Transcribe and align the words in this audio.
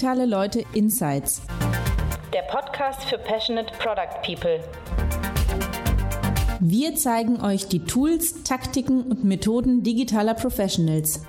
Digitale 0.00 0.24
Leute 0.24 0.64
Insights. 0.72 1.42
Der 2.32 2.40
Podcast 2.50 3.04
für 3.04 3.18
Passionate 3.18 3.70
Product 3.78 4.22
People. 4.24 4.64
Wir 6.58 6.94
zeigen 6.94 7.42
euch 7.42 7.68
die 7.68 7.80
Tools, 7.80 8.42
Taktiken 8.42 9.02
und 9.02 9.24
Methoden 9.24 9.82
digitaler 9.82 10.32
Professionals. 10.32 11.22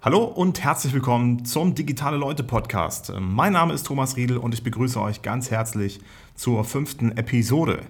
Hallo 0.00 0.24
und 0.24 0.64
herzlich 0.64 0.94
willkommen 0.94 1.44
zum 1.44 1.74
Digitale 1.74 2.16
Leute 2.16 2.44
Podcast. 2.44 3.12
Mein 3.20 3.52
Name 3.52 3.74
ist 3.74 3.84
Thomas 3.84 4.16
Riedel 4.16 4.38
und 4.38 4.54
ich 4.54 4.64
begrüße 4.64 4.98
euch 5.02 5.20
ganz 5.20 5.50
herzlich 5.50 6.00
zur 6.34 6.64
fünften 6.64 7.14
Episode. 7.18 7.82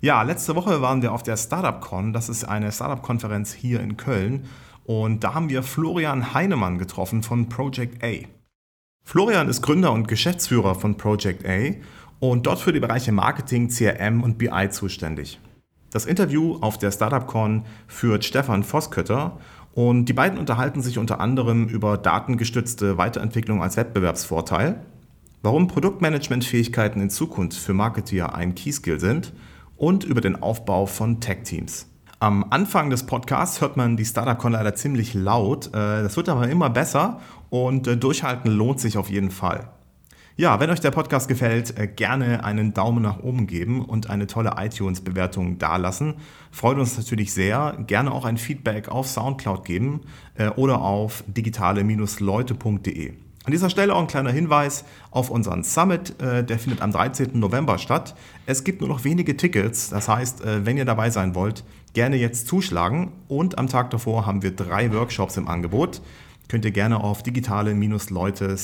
Ja, 0.00 0.22
letzte 0.22 0.54
Woche 0.54 0.82
waren 0.82 1.02
wir 1.02 1.12
auf 1.12 1.24
der 1.24 1.36
Startup 1.36 1.80
Con. 1.80 2.12
Das 2.12 2.28
ist 2.28 2.44
eine 2.44 2.70
Startup-Konferenz 2.70 3.52
hier 3.52 3.80
in 3.80 3.96
Köln. 3.96 4.48
Und 4.90 5.22
da 5.22 5.34
haben 5.34 5.50
wir 5.50 5.62
Florian 5.62 6.34
Heinemann 6.34 6.76
getroffen 6.76 7.22
von 7.22 7.48
Project 7.48 8.02
A. 8.02 8.26
Florian 9.04 9.48
ist 9.48 9.62
Gründer 9.62 9.92
und 9.92 10.08
Geschäftsführer 10.08 10.74
von 10.74 10.96
Project 10.96 11.46
A 11.46 11.76
und 12.18 12.48
dort 12.48 12.58
für 12.58 12.72
die 12.72 12.80
Bereiche 12.80 13.12
Marketing, 13.12 13.68
CRM 13.68 14.24
und 14.24 14.36
BI 14.36 14.68
zuständig. 14.70 15.38
Das 15.92 16.06
Interview 16.06 16.58
auf 16.60 16.76
der 16.76 16.90
Startup 16.90 17.24
Con 17.24 17.66
führt 17.86 18.24
Stefan 18.24 18.64
Voskötter 18.64 19.38
und 19.74 20.06
die 20.06 20.12
beiden 20.12 20.40
unterhalten 20.40 20.82
sich 20.82 20.98
unter 20.98 21.20
anderem 21.20 21.68
über 21.68 21.96
datengestützte 21.96 22.98
Weiterentwicklung 22.98 23.62
als 23.62 23.76
Wettbewerbsvorteil, 23.76 24.84
warum 25.40 25.68
Produktmanagementfähigkeiten 25.68 27.00
in 27.00 27.10
Zukunft 27.10 27.56
für 27.56 27.74
Marketeer 27.74 28.34
ein 28.34 28.56
Keyskill 28.56 28.98
sind 28.98 29.32
und 29.76 30.02
über 30.02 30.20
den 30.20 30.42
Aufbau 30.42 30.86
von 30.86 31.20
Tech-Teams. 31.20 31.89
Am 32.22 32.44
Anfang 32.50 32.90
des 32.90 33.06
Podcasts 33.06 33.62
hört 33.62 33.78
man 33.78 33.96
die 33.96 34.04
Startup-Con 34.04 34.52
leider 34.52 34.74
ziemlich 34.74 35.14
laut. 35.14 35.68
Äh, 35.68 36.02
das 36.02 36.18
wird 36.18 36.28
aber 36.28 36.50
immer 36.50 36.68
besser 36.68 37.18
und 37.48 37.86
äh, 37.86 37.96
durchhalten 37.96 38.50
lohnt 38.50 38.78
sich 38.78 38.98
auf 38.98 39.08
jeden 39.08 39.30
Fall. 39.30 39.70
Ja, 40.36 40.60
wenn 40.60 40.68
euch 40.68 40.80
der 40.80 40.90
Podcast 40.90 41.28
gefällt, 41.28 41.78
äh, 41.78 41.86
gerne 41.86 42.44
einen 42.44 42.74
Daumen 42.74 43.02
nach 43.02 43.20
oben 43.20 43.46
geben 43.46 43.82
und 43.82 44.10
eine 44.10 44.26
tolle 44.26 44.56
iTunes-Bewertung 44.58 45.56
dalassen. 45.56 46.16
Freut 46.50 46.76
uns 46.76 46.98
natürlich 46.98 47.32
sehr. 47.32 47.78
Gerne 47.86 48.12
auch 48.12 48.26
ein 48.26 48.36
Feedback 48.36 48.90
auf 48.90 49.06
Soundcloud 49.08 49.64
geben 49.64 50.02
oder 50.56 50.82
auf 50.82 51.24
digitale-leute.de. 51.26 53.14
An 53.44 53.52
dieser 53.52 53.70
Stelle 53.70 53.94
auch 53.94 54.00
ein 54.00 54.06
kleiner 54.06 54.30
Hinweis 54.30 54.84
auf 55.10 55.30
unseren 55.30 55.64
Summit. 55.64 56.14
Der 56.20 56.58
findet 56.58 56.82
am 56.82 56.92
13. 56.92 57.38
November 57.38 57.78
statt. 57.78 58.14
Es 58.44 58.64
gibt 58.64 58.80
nur 58.80 58.90
noch 58.90 59.04
wenige 59.04 59.36
Tickets. 59.36 59.88
Das 59.88 60.08
heißt, 60.08 60.42
wenn 60.44 60.76
ihr 60.76 60.84
dabei 60.84 61.08
sein 61.08 61.34
wollt, 61.34 61.64
gerne 61.92 62.16
jetzt 62.16 62.48
zuschlagen. 62.48 63.12
Und 63.28 63.58
am 63.58 63.66
Tag 63.66 63.90
davor 63.90 64.26
haben 64.26 64.42
wir 64.42 64.54
drei 64.54 64.92
Workshops 64.92 65.36
im 65.36 65.48
Angebot. 65.48 66.00
Könnt 66.48 66.64
ihr 66.64 66.70
gerne 66.70 67.02
auf 67.02 67.22
digitale-leute 67.22 68.56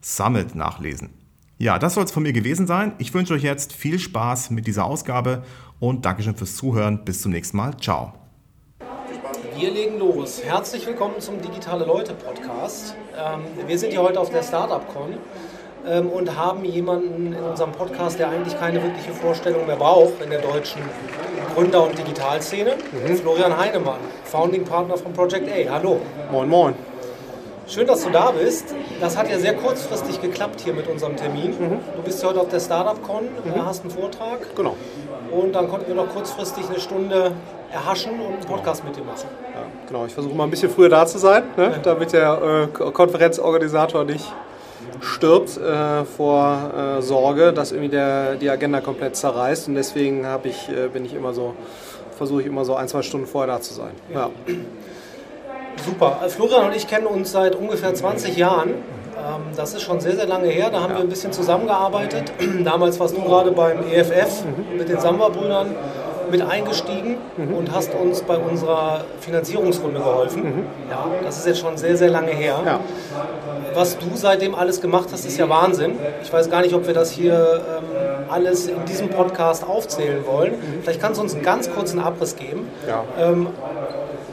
Summit 0.00 0.54
nachlesen. 0.54 1.10
Ja, 1.58 1.78
das 1.78 1.94
soll 1.94 2.04
es 2.04 2.10
von 2.10 2.22
mir 2.24 2.32
gewesen 2.32 2.66
sein. 2.66 2.92
Ich 2.98 3.14
wünsche 3.14 3.34
euch 3.34 3.42
jetzt 3.42 3.72
viel 3.72 3.98
Spaß 3.98 4.50
mit 4.50 4.66
dieser 4.66 4.84
Ausgabe 4.84 5.44
und 5.78 6.04
Dankeschön 6.04 6.34
fürs 6.34 6.56
Zuhören. 6.56 7.04
Bis 7.04 7.22
zum 7.22 7.32
nächsten 7.32 7.56
Mal. 7.56 7.76
Ciao. 7.76 8.14
Wir 9.56 9.70
legen 9.70 9.98
los. 9.98 10.42
Herzlich 10.42 10.86
willkommen 10.86 11.20
zum 11.20 11.40
Digitale 11.40 11.84
Leute 11.84 12.14
Podcast. 12.14 12.96
Ähm, 13.16 13.42
wir 13.68 13.78
sind 13.78 13.90
hier 13.90 14.02
heute 14.02 14.18
auf 14.18 14.30
der 14.30 14.42
Startup 14.42 14.84
Con 14.92 15.14
ähm, 15.86 16.08
und 16.08 16.36
haben 16.36 16.64
jemanden 16.64 17.32
in 17.32 17.42
unserem 17.44 17.70
Podcast, 17.70 18.18
der 18.18 18.30
eigentlich 18.30 18.58
keine 18.58 18.82
wirkliche 18.82 19.12
Vorstellung 19.12 19.66
mehr 19.66 19.76
braucht 19.76 20.20
in 20.20 20.30
der 20.30 20.40
deutschen 20.40 20.82
Gründer- 21.54 21.84
und 21.84 21.98
Digitalszene. 21.98 22.76
Mhm. 22.76 23.16
Florian 23.16 23.56
Heinemann, 23.56 23.98
Founding 24.24 24.64
Partner 24.64 24.96
von 24.96 25.12
Project 25.12 25.48
A. 25.48 25.72
Hallo. 25.72 26.00
Moin, 26.30 26.48
moin. 26.48 26.74
Schön, 27.66 27.86
dass 27.86 28.02
du 28.04 28.10
da 28.10 28.32
bist. 28.32 28.74
Das 29.00 29.16
hat 29.16 29.30
ja 29.30 29.38
sehr 29.38 29.54
kurzfristig 29.54 30.20
geklappt 30.20 30.60
hier 30.60 30.72
mit 30.72 30.88
unserem 30.88 31.16
Termin. 31.16 31.50
Mhm. 31.50 31.78
Du 31.96 32.02
bist 32.02 32.22
ja 32.22 32.28
heute 32.28 32.40
auf 32.40 32.48
der 32.48 32.60
Startup-Con, 32.60 33.24
mhm. 33.24 33.64
hast 33.64 33.82
einen 33.82 33.90
Vortrag. 33.90 34.54
Genau. 34.56 34.76
Und 35.30 35.52
dann 35.54 35.68
konnten 35.68 35.88
wir 35.88 35.94
noch 35.94 36.08
kurzfristig 36.08 36.68
eine 36.68 36.80
Stunde 36.80 37.32
erhaschen 37.72 38.20
und 38.20 38.34
einen 38.34 38.44
Podcast 38.44 38.84
mit 38.84 38.96
dir 38.96 39.04
machen. 39.04 39.28
Ja, 39.54 39.62
genau, 39.86 40.04
ich 40.06 40.12
versuche 40.12 40.34
mal 40.34 40.44
ein 40.44 40.50
bisschen 40.50 40.70
früher 40.70 40.88
da 40.88 41.06
zu 41.06 41.18
sein, 41.18 41.44
ne? 41.56 41.80
damit 41.82 42.12
der 42.12 42.68
äh, 42.74 42.90
Konferenzorganisator 42.90 44.04
nicht 44.04 44.30
stirbt 45.02 45.58
äh, 45.58 46.04
vor 46.04 46.98
äh, 46.98 47.02
Sorge, 47.02 47.52
dass 47.52 47.72
irgendwie 47.72 47.90
der, 47.90 48.36
die 48.36 48.48
Agenda 48.48 48.80
komplett 48.80 49.16
zerreißt. 49.16 49.68
Und 49.68 49.74
deswegen 49.74 50.24
ich, 50.44 50.68
äh, 50.68 50.88
bin 50.88 51.04
ich 51.04 51.14
immer 51.14 51.34
so, 51.34 51.54
versuche 52.16 52.42
ich 52.42 52.46
immer 52.46 52.64
so 52.64 52.76
ein, 52.76 52.88
zwei 52.88 53.02
Stunden 53.02 53.26
vorher 53.26 53.54
da 53.54 53.60
zu 53.60 53.74
sein. 53.74 53.92
Ja. 54.14 54.30
Super. 55.84 56.20
Äh, 56.24 56.28
Florian 56.28 56.66
und 56.66 56.76
ich 56.76 56.86
kennen 56.86 57.06
uns 57.06 57.32
seit 57.32 57.56
ungefähr 57.56 57.92
20 57.92 58.36
Jahren. 58.36 58.70
Ähm, 58.70 59.42
das 59.56 59.74
ist 59.74 59.82
schon 59.82 60.00
sehr, 60.00 60.14
sehr 60.14 60.26
lange 60.26 60.48
her. 60.48 60.70
Da 60.70 60.80
haben 60.80 60.92
ja. 60.92 60.98
wir 60.98 61.04
ein 61.04 61.08
bisschen 61.08 61.32
zusammengearbeitet. 61.32 62.32
Damals 62.64 63.00
warst 63.00 63.16
du 63.16 63.22
gerade 63.22 63.50
beim 63.50 63.78
EFF 63.90 64.44
mhm. 64.44 64.78
mit 64.78 64.88
den 64.88 65.00
Samba-Brüdern 65.00 65.74
mit 66.32 66.42
eingestiegen 66.42 67.18
mhm. 67.36 67.54
und 67.54 67.72
hast 67.72 67.94
uns 67.94 68.22
bei 68.22 68.36
unserer 68.36 69.04
Finanzierungsrunde 69.20 70.00
geholfen. 70.00 70.42
Mhm. 70.42 70.66
Ja, 70.90 71.06
das 71.22 71.38
ist 71.38 71.46
jetzt 71.46 71.60
schon 71.60 71.76
sehr, 71.76 71.96
sehr 71.96 72.10
lange 72.10 72.32
her. 72.32 72.60
Ja. 72.64 72.80
Was 73.74 73.98
du 73.98 74.06
seitdem 74.14 74.54
alles 74.54 74.80
gemacht 74.80 75.08
hast, 75.12 75.24
ist 75.24 75.38
ja 75.38 75.48
Wahnsinn. 75.48 75.98
Ich 76.22 76.32
weiß 76.32 76.50
gar 76.50 76.62
nicht, 76.62 76.74
ob 76.74 76.86
wir 76.86 76.94
das 76.94 77.10
hier 77.10 77.60
ähm, 77.78 78.30
alles 78.30 78.66
in 78.66 78.84
diesem 78.86 79.10
Podcast 79.10 79.68
aufzählen 79.68 80.26
wollen. 80.26 80.52
Mhm. 80.52 80.82
Vielleicht 80.82 81.00
kannst 81.00 81.18
du 81.18 81.22
uns 81.22 81.34
einen 81.34 81.44
ganz 81.44 81.70
kurzen 81.70 82.00
Abriss 82.00 82.34
geben. 82.34 82.68
Ja. 82.88 83.04
Ähm, 83.18 83.48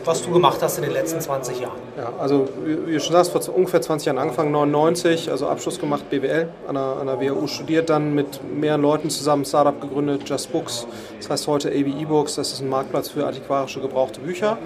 was 0.09 0.23
du 0.23 0.31
gemacht 0.31 0.57
hast 0.63 0.77
in 0.77 0.83
den 0.83 0.91
letzten 0.91 1.21
20 1.21 1.59
Jahren. 1.59 1.77
Ja, 1.95 2.11
also 2.19 2.49
wie 2.65 2.93
du 2.93 2.99
schon 2.99 3.13
sagst, 3.13 3.31
vor 3.31 3.55
ungefähr 3.55 3.79
20 3.79 4.07
Jahren 4.07 4.17
angefangen, 4.17 4.51
99, 4.51 5.29
also 5.29 5.47
Abschluss 5.47 5.79
gemacht, 5.79 6.09
BWL, 6.09 6.49
an 6.67 6.73
der, 6.73 6.83
an 6.83 7.05
der 7.05 7.21
WHU 7.21 7.45
studiert, 7.45 7.91
dann 7.91 8.15
mit 8.15 8.39
mehreren 8.51 8.81
Leuten 8.81 9.11
zusammen 9.11 9.45
Startup 9.45 9.79
gegründet, 9.79 10.27
Just 10.27 10.51
Books, 10.51 10.87
das 11.19 11.29
heißt 11.29 11.47
heute 11.47 11.69
AB 11.69 12.01
E-Books, 12.01 12.35
das 12.35 12.51
ist 12.53 12.61
ein 12.61 12.69
Marktplatz 12.69 13.09
für 13.09 13.27
antiquarische 13.27 13.81
gebrauchte 13.81 14.19
Bücher. 14.19 14.57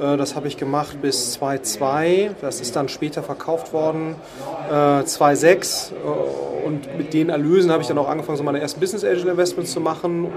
Äh, 0.00 0.16
das 0.16 0.34
habe 0.34 0.48
ich 0.48 0.56
gemacht 0.56 1.00
bis 1.02 1.38
2.2. 1.38 2.30
Das 2.40 2.60
ist 2.60 2.76
dann 2.76 2.88
später 2.88 3.22
verkauft 3.22 3.72
worden. 3.72 4.16
2.6. 4.70 5.92
Äh, 5.92 5.94
äh, 5.94 6.66
und 6.66 6.96
mit 6.96 7.12
den 7.12 7.28
Erlösen 7.28 7.72
habe 7.72 7.82
ich 7.82 7.88
dann 7.88 7.98
auch 7.98 8.08
angefangen, 8.08 8.38
so 8.38 8.44
meine 8.44 8.60
ersten 8.60 8.78
Business 8.80 9.04
Angel 9.04 9.28
Investments 9.28 9.72
zu 9.72 9.80
machen. 9.80 10.28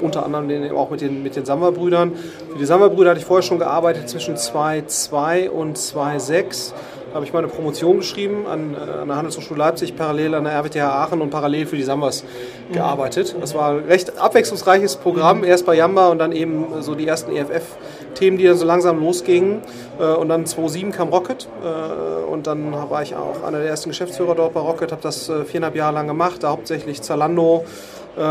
Unter 0.00 0.24
anderem 0.24 0.76
auch 0.76 0.90
mit 0.90 1.00
den, 1.00 1.22
mit 1.22 1.36
den 1.36 1.44
Samba-Brüdern. 1.44 2.12
Für 2.52 2.58
die 2.58 2.66
Samba-Brüder 2.66 3.10
hatte 3.10 3.20
ich 3.20 3.26
vorher 3.26 3.42
schon 3.42 3.58
gearbeitet 3.58 4.08
zwischen 4.08 4.34
2.2 4.36 5.48
und 5.48 5.78
2.6 5.78 6.72
habe 7.14 7.24
ich 7.24 7.32
meine 7.32 7.48
Promotion 7.48 7.98
geschrieben 7.98 8.46
an, 8.46 8.74
an 8.74 9.08
der 9.08 9.16
Handelshochschule 9.16 9.58
Leipzig, 9.58 9.96
parallel 9.96 10.34
an 10.34 10.44
der 10.44 10.52
RWTH 10.52 10.82
Aachen 10.82 11.20
und 11.20 11.30
parallel 11.30 11.66
für 11.66 11.76
die 11.76 11.82
Sambas 11.82 12.24
gearbeitet. 12.72 13.34
Das 13.40 13.54
war 13.54 13.72
ein 13.72 13.84
recht 13.86 14.18
abwechslungsreiches 14.18 14.96
Programm, 14.96 15.42
erst 15.42 15.64
bei 15.64 15.74
Jamba 15.74 16.08
und 16.08 16.18
dann 16.18 16.32
eben 16.32 16.66
so 16.80 16.94
die 16.94 17.06
ersten 17.06 17.34
EFF-Themen, 18.18 18.38
die 18.38 18.44
dann 18.44 18.56
so 18.56 18.66
langsam 18.66 19.00
losgingen. 19.00 19.62
Äh, 19.98 20.04
und 20.14 20.28
dann 20.28 20.46
2007 20.46 20.92
kam 20.92 21.08
Rocket 21.08 21.48
äh, 21.62 22.24
und 22.30 22.46
dann 22.46 22.72
war 22.72 23.02
ich 23.02 23.14
auch 23.14 23.42
einer 23.44 23.58
der 23.58 23.68
ersten 23.68 23.90
Geschäftsführer 23.90 24.34
dort 24.34 24.54
bei 24.54 24.60
Rocket, 24.60 24.92
habe 24.92 25.02
das 25.02 25.28
äh, 25.28 25.44
viereinhalb 25.44 25.76
Jahre 25.76 25.94
lang 25.94 26.06
gemacht, 26.06 26.42
da 26.42 26.50
hauptsächlich 26.50 27.02
Zalando, 27.02 27.64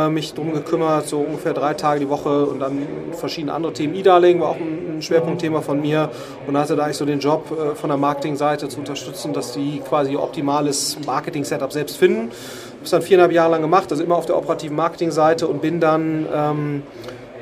mich 0.09 0.33
darum 0.33 0.51
gekümmert, 0.51 1.07
so 1.07 1.19
ungefähr 1.19 1.53
drei 1.53 1.73
Tage 1.73 2.01
die 2.01 2.09
Woche 2.09 2.45
und 2.45 2.59
dann 2.59 2.85
verschiedene 3.13 3.53
andere 3.53 3.71
Themen. 3.71 3.95
E-Darling 3.95 4.41
war 4.41 4.49
auch 4.49 4.57
ein, 4.57 5.01
Schwerpunktthema 5.01 5.61
von 5.61 5.79
mir 5.79 6.09
und 6.45 6.57
hatte 6.57 6.75
da 6.75 6.83
eigentlich 6.83 6.97
so 6.97 7.05
den 7.05 7.19
Job 7.19 7.45
von 7.75 7.89
der 7.89 7.95
Marketingseite 7.95 8.67
zu 8.67 8.79
unterstützen, 8.79 9.31
dass 9.31 9.53
die 9.53 9.79
quasi 9.87 10.11
ihr 10.11 10.21
optimales 10.21 10.97
Marketing-Setup 11.05 11.71
selbst 11.71 11.95
finden. 11.95 12.23
Habe 12.23 12.83
es 12.83 12.89
dann 12.89 13.01
viereinhalb 13.01 13.31
Jahre 13.31 13.51
lang 13.51 13.61
gemacht, 13.61 13.89
also 13.89 14.03
immer 14.03 14.17
auf 14.17 14.25
der 14.25 14.35
operativen 14.35 14.75
Marketingseite 14.75 15.47
und 15.47 15.61
bin 15.61 15.79
dann 15.79 16.25
ähm, 16.35 16.83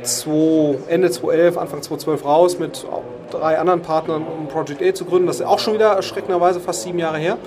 2, 0.05 0.77
Ende 0.87 1.11
2011, 1.11 1.57
Anfang 1.57 1.81
2012 1.81 2.25
raus 2.25 2.59
mit 2.59 2.85
drei 3.31 3.59
anderen 3.59 3.81
Partnern, 3.81 4.25
um 4.25 4.47
Project 4.47 4.81
A 4.81 4.93
zu 4.93 5.05
gründen. 5.05 5.27
Das 5.27 5.37
ist 5.37 5.45
auch 5.45 5.59
schon 5.59 5.73
wieder 5.73 5.93
erschreckenderweise 5.93 6.59
fast 6.59 6.83
sieben 6.83 6.99
Jahre 6.99 7.17
her. 7.17 7.37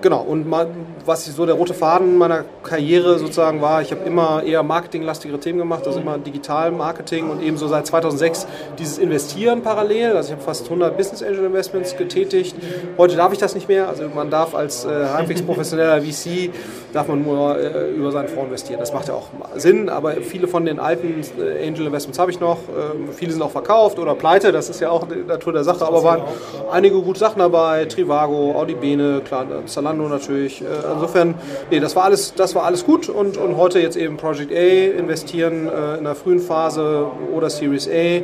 Genau, 0.00 0.20
und 0.20 0.48
mal, 0.48 0.68
was 1.08 1.24
so 1.24 1.46
der 1.46 1.54
rote 1.54 1.72
Faden 1.72 2.18
meiner 2.18 2.44
Karriere 2.62 3.18
sozusagen 3.18 3.62
war, 3.62 3.80
ich 3.80 3.90
habe 3.90 4.04
immer 4.04 4.42
eher 4.44 4.62
marketinglastigere 4.62 5.40
Themen 5.40 5.58
gemacht, 5.58 5.86
also 5.86 5.98
immer 6.00 6.18
Digital-Marketing 6.18 7.30
und 7.30 7.42
ebenso 7.42 7.66
seit 7.66 7.86
2006 7.86 8.46
dieses 8.78 8.98
Investieren 8.98 9.62
parallel. 9.62 10.16
Also 10.16 10.28
ich 10.28 10.32
habe 10.34 10.44
fast 10.44 10.64
100 10.64 10.96
Business 10.96 11.22
Angel 11.22 11.46
Investments 11.46 11.96
getätigt. 11.96 12.54
Heute 12.98 13.16
darf 13.16 13.32
ich 13.32 13.38
das 13.38 13.54
nicht 13.54 13.68
mehr, 13.68 13.88
also 13.88 14.04
man 14.14 14.30
darf 14.30 14.54
als 14.54 14.84
äh, 14.84 14.88
halbwegs 14.88 15.40
professioneller 15.42 16.02
VC, 16.02 16.50
darf 16.92 17.08
man 17.08 17.24
nur 17.24 17.58
äh, 17.58 17.90
über 17.90 18.12
seinen 18.12 18.28
Fonds 18.28 18.48
investieren. 18.48 18.78
Das 18.78 18.92
macht 18.92 19.08
ja 19.08 19.14
auch 19.14 19.28
Sinn, 19.56 19.88
aber 19.88 20.12
viele 20.12 20.46
von 20.46 20.66
den 20.66 20.78
alten 20.78 21.22
äh, 21.38 21.66
Angel 21.66 21.86
Investments 21.86 22.18
habe 22.18 22.30
ich 22.30 22.38
noch. 22.38 22.58
Äh, 22.58 23.12
viele 23.12 23.32
sind 23.32 23.40
auch 23.40 23.50
verkauft 23.50 23.98
oder 23.98 24.14
pleite, 24.14 24.52
das 24.52 24.68
ist 24.68 24.80
ja 24.80 24.90
auch 24.90 25.08
die 25.08 25.24
Natur 25.26 25.54
der 25.54 25.64
Sache, 25.64 25.86
aber 25.86 26.04
waren 26.04 26.22
einige 26.70 27.00
gute 27.00 27.18
Sachen 27.18 27.38
dabei, 27.38 27.86
Trivago, 27.86 28.54
Audi 28.54 28.74
Bene, 28.74 29.22
klar, 29.24 29.46
Zalando 29.64 30.06
natürlich, 30.06 30.60
äh, 30.60 30.97
insofern, 30.98 31.34
nee, 31.70 31.80
das 31.80 31.96
war 31.96 32.04
alles, 32.04 32.34
das 32.34 32.54
war 32.54 32.64
alles 32.64 32.84
gut 32.84 33.08
und, 33.08 33.36
und 33.36 33.56
heute 33.56 33.80
jetzt 33.80 33.96
eben 33.96 34.16
Project 34.16 34.52
A, 34.52 34.98
investieren 34.98 35.68
äh, 35.68 35.98
in 35.98 36.04
der 36.04 36.14
frühen 36.14 36.40
Phase 36.40 37.06
oder 37.34 37.50
Series 37.50 37.88
A, 37.88 38.22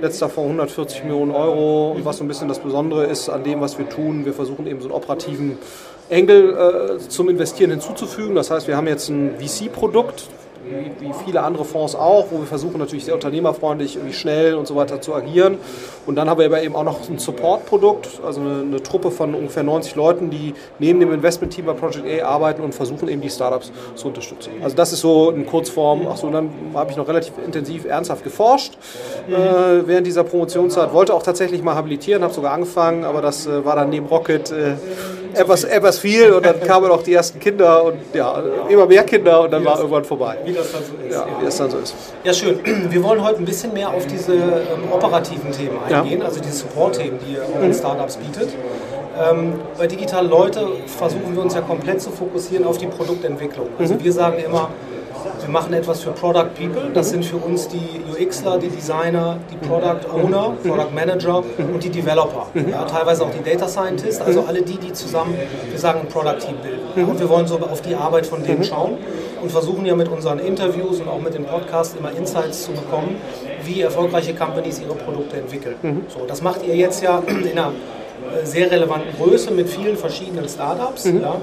letzter 0.00 0.28
Fonds 0.28 0.50
140 0.50 1.04
Millionen 1.04 1.32
Euro 1.32 1.92
und 1.92 2.04
was 2.04 2.18
so 2.18 2.24
ein 2.24 2.28
bisschen 2.28 2.48
das 2.48 2.58
Besondere 2.58 3.06
ist 3.06 3.28
an 3.28 3.44
dem, 3.44 3.60
was 3.60 3.78
wir 3.78 3.88
tun, 3.88 4.24
wir 4.24 4.32
versuchen 4.32 4.66
eben 4.66 4.80
so 4.80 4.88
einen 4.88 4.94
operativen 4.94 5.58
Engel 6.08 6.98
äh, 6.98 7.08
zum 7.08 7.28
Investieren 7.28 7.70
hinzuzufügen. 7.70 8.34
Das 8.36 8.50
heißt, 8.50 8.68
wir 8.68 8.76
haben 8.76 8.86
jetzt 8.86 9.08
ein 9.08 9.34
VC-Produkt, 9.38 10.28
wie, 10.68 11.08
wie, 11.08 11.12
viele 11.24 11.42
andere 11.42 11.64
Fonds 11.64 11.94
auch, 11.94 12.26
wo 12.30 12.38
wir 12.38 12.46
versuchen 12.46 12.78
natürlich 12.78 13.04
sehr 13.04 13.14
unternehmerfreundlich, 13.14 13.96
irgendwie 13.96 14.14
schnell 14.14 14.54
und 14.54 14.66
so 14.66 14.76
weiter 14.76 15.00
zu 15.00 15.14
agieren. 15.14 15.58
Und 16.06 16.16
dann 16.16 16.28
haben 16.28 16.38
wir 16.38 16.46
aber 16.46 16.62
eben 16.62 16.76
auch 16.76 16.84
noch 16.84 17.08
ein 17.08 17.18
Support-Produkt, 17.18 18.20
also 18.24 18.40
eine, 18.40 18.62
eine, 18.62 18.82
Truppe 18.82 19.10
von 19.10 19.34
ungefähr 19.34 19.62
90 19.62 19.94
Leuten, 19.94 20.30
die 20.30 20.54
neben 20.78 21.00
dem 21.00 21.12
Investment-Team 21.12 21.66
bei 21.66 21.72
Project 21.72 22.22
A 22.22 22.26
arbeiten 22.26 22.62
und 22.62 22.74
versuchen 22.74 23.08
eben 23.08 23.20
die 23.20 23.30
Startups 23.30 23.72
zu 23.94 24.08
unterstützen. 24.08 24.50
Also 24.62 24.76
das 24.76 24.92
ist 24.92 25.00
so 25.00 25.30
in 25.30 25.46
Kurzform. 25.46 26.06
Achso, 26.06 26.30
dann 26.30 26.50
habe 26.74 26.90
ich 26.90 26.96
noch 26.96 27.08
relativ 27.08 27.32
intensiv 27.44 27.84
ernsthaft 27.84 28.24
geforscht 28.24 28.74
äh, 29.28 29.86
während 29.86 30.06
dieser 30.06 30.24
Promotionszeit. 30.24 30.92
Wollte 30.92 31.14
auch 31.14 31.22
tatsächlich 31.22 31.62
mal 31.62 31.74
habilitieren, 31.74 32.22
habe 32.22 32.34
sogar 32.34 32.52
angefangen, 32.52 33.04
aber 33.04 33.22
das 33.22 33.46
äh, 33.46 33.64
war 33.64 33.76
dann 33.76 33.90
neben 33.90 34.06
Rocket 34.06 34.50
äh, 34.50 34.74
etwas, 35.36 35.64
etwas 35.64 35.98
viel 35.98 36.32
und 36.32 36.44
dann 36.44 36.60
kamen 36.60 36.90
auch 36.90 37.02
die 37.02 37.14
ersten 37.14 37.38
Kinder 37.38 37.84
und 37.84 37.98
ja, 38.12 38.42
immer 38.68 38.86
mehr 38.86 39.04
Kinder 39.04 39.42
und 39.42 39.52
dann 39.52 39.64
war 39.64 39.78
irgendwann 39.78 40.04
vorbei 40.04 40.36
das 40.56 40.72
dann 40.72 40.82
so 40.84 41.06
ist. 41.06 41.12
Ja, 41.12 41.26
wie 41.38 41.44
das 41.44 41.56
dann 41.56 41.70
so 41.70 41.78
ist. 41.78 41.94
Ja, 42.24 42.32
schön. 42.32 42.60
Wir 42.90 43.02
wollen 43.02 43.22
heute 43.22 43.38
ein 43.38 43.44
bisschen 43.44 43.72
mehr 43.72 43.90
auf 43.90 44.06
diese 44.06 44.34
ähm, 44.34 44.90
operativen 44.90 45.52
Themen 45.52 45.78
eingehen, 45.88 46.20
ja. 46.20 46.26
also 46.26 46.40
diese 46.40 46.56
Support-Themen, 46.56 47.18
die 47.26 47.34
ihr 47.34 47.42
euren 47.54 47.68
mhm. 47.68 47.74
Startups 47.74 48.16
bietet. 48.16 48.50
Ähm, 49.18 49.54
bei 49.78 49.86
Digital 49.86 50.26
Leute 50.26 50.66
versuchen 50.86 51.34
wir 51.34 51.42
uns 51.42 51.54
ja 51.54 51.62
komplett 51.62 52.02
zu 52.02 52.10
fokussieren 52.10 52.66
auf 52.66 52.78
die 52.78 52.86
Produktentwicklung. 52.86 53.68
Also 53.78 53.94
mhm. 53.94 54.04
wir 54.04 54.12
sagen 54.12 54.36
immer, 54.44 54.70
wir 55.46 55.52
machen 55.52 55.72
etwas 55.74 56.02
für 56.02 56.10
Product 56.10 56.48
People. 56.58 56.90
Das 56.92 57.10
sind 57.10 57.24
für 57.24 57.36
uns 57.36 57.68
die 57.68 58.00
UXler, 58.10 58.58
die 58.58 58.68
Designer, 58.68 59.38
die 59.48 59.56
Product 59.66 60.10
Owner, 60.12 60.54
Product 60.64 60.92
Manager 60.92 61.44
und 61.72 61.84
die 61.84 61.88
Developer. 61.88 62.48
Ja, 62.68 62.84
teilweise 62.84 63.22
auch 63.22 63.30
die 63.30 63.48
Data 63.48 63.68
Scientists, 63.68 64.20
also 64.20 64.42
alle 64.42 64.62
die, 64.62 64.76
die 64.76 64.92
zusammen, 64.92 65.36
wir 65.70 65.78
sagen, 65.78 66.00
ein 66.00 66.08
Product 66.08 66.38
Team 66.38 66.56
bilden. 66.60 67.08
Und 67.08 67.20
wir 67.20 67.28
wollen 67.28 67.46
so 67.46 67.58
auf 67.60 67.80
die 67.80 67.94
Arbeit 67.94 68.26
von 68.26 68.42
denen 68.42 68.64
schauen 68.64 68.98
und 69.40 69.52
versuchen 69.52 69.86
ja 69.86 69.94
mit 69.94 70.08
unseren 70.08 70.40
Interviews 70.40 71.00
und 71.00 71.08
auch 71.08 71.20
mit 71.20 71.34
dem 71.34 71.44
Podcast 71.44 71.96
immer 71.96 72.10
Insights 72.10 72.64
zu 72.64 72.72
bekommen, 72.72 73.16
wie 73.64 73.82
erfolgreiche 73.82 74.34
Companies 74.34 74.80
ihre 74.80 74.94
Produkte 74.94 75.36
entwickeln. 75.36 76.06
So, 76.08 76.26
das 76.26 76.42
macht 76.42 76.66
ihr 76.66 76.74
jetzt 76.74 77.04
ja 77.04 77.22
in 77.26 77.52
einer 77.56 77.68
äh, 77.68 78.44
sehr 78.44 78.68
relevanten 78.68 79.12
Größe 79.16 79.52
mit 79.52 79.68
vielen 79.68 79.96
verschiedenen 79.96 80.48
Startups. 80.48 81.04
Ja. 81.04 81.36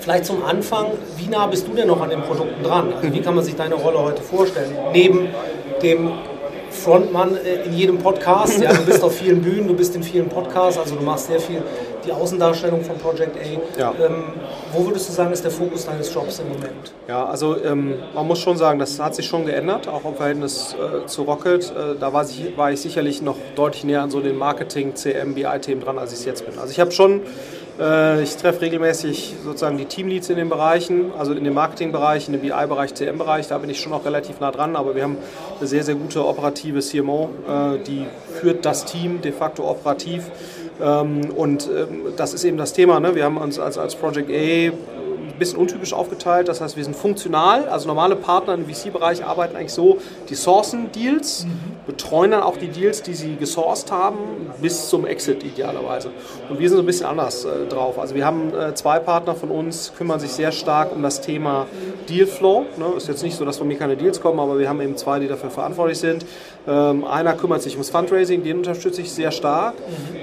Vielleicht 0.00 0.24
zum 0.24 0.42
Anfang, 0.44 0.86
wie 1.16 1.28
nah 1.28 1.46
bist 1.46 1.66
du 1.68 1.74
denn 1.74 1.88
noch 1.88 2.00
an 2.00 2.10
den 2.10 2.22
Produkten 2.22 2.62
dran? 2.62 2.92
Also 2.92 3.12
wie 3.12 3.20
kann 3.20 3.34
man 3.34 3.44
sich 3.44 3.54
deine 3.54 3.74
Rolle 3.74 3.98
heute 3.98 4.22
vorstellen? 4.22 4.74
Neben 4.92 5.28
dem 5.82 6.12
Frontmann 6.70 7.36
äh, 7.36 7.64
in 7.64 7.72
jedem 7.74 7.98
Podcast, 7.98 8.60
ja, 8.62 8.72
du 8.72 8.84
bist 8.84 9.02
auf 9.02 9.16
vielen 9.16 9.42
Bühnen, 9.42 9.68
du 9.68 9.74
bist 9.74 9.94
in 9.94 10.02
vielen 10.02 10.28
Podcasts, 10.28 10.78
also 10.78 10.94
du 10.94 11.02
machst 11.02 11.26
sehr 11.26 11.40
viel 11.40 11.62
die 12.04 12.12
Außendarstellung 12.12 12.82
von 12.82 12.96
Project 12.96 13.36
A. 13.36 13.78
Ja. 13.78 13.94
Ähm, 14.02 14.24
wo 14.72 14.86
würdest 14.86 15.08
du 15.08 15.12
sagen, 15.12 15.32
ist 15.32 15.44
der 15.44 15.50
Fokus 15.50 15.84
deines 15.84 16.12
Jobs 16.14 16.38
im 16.38 16.48
Moment? 16.48 16.94
Ja, 17.08 17.26
also 17.26 17.62
ähm, 17.62 17.94
man 18.14 18.26
muss 18.26 18.38
schon 18.38 18.56
sagen, 18.56 18.78
das 18.78 18.98
hat 18.98 19.14
sich 19.14 19.26
schon 19.26 19.44
geändert, 19.44 19.86
auch 19.88 20.04
im 20.04 20.14
Verhältnis 20.14 20.74
äh, 20.74 21.06
zu 21.06 21.22
Rocket. 21.22 21.70
Äh, 21.70 21.98
da 21.98 22.12
war 22.12 22.24
ich, 22.24 22.56
war 22.56 22.72
ich 22.72 22.80
sicherlich 22.80 23.20
noch 23.20 23.36
deutlich 23.54 23.84
näher 23.84 24.02
an 24.02 24.10
so 24.10 24.20
den 24.20 24.38
Marketing, 24.38 24.94
CM, 24.94 25.34
BI-Themen 25.34 25.82
dran, 25.82 25.98
als 25.98 26.12
ich 26.12 26.20
es 26.20 26.24
jetzt 26.24 26.46
bin. 26.46 26.58
Also 26.58 26.70
ich 26.70 26.80
habe 26.80 26.90
schon 26.90 27.20
ich 27.80 28.36
treffe 28.36 28.60
regelmäßig 28.60 29.36
sozusagen 29.42 29.78
die 29.78 29.86
Teamleads 29.86 30.28
in 30.28 30.36
den 30.36 30.50
Bereichen, 30.50 31.12
also 31.18 31.32
in 31.32 31.44
dem 31.44 31.54
Marketingbereich, 31.54 32.28
in 32.28 32.34
dem 32.34 32.42
BI-Bereich, 32.42 32.94
CM-Bereich. 32.94 33.48
Da 33.48 33.56
bin 33.56 33.70
ich 33.70 33.80
schon 33.80 33.92
noch 33.92 34.04
relativ 34.04 34.38
nah 34.38 34.50
dran, 34.50 34.76
aber 34.76 34.94
wir 34.94 35.04
haben 35.04 35.16
eine 35.58 35.66
sehr, 35.66 35.82
sehr 35.82 35.94
gute 35.94 36.26
operative 36.26 36.80
CMO, 36.80 37.30
äh, 37.48 37.78
die 37.78 38.04
führt 38.38 38.66
das 38.66 38.84
Team 38.84 39.22
de 39.22 39.32
facto 39.32 39.66
operativ. 39.66 40.30
Ähm, 40.82 41.30
und 41.34 41.68
ähm, 41.68 42.12
das 42.16 42.34
ist 42.34 42.44
eben 42.44 42.56
das 42.56 42.72
Thema. 42.72 43.00
Ne? 43.00 43.14
Wir 43.14 43.24
haben 43.24 43.36
uns 43.38 43.58
als, 43.58 43.78
als 43.78 43.94
Project 43.94 44.30
A 44.30 44.72
bisschen 45.40 45.58
untypisch 45.58 45.92
aufgeteilt. 45.92 46.46
Das 46.46 46.60
heißt, 46.60 46.76
wir 46.76 46.84
sind 46.84 46.94
funktional. 46.94 47.68
Also 47.68 47.88
normale 47.88 48.14
Partner 48.14 48.54
im 48.54 48.66
VC-Bereich 48.66 49.24
arbeiten 49.24 49.56
eigentlich 49.56 49.72
so, 49.72 49.98
die 50.28 50.36
sourcen 50.36 50.92
Deals, 50.92 51.46
betreuen 51.86 52.30
dann 52.30 52.42
auch 52.42 52.56
die 52.56 52.68
Deals, 52.68 53.02
die 53.02 53.14
sie 53.14 53.34
gesourced 53.34 53.90
haben, 53.90 54.18
bis 54.62 54.88
zum 54.88 55.04
Exit 55.06 55.42
idealerweise. 55.42 56.10
Und 56.48 56.60
wir 56.60 56.68
sind 56.68 56.76
so 56.76 56.82
ein 56.82 56.86
bisschen 56.86 57.06
anders 57.06 57.44
äh, 57.44 57.66
drauf. 57.68 57.98
Also 57.98 58.14
wir 58.14 58.24
haben 58.24 58.54
äh, 58.54 58.74
zwei 58.74 59.00
Partner 59.00 59.34
von 59.34 59.50
uns, 59.50 59.92
kümmern 59.98 60.20
sich 60.20 60.30
sehr 60.30 60.52
stark 60.52 60.94
um 60.94 61.02
das 61.02 61.20
Thema 61.20 61.66
Dealflow. 62.08 62.66
Ne? 62.76 62.92
Ist 62.96 63.08
jetzt 63.08 63.22
nicht 63.22 63.36
so, 63.36 63.44
dass 63.44 63.58
von 63.58 63.66
mir 63.66 63.76
keine 63.76 63.96
Deals 63.96 64.20
kommen, 64.20 64.38
aber 64.38 64.58
wir 64.58 64.68
haben 64.68 64.80
eben 64.80 64.96
zwei, 64.96 65.18
die 65.18 65.26
dafür 65.26 65.50
verantwortlich 65.50 65.98
sind. 65.98 66.24
Ähm, 66.68 67.04
einer 67.04 67.32
kümmert 67.32 67.62
sich 67.62 67.72
ums 67.72 67.90
Fundraising, 67.90 68.44
den 68.44 68.58
unterstütze 68.58 69.00
ich 69.00 69.10
sehr 69.10 69.30
stark. 69.30 69.74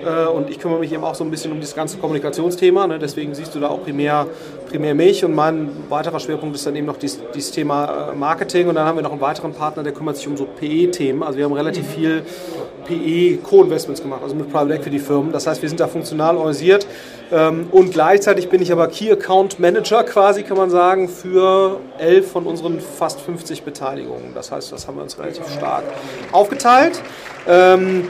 Äh, 0.05 0.27
und 0.27 0.49
ich 0.49 0.59
kümmere 0.59 0.79
mich 0.79 0.93
eben 0.93 1.03
auch 1.03 1.15
so 1.15 1.23
ein 1.23 1.31
bisschen 1.31 1.51
um 1.51 1.59
das 1.59 1.75
ganze 1.75 1.97
Kommunikationsthema. 1.97 2.87
Ne? 2.87 2.99
Deswegen 2.99 3.33
siehst 3.33 3.55
du 3.55 3.59
da 3.59 3.69
auch 3.69 3.83
primär, 3.83 4.27
primär 4.69 4.95
mich. 4.95 5.23
Und 5.23 5.33
mein 5.33 5.69
weiterer 5.89 6.19
Schwerpunkt 6.19 6.55
ist 6.55 6.65
dann 6.65 6.75
eben 6.75 6.87
noch 6.87 6.97
dieses, 6.97 7.19
dieses 7.33 7.51
Thema 7.51 8.11
äh, 8.11 8.15
Marketing. 8.15 8.67
Und 8.67 8.75
dann 8.75 8.85
haben 8.85 8.97
wir 8.97 9.03
noch 9.03 9.11
einen 9.11 9.21
weiteren 9.21 9.53
Partner, 9.53 9.83
der 9.83 9.93
kümmert 9.93 10.17
sich 10.17 10.27
um 10.27 10.37
so 10.37 10.45
PE-Themen. 10.45 11.23
Also 11.23 11.37
wir 11.37 11.45
haben 11.45 11.53
relativ 11.53 11.87
viel 11.87 12.23
PE-Co-Investments 12.87 14.01
gemacht, 14.01 14.21
also 14.23 14.35
mit 14.35 14.51
Private 14.51 14.75
Equity 14.75 14.99
Firmen. 14.99 15.31
Das 15.31 15.45
heißt, 15.45 15.61
wir 15.61 15.69
sind 15.69 15.79
da 15.79 15.87
funktional 15.87 16.37
organisiert. 16.37 16.87
Ähm, 17.31 17.67
und 17.71 17.91
gleichzeitig 17.91 18.49
bin 18.49 18.61
ich 18.61 18.71
aber 18.71 18.87
Key 18.87 19.11
Account 19.11 19.59
Manager 19.59 20.03
quasi, 20.03 20.43
kann 20.43 20.57
man 20.57 20.69
sagen, 20.69 21.09
für 21.09 21.79
elf 21.97 22.31
von 22.31 22.45
unseren 22.45 22.79
fast 22.79 23.19
50 23.19 23.63
Beteiligungen. 23.63 24.31
Das 24.33 24.51
heißt, 24.51 24.71
das 24.71 24.87
haben 24.87 24.97
wir 24.97 25.03
uns 25.03 25.19
relativ 25.19 25.49
stark 25.51 25.83
aufgeteilt. 26.31 27.01
Ähm, 27.47 28.07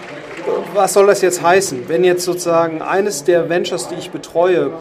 was 0.73 0.93
soll 0.93 1.07
das 1.07 1.21
jetzt 1.21 1.41
heißen? 1.41 1.89
Wenn 1.89 2.03
jetzt 2.03 2.23
sozusagen 2.23 2.81
eines 2.81 3.23
der 3.23 3.49
Ventures, 3.49 3.89
die 3.89 3.95
ich 3.95 4.11
betreue, 4.11 4.71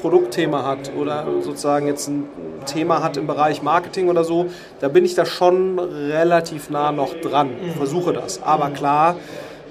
Produktthema 0.00 0.64
hat 0.64 0.92
oder 0.98 1.26
sozusagen 1.42 1.86
jetzt 1.86 2.08
ein 2.08 2.28
Thema 2.66 3.02
hat 3.02 3.16
im 3.16 3.26
Bereich 3.26 3.62
Marketing 3.62 4.08
oder 4.08 4.24
so, 4.24 4.46
da 4.80 4.88
bin 4.88 5.04
ich 5.04 5.14
da 5.14 5.24
schon 5.24 5.78
relativ 5.78 6.70
nah 6.70 6.92
noch 6.92 7.14
dran, 7.14 7.50
versuche 7.76 8.12
das. 8.12 8.42
Aber 8.42 8.70
klar, 8.70 9.16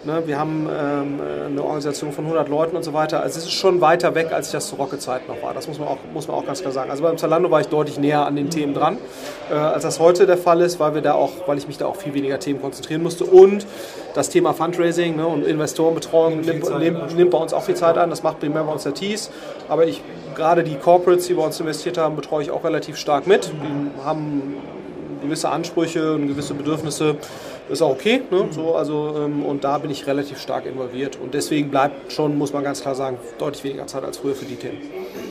Ne, 0.06 0.24
wir 0.26 0.40
haben 0.40 0.66
ähm, 0.72 1.20
eine 1.48 1.62
Organisation 1.62 2.14
von 2.14 2.24
100 2.24 2.48
Leuten 2.48 2.78
und 2.78 2.84
so 2.84 2.94
weiter. 2.94 3.22
Also 3.22 3.38
es 3.38 3.46
ist 3.46 3.52
schon 3.52 3.82
weiter 3.82 4.16
weg, 4.16 4.32
als 4.32 4.48
ich 4.48 4.54
das 4.54 4.70
zu 4.70 4.76
Rocket-Zeit 4.76 5.28
noch 5.28 5.44
war. 5.44 5.54
Das 5.54 5.68
muss 5.68 5.78
man, 5.78 5.90
auch, 5.90 5.98
muss 6.14 6.26
man 6.30 6.38
auch 6.38 6.46
ganz 6.46 6.62
klar 6.62 6.72
sagen. 6.72 6.90
Also 6.90 7.04
beim 7.04 7.18
Zalando 7.18 7.52
war 7.52 7.60
ich 7.60 7.68
deutlich 7.68 8.00
näher 8.00 8.26
an 8.26 8.38
den 8.38 8.50
Themen 8.50 8.74
dran, 8.74 8.98
äh, 9.52 9.56
als 9.56 9.84
das 9.84 10.00
heute 10.00 10.26
der 10.26 10.38
Fall 10.38 10.62
ist, 10.62 10.80
weil, 10.80 10.94
wir 10.94 11.02
da 11.02 11.16
auch, 11.16 11.32
weil 11.48 11.58
ich 11.58 11.68
mich 11.68 11.78
da 11.78 11.88
auch 11.88 11.98
viel 11.98 12.14
weniger 12.14 12.40
Themen 12.40 12.62
konzentrieren 12.62 13.04
musste. 13.04 13.26
Und 13.26 13.68
das 14.14 14.30
Thema 14.30 14.54
Fundraising 14.54 15.18
ne, 15.18 15.28
und 15.28 15.46
Investorenbetreuung 15.46 16.42
nimmt, 16.42 16.80
nimmt, 16.80 17.18
nimmt, 17.18 17.32
bei 17.32 17.38
uns 17.38 17.52
auch 17.52 17.64
viel 17.64 17.76
Zeit 17.76 17.98
an. 17.98 18.10
Das 18.10 18.24
macht 18.24 18.40
primär 18.40 18.64
bei 18.64 18.72
uns 18.72 18.84
der 18.84 18.94
Tees. 18.94 19.30
Aber 19.68 19.86
ich, 19.86 20.02
gerade 20.34 20.64
die 20.64 20.76
Corporates, 20.76 21.28
die 21.28 21.34
bei 21.34 21.44
uns 21.44 21.60
investiert 21.60 21.98
haben, 21.98 22.16
betreue 22.16 22.42
ich 22.44 22.52
auch 22.52 22.64
relativ 22.64 22.96
stark 22.96 23.28
mit. 23.28 23.52
Die 23.52 24.06
haben 24.06 24.56
gewisse 25.22 25.50
Ansprüche 25.50 26.14
und 26.14 26.30
gewisse 26.30 26.54
Bedürfnisse 26.54 27.18
ist 27.70 27.82
auch 27.82 27.92
okay. 27.92 28.22
Ne? 28.30 28.48
So, 28.52 28.76
also, 28.76 29.14
ähm, 29.18 29.46
und 29.46 29.64
da 29.64 29.78
bin 29.78 29.92
ich 29.92 30.08
relativ 30.08 30.40
stark 30.40 30.66
involviert. 30.66 31.18
Und 31.22 31.34
deswegen 31.34 31.70
bleibt 31.70 32.12
schon, 32.12 32.38
muss 32.38 32.54
man 32.54 32.64
ganz 32.64 32.82
klar 32.82 32.96
sagen, 32.96 33.18
deutlich 33.38 33.64
weniger 33.64 33.88
Zeit 33.88 34.04
als 34.04 34.18
früher 34.18 34.36
für 34.36 34.46
die 34.46 34.56
Themen. 34.56 34.78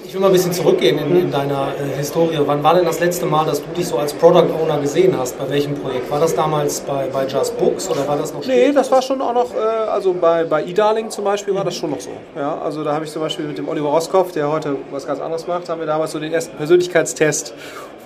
Ich 0.04 0.14
will 0.14 0.20
mal 0.20 0.28
ein 0.28 0.32
bisschen 0.32 0.52
zurückgehen 0.52 0.98
in, 0.98 1.20
in 1.20 1.30
deiner 1.30 1.68
äh, 1.78 1.96
Historie. 1.96 2.38
Wann 2.46 2.62
war 2.62 2.74
denn 2.74 2.84
das 2.84 3.00
letzte 3.00 3.26
Mal, 3.26 3.44
dass 3.44 3.62
du 3.62 3.68
dich 3.76 3.86
so 3.86 3.98
als 3.98 4.14
Product 4.14 4.50
Owner 4.62 4.80
gesehen 4.80 5.14
hast? 5.18 5.38
Bei 5.38 5.50
welchem 5.50 5.74
Projekt? 5.74 6.10
War 6.10 6.20
das 6.20 6.34
damals 6.34 6.80
bei, 6.80 7.08
bei 7.12 7.26
Just 7.26 7.58
Books 7.58 7.90
oder 7.90 8.08
war 8.08 8.16
das 8.16 8.32
noch? 8.32 8.44
Nee, 8.46 8.72
das 8.72 8.90
war 8.90 9.02
schon 9.02 9.20
auch 9.20 9.34
noch, 9.34 9.54
äh, 9.54 9.58
also 9.58 10.14
bei, 10.14 10.44
bei 10.44 10.64
eDarling 10.64 11.10
zum 11.10 11.24
Beispiel 11.24 11.54
war 11.54 11.64
das 11.64 11.76
schon 11.76 11.90
noch 11.90 12.00
so. 12.00 12.10
Ja, 12.36 12.58
also 12.58 12.84
da 12.84 12.94
habe 12.94 13.04
ich 13.04 13.10
zum 13.10 13.20
Beispiel 13.20 13.46
mit 13.46 13.58
dem 13.58 13.68
Oliver 13.68 13.88
Roskopf, 13.88 14.32
der 14.32 14.50
heute 14.50 14.76
was 14.90 15.06
ganz 15.06 15.20
anderes 15.20 15.46
macht, 15.46 15.68
haben 15.68 15.80
wir 15.80 15.86
damals 15.86 16.12
so 16.12 16.20
den 16.20 16.32
ersten 16.32 16.56
Persönlichkeitstest 16.56 17.52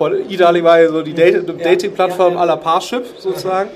von 0.03 0.31
eDarling 0.31 0.65
war 0.65 0.81
ja 0.81 0.89
so 0.89 1.03
die 1.03 1.15
Dating-Plattform 1.15 2.37
aller 2.37 2.57
Parship 2.57 3.05
sozusagen 3.19 3.71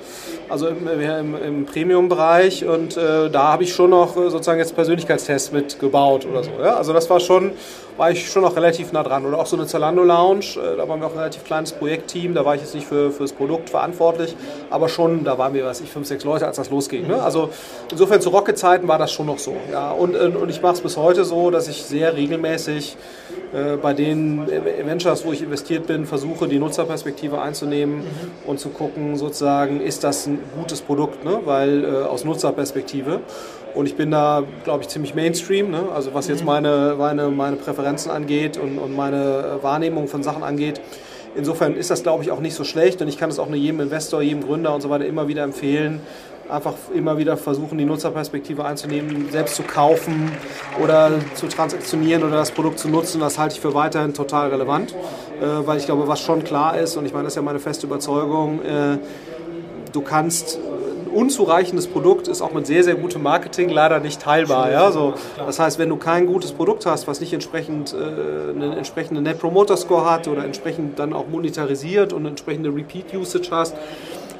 also 0.48 0.68
im, 0.68 0.88
im, 0.88 1.34
im 1.42 1.66
Premium-Bereich 1.66 2.64
und 2.64 2.96
äh, 2.96 3.30
da 3.30 3.52
habe 3.52 3.64
ich 3.64 3.74
schon 3.74 3.90
noch 3.90 4.16
äh, 4.16 4.30
sozusagen 4.30 4.58
jetzt 4.58 4.74
Persönlichkeitstests 4.74 5.52
mitgebaut 5.52 6.26
oder 6.26 6.42
so. 6.42 6.50
Ja? 6.60 6.76
Also 6.76 6.92
das 6.92 7.08
war 7.10 7.20
schon, 7.20 7.52
war 7.96 8.10
ich 8.10 8.30
schon 8.30 8.42
noch 8.42 8.56
relativ 8.56 8.92
nah 8.92 9.02
dran. 9.02 9.24
Oder 9.24 9.38
auch 9.38 9.46
so 9.46 9.56
eine 9.56 9.66
Zalando 9.66 10.02
Lounge, 10.02 10.56
äh, 10.56 10.76
da 10.76 10.88
waren 10.88 11.00
wir 11.00 11.06
auch 11.06 11.12
ein 11.12 11.18
relativ 11.18 11.44
kleines 11.44 11.72
Projektteam, 11.72 12.34
da 12.34 12.44
war 12.44 12.54
ich 12.54 12.62
jetzt 12.62 12.74
nicht 12.74 12.86
für, 12.86 13.10
das 13.18 13.32
Produkt 13.32 13.70
verantwortlich, 13.70 14.36
aber 14.70 14.88
schon, 14.88 15.24
da 15.24 15.38
waren 15.38 15.54
wir, 15.54 15.64
weiß 15.64 15.80
ich, 15.80 15.90
fünf, 15.90 16.06
sechs 16.06 16.24
Leute, 16.24 16.46
als 16.46 16.56
das 16.56 16.70
losging. 16.70 17.06
Ne? 17.06 17.22
Also 17.22 17.50
insofern 17.90 18.20
zu 18.20 18.30
Rocket-Zeiten 18.30 18.88
war 18.88 18.98
das 18.98 19.12
schon 19.12 19.26
noch 19.26 19.38
so. 19.38 19.56
Ja? 19.70 19.90
Und, 19.90 20.14
äh, 20.14 20.18
und 20.18 20.50
ich 20.50 20.62
mache 20.62 20.74
es 20.74 20.80
bis 20.80 20.96
heute 20.96 21.24
so, 21.24 21.50
dass 21.50 21.68
ich 21.68 21.82
sehr 21.82 22.16
regelmäßig 22.16 22.96
äh, 23.52 23.76
bei 23.76 23.94
den 23.94 24.46
Ventures, 24.46 25.24
wo 25.24 25.32
ich 25.32 25.42
investiert 25.42 25.86
bin, 25.86 26.06
versuche, 26.06 26.48
die 26.48 26.58
Nutzerperspektive 26.58 27.40
einzunehmen 27.40 27.98
mhm. 27.98 28.04
und 28.46 28.60
zu 28.60 28.70
gucken, 28.70 29.16
sozusagen, 29.16 29.80
ist 29.80 30.04
das 30.04 30.26
ein 30.26 30.38
gutes 30.58 30.82
Produkt, 30.82 31.24
ne? 31.24 31.40
weil 31.44 31.84
äh, 31.84 31.88
aus 32.02 32.24
Nutzerperspektive. 32.24 33.20
Und 33.76 33.84
ich 33.84 33.94
bin 33.94 34.10
da, 34.10 34.42
glaube 34.64 34.82
ich, 34.82 34.88
ziemlich 34.88 35.14
Mainstream, 35.14 35.70
ne? 35.70 35.82
also 35.94 36.14
was 36.14 36.28
jetzt 36.28 36.46
meine, 36.46 36.94
meine, 36.98 37.28
meine 37.28 37.56
Präferenzen 37.56 38.10
angeht 38.10 38.56
und, 38.56 38.78
und 38.78 38.96
meine 38.96 39.58
Wahrnehmung 39.60 40.08
von 40.08 40.22
Sachen 40.22 40.42
angeht. 40.42 40.80
Insofern 41.36 41.76
ist 41.76 41.90
das, 41.90 42.02
glaube 42.02 42.22
ich, 42.22 42.30
auch 42.30 42.40
nicht 42.40 42.54
so 42.54 42.64
schlecht 42.64 43.02
und 43.02 43.08
ich 43.08 43.18
kann 43.18 43.28
es 43.28 43.38
auch 43.38 43.48
nur 43.48 43.58
jedem 43.58 43.80
Investor, 43.80 44.22
jedem 44.22 44.42
Gründer 44.42 44.74
und 44.74 44.80
so 44.80 44.88
weiter 44.88 45.04
immer 45.04 45.28
wieder 45.28 45.42
empfehlen, 45.42 46.00
einfach 46.48 46.72
immer 46.94 47.18
wieder 47.18 47.36
versuchen, 47.36 47.76
die 47.76 47.84
Nutzerperspektive 47.84 48.64
einzunehmen, 48.64 49.28
selbst 49.30 49.56
zu 49.56 49.62
kaufen 49.62 50.32
oder 50.82 51.10
zu 51.34 51.46
transaktionieren 51.46 52.24
oder 52.24 52.36
das 52.36 52.52
Produkt 52.52 52.78
zu 52.78 52.88
nutzen. 52.88 53.20
Das 53.20 53.38
halte 53.38 53.56
ich 53.56 53.60
für 53.60 53.74
weiterhin 53.74 54.14
total 54.14 54.48
relevant, 54.48 54.94
äh, 54.94 55.66
weil 55.66 55.76
ich 55.76 55.84
glaube, 55.84 56.08
was 56.08 56.20
schon 56.20 56.42
klar 56.44 56.78
ist, 56.78 56.96
und 56.96 57.04
ich 57.04 57.12
meine, 57.12 57.24
das 57.24 57.34
ist 57.34 57.36
ja 57.36 57.42
meine 57.42 57.58
feste 57.58 57.86
Überzeugung, 57.86 58.62
äh, 58.62 58.96
du 59.92 60.00
kannst 60.00 60.58
unzureichendes 61.16 61.86
Produkt 61.86 62.28
ist 62.28 62.42
auch 62.42 62.52
mit 62.52 62.66
sehr, 62.66 62.84
sehr 62.84 62.94
gutem 62.94 63.22
Marketing 63.22 63.70
leider 63.70 64.00
nicht 64.00 64.20
teilbar. 64.20 64.70
Ja? 64.70 64.92
So, 64.92 65.14
das 65.38 65.58
heißt, 65.58 65.78
wenn 65.78 65.88
du 65.88 65.96
kein 65.96 66.26
gutes 66.26 66.52
Produkt 66.52 66.84
hast, 66.86 67.08
was 67.08 67.20
nicht 67.20 67.32
entsprechend 67.32 67.94
äh, 67.94 68.50
einen 68.50 68.72
entsprechenden 68.72 69.24
Net 69.24 69.40
Promoter 69.40 69.76
Score 69.76 70.08
hat 70.08 70.28
oder 70.28 70.44
entsprechend 70.44 70.98
dann 70.98 71.12
auch 71.12 71.26
monetarisiert 71.28 72.12
und 72.12 72.26
entsprechende 72.26 72.68
Repeat 72.74 73.14
Usage 73.14 73.48
hast, 73.50 73.74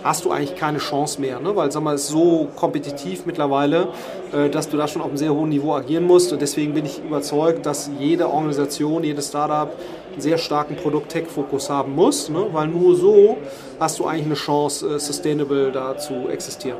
hast 0.05 0.25
du 0.25 0.31
eigentlich 0.31 0.55
keine 0.55 0.79
Chance 0.79 1.21
mehr, 1.21 1.41
ne? 1.41 1.57
weil 1.57 1.73
sag 1.73 1.83
mal, 1.83 1.95
es 1.95 2.03
ist 2.03 2.09
so 2.11 2.49
kompetitiv 2.55 3.27
mittlerweile, 3.27 3.89
äh, 4.33 4.49
dass 4.49 4.69
du 4.69 4.77
da 4.77 4.87
schon 4.87 5.03
auf 5.03 5.09
einem 5.09 5.17
sehr 5.17 5.35
hohen 5.35 5.49
Niveau 5.49 5.75
agieren 5.75 6.05
musst. 6.05 6.33
Und 6.33 6.43
deswegen 6.43 6.75
bin 6.75 6.85
ich 6.85 7.03
überzeugt, 7.03 7.67
dass 7.67 7.91
jede 7.99 8.29
Organisation, 8.29 9.03
jedes 9.03 9.29
Startup 9.29 9.73
sehr 10.19 10.39
starken 10.39 10.77
Produkt-Tech-Fokus 10.77 11.71
haben 11.71 11.95
muss, 11.95 12.29
ne? 12.29 12.47
weil 12.53 12.69
nur 12.69 12.97
so 12.97 13.37
hast 13.79 13.99
du 13.99 14.07
eigentlich 14.07 14.27
eine 14.27 14.35
Chance, 14.35 14.87
äh, 14.97 14.99
sustainable 14.99 15.71
da 15.73 15.97
zu 15.97 16.29
existieren. 16.31 16.79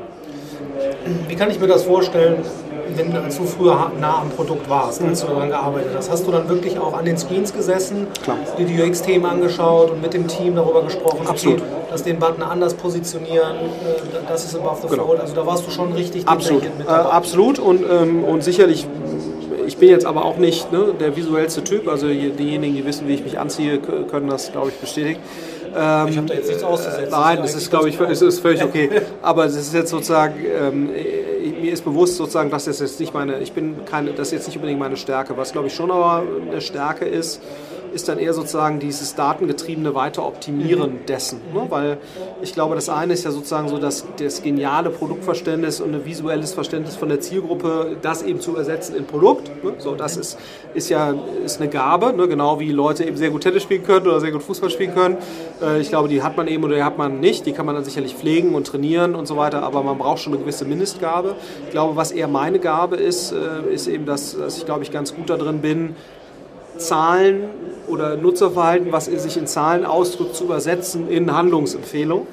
Wie 1.27 1.35
kann 1.35 1.49
ich 1.51 1.59
mir 1.59 1.67
das 1.67 1.83
vorstellen, 1.83 2.43
wenn 2.95 3.13
du, 3.13 3.19
du 3.21 3.43
früher 3.43 3.91
nah 3.99 4.21
am 4.21 4.29
Produkt 4.29 4.67
warst, 4.69 5.01
als 5.03 5.21
du 5.21 5.27
daran 5.27 5.49
gearbeitet 5.49 5.91
hast? 5.95 6.09
Hast 6.09 6.25
du 6.25 6.31
dann 6.31 6.47
wirklich 6.49 6.79
auch 6.79 6.93
an 6.97 7.05
den 7.05 7.17
Screens 7.17 7.53
gesessen, 7.53 8.07
Klar. 8.23 8.37
dir 8.57 8.65
die 8.65 8.81
UX-Themen 8.81 9.25
angeschaut 9.25 9.91
und 9.91 10.01
mit 10.01 10.13
dem 10.13 10.27
Team 10.27 10.55
darüber 10.55 10.81
gesprochen, 10.83 11.27
Absolut. 11.27 11.59
okay, 11.59 11.67
dass 11.91 12.03
den 12.03 12.17
Button 12.19 12.41
anders 12.43 12.73
positionieren, 12.73 13.55
äh, 13.57 14.27
das 14.27 14.45
ist 14.45 14.55
above 14.55 14.81
the 14.83 14.87
Genau. 14.87 15.05
fold. 15.07 15.19
Also 15.19 15.35
da 15.35 15.45
warst 15.45 15.67
du 15.67 15.71
schon 15.71 15.93
richtig 15.93 16.27
Absolut, 16.27 16.63
äh, 16.63 16.69
mit 16.77 16.87
dabei. 16.87 17.09
absolut 17.11 17.59
und, 17.59 17.83
ähm, 17.89 18.23
und 18.23 18.43
sicherlich, 18.43 18.87
ich 19.67 19.77
bin 19.77 19.89
jetzt 19.89 20.05
aber 20.05 20.25
auch 20.25 20.37
nicht 20.37 20.71
ne, 20.71 20.93
der 20.99 21.15
visuellste 21.15 21.63
Typ, 21.63 21.87
also 21.87 22.07
je- 22.07 22.31
diejenigen, 22.31 22.75
die 22.75 22.85
wissen, 22.85 23.07
wie 23.07 23.13
ich 23.13 23.23
mich 23.23 23.37
anziehe, 23.39 23.79
können 23.79 24.29
das, 24.29 24.51
glaube 24.51 24.69
ich, 24.69 24.75
bestätigen. 24.75 25.19
Ähm, 25.75 26.07
Ich 26.07 26.17
habe 26.17 26.27
da 26.27 26.33
jetzt 26.33 26.47
nichts 26.47 26.63
auszusetzen. 26.63 27.09
Nein, 27.11 27.37
Das 27.41 27.53
ist 27.55 27.69
glaube 27.69 27.89
ich, 27.89 27.99
es 27.99 28.21
ist 28.21 28.39
völlig 28.39 28.63
okay. 28.63 28.89
Aber 29.21 29.45
es 29.45 29.55
ist 29.55 29.73
jetzt 29.73 29.91
sozusagen, 29.91 30.33
ähm, 30.59 30.89
mir 31.61 31.71
ist 31.71 31.83
bewusst 31.83 32.15
sozusagen, 32.15 32.49
dass 32.49 32.65
das 32.65 32.79
jetzt 32.79 32.99
nicht 32.99 33.13
meine, 33.13 33.39
ich 33.39 33.51
bin 33.51 33.75
keine, 33.85 34.11
das 34.11 34.27
ist 34.29 34.33
jetzt 34.33 34.47
nicht 34.47 34.55
unbedingt 34.57 34.79
meine 34.79 34.97
Stärke. 34.97 35.35
Was 35.37 35.51
glaube 35.51 35.67
ich 35.67 35.75
schon 35.75 35.91
aber 35.91 36.23
eine 36.49 36.61
Stärke 36.61 37.05
ist, 37.05 37.41
ist 37.97 38.07
dann 38.07 38.19
eher 38.19 38.33
sozusagen 38.33 38.79
dieses 38.79 39.15
datengetriebene 39.15 39.95
Weiteroptimieren 39.95 40.99
dessen. 41.07 41.41
Ne? 41.51 41.65
Weil 41.67 41.97
ich 42.43 42.53
glaube, 42.53 42.75
das 42.75 42.89
eine 42.89 43.13
ist 43.13 43.25
ja 43.25 43.31
sozusagen 43.31 43.67
so 43.69 43.79
das, 43.79 44.05
das 44.19 44.43
geniale 44.43 44.91
Produktverständnis 44.91 45.81
und 45.81 45.95
ein 45.95 46.05
visuelles 46.05 46.53
Verständnis 46.53 46.95
von 46.95 47.09
der 47.09 47.19
Zielgruppe, 47.19 47.97
das 48.03 48.21
eben 48.21 48.39
zu 48.39 48.55
ersetzen 48.55 48.95
in 48.95 49.05
Produkt. 49.05 49.51
Ne? 49.63 49.73
So, 49.79 49.95
das 49.95 50.15
ist, 50.15 50.37
ist 50.75 50.89
ja 50.89 51.15
ist 51.43 51.59
eine 51.59 51.69
Gabe, 51.71 52.13
ne? 52.13 52.27
genau 52.27 52.59
wie 52.59 52.71
Leute 52.71 53.03
eben 53.03 53.17
sehr 53.17 53.31
gut 53.31 53.41
Tennis 53.41 53.63
spielen 53.63 53.83
können 53.83 54.05
oder 54.05 54.19
sehr 54.19 54.31
gut 54.31 54.43
Fußball 54.43 54.69
spielen 54.69 54.93
können. 54.93 55.17
Äh, 55.59 55.81
ich 55.81 55.89
glaube, 55.89 56.07
die 56.07 56.21
hat 56.21 56.37
man 56.37 56.47
eben 56.47 56.63
oder 56.63 56.75
die 56.75 56.83
hat 56.83 56.99
man 56.99 57.19
nicht. 57.19 57.47
Die 57.47 57.51
kann 57.51 57.65
man 57.65 57.73
dann 57.73 57.83
sicherlich 57.83 58.13
pflegen 58.13 58.53
und 58.53 58.67
trainieren 58.67 59.15
und 59.15 59.25
so 59.25 59.37
weiter, 59.37 59.63
aber 59.63 59.81
man 59.81 59.97
braucht 59.97 60.19
schon 60.19 60.33
eine 60.33 60.41
gewisse 60.43 60.65
Mindestgabe. 60.65 61.35
Ich 61.65 61.71
glaube, 61.71 61.95
was 61.95 62.11
eher 62.11 62.27
meine 62.27 62.59
Gabe 62.59 62.95
ist, 62.95 63.31
äh, 63.31 63.73
ist 63.73 63.87
eben, 63.87 64.05
dass, 64.05 64.37
dass 64.37 64.57
ich, 64.57 64.65
glaube 64.65 64.83
ich, 64.83 64.91
ganz 64.91 65.15
gut 65.15 65.31
da 65.31 65.37
drin 65.37 65.61
bin, 65.61 65.95
Zahlen 66.77 67.49
oder 67.87 68.17
Nutzerverhalten, 68.17 68.91
was 68.91 69.05
sich 69.05 69.37
in 69.37 69.47
Zahlen 69.47 69.85
ausdrückt, 69.85 70.35
zu 70.35 70.43
übersetzen 70.43 71.09
in 71.09 71.33
Handlungsempfehlungen. 71.33 72.27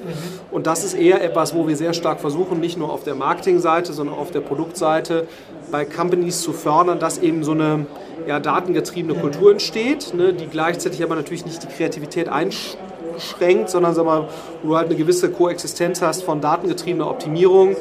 Und 0.51 0.67
das 0.67 0.83
ist 0.83 0.93
eher 0.93 1.23
etwas, 1.23 1.55
wo 1.55 1.67
wir 1.67 1.77
sehr 1.77 1.93
stark 1.93 2.19
versuchen, 2.19 2.59
nicht 2.59 2.77
nur 2.77 2.91
auf 2.91 3.03
der 3.03 3.15
Marketingseite, 3.15 3.93
sondern 3.93 4.15
auf 4.15 4.31
der 4.31 4.41
Produktseite 4.41 5.27
bei 5.71 5.85
Companies 5.85 6.41
zu 6.41 6.51
fördern, 6.51 6.99
dass 6.99 7.17
eben 7.17 7.43
so 7.43 7.51
eine 7.51 7.85
ja, 8.27 8.39
datengetriebene 8.39 9.19
Kultur 9.19 9.51
entsteht, 9.51 10.13
ne, 10.13 10.33
die 10.33 10.47
gleichzeitig 10.47 11.03
aber 11.03 11.15
natürlich 11.15 11.45
nicht 11.45 11.63
die 11.63 11.67
Kreativität 11.67 12.27
einschränkt, 12.27 13.69
sondern 13.69 13.95
sag 13.95 14.05
mal, 14.05 14.27
wo 14.61 14.69
du 14.69 14.77
halt 14.77 14.87
eine 14.87 14.95
gewisse 14.95 15.29
Koexistenz 15.29 16.01
hast 16.01 16.23
von 16.23 16.41
datengetriebener 16.41 17.09
Optimierung 17.09 17.75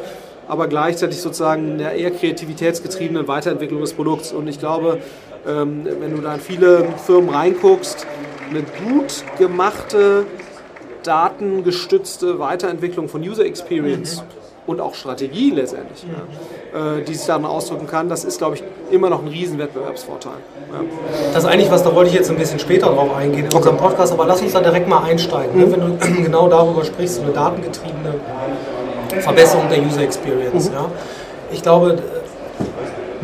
aber 0.49 0.69
gleichzeitig 0.69 1.21
sozusagen 1.21 1.79
der 1.79 1.93
eher 1.93 2.11
kreativitätsgetriebenen 2.11 3.27
Weiterentwicklung 3.29 3.81
des 3.81 3.95
Produkts. 3.95 4.33
Und 4.33 4.47
ich 4.49 4.59
glaube, 4.59 4.99
ähm, 5.47 5.87
wenn 6.01 6.17
du 6.17 6.23
da 6.23 6.35
in 6.35 6.41
viele 6.41 6.85
Firmen 7.05 7.31
reinguckst, 7.31 8.07
eine 8.51 8.63
gut 8.63 9.25
gemachte, 9.39 10.27
datengestützte 11.03 12.39
Weiterentwicklung 12.39 13.09
von 13.09 13.23
User 13.23 13.45
Experience 13.45 14.23
und 14.67 14.81
auch 14.81 14.95
Strategie 14.95 15.51
letztendlich, 15.51 16.05
ja, 16.73 16.97
äh, 16.97 17.03
die 17.03 17.15
sich 17.15 17.27
darin 17.27 17.45
ausdrücken 17.45 17.87
kann, 17.87 18.09
das 18.09 18.25
ist, 18.25 18.39
glaube 18.39 18.57
ich, 18.57 18.65
immer 18.91 19.11
noch 19.11 19.23
ein 19.23 19.29
riesen 19.29 19.59
Wettbewerbsvorteil. 19.59 20.33
Ja. 20.73 20.81
Das 21.33 21.45
ist 21.45 21.51
eigentlich 21.51 21.71
was, 21.71 21.83
da 21.83 21.95
wollte 21.95 22.11
ich 22.11 22.17
jetzt 22.17 22.31
ein 22.31 22.37
bisschen 22.37 22.59
später 22.59 22.87
drauf 22.87 23.15
eingehen 23.15 23.47
in 23.47 23.53
unserem 23.53 23.77
Podcast, 23.77 24.13
aber 24.13 24.27
lass 24.27 24.41
uns 24.41 24.53
da 24.53 24.61
direkt 24.61 24.89
mal 24.89 25.03
einsteigen. 25.03 25.55
Mhm. 25.55 25.71
Ne? 25.71 25.73
Wenn 25.73 25.81
du 26.15 26.23
genau 26.23 26.49
darüber 26.49 26.85
sprichst, 26.85 27.17
so 27.17 27.23
eine 27.23 27.33
datengetriebene 27.33 28.15
Verbesserung 29.21 29.69
der 29.69 29.83
User 29.83 30.01
Experience. 30.01 30.71
Mhm. 30.71 30.75
Ja? 30.75 30.91
Ich 31.53 31.63
glaube, 31.63 31.99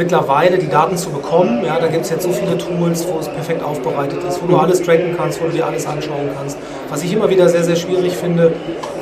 mittlerweile 0.00 0.57
die 0.59 0.69
Daten 0.69 0.97
zu 0.97 1.11
bekommen, 1.11 1.62
ja, 1.64 1.78
da 1.78 1.87
gibt 1.88 2.04
es 2.04 2.11
jetzt 2.11 2.23
so 2.23 2.30
viele 2.33 2.57
Tools, 2.57 3.07
wo 3.07 3.19
es 3.21 3.28
perfekt 3.28 3.62
aufbereitet 3.62 4.19
ist, 4.26 4.40
wo 4.42 4.47
Mhm. 4.47 4.50
du 4.52 4.57
alles 4.57 4.83
tracken 4.83 5.14
kannst, 5.16 5.40
wo 5.42 5.47
du 5.47 5.52
dir 5.52 5.66
alles 5.66 5.87
anschauen 5.87 6.30
kannst. 6.37 6.57
Was 6.88 7.02
ich 7.04 7.12
immer 7.12 7.28
wieder 7.28 7.49
sehr, 7.49 7.62
sehr 7.64 7.76
schwierig 7.76 8.14
finde, 8.16 8.52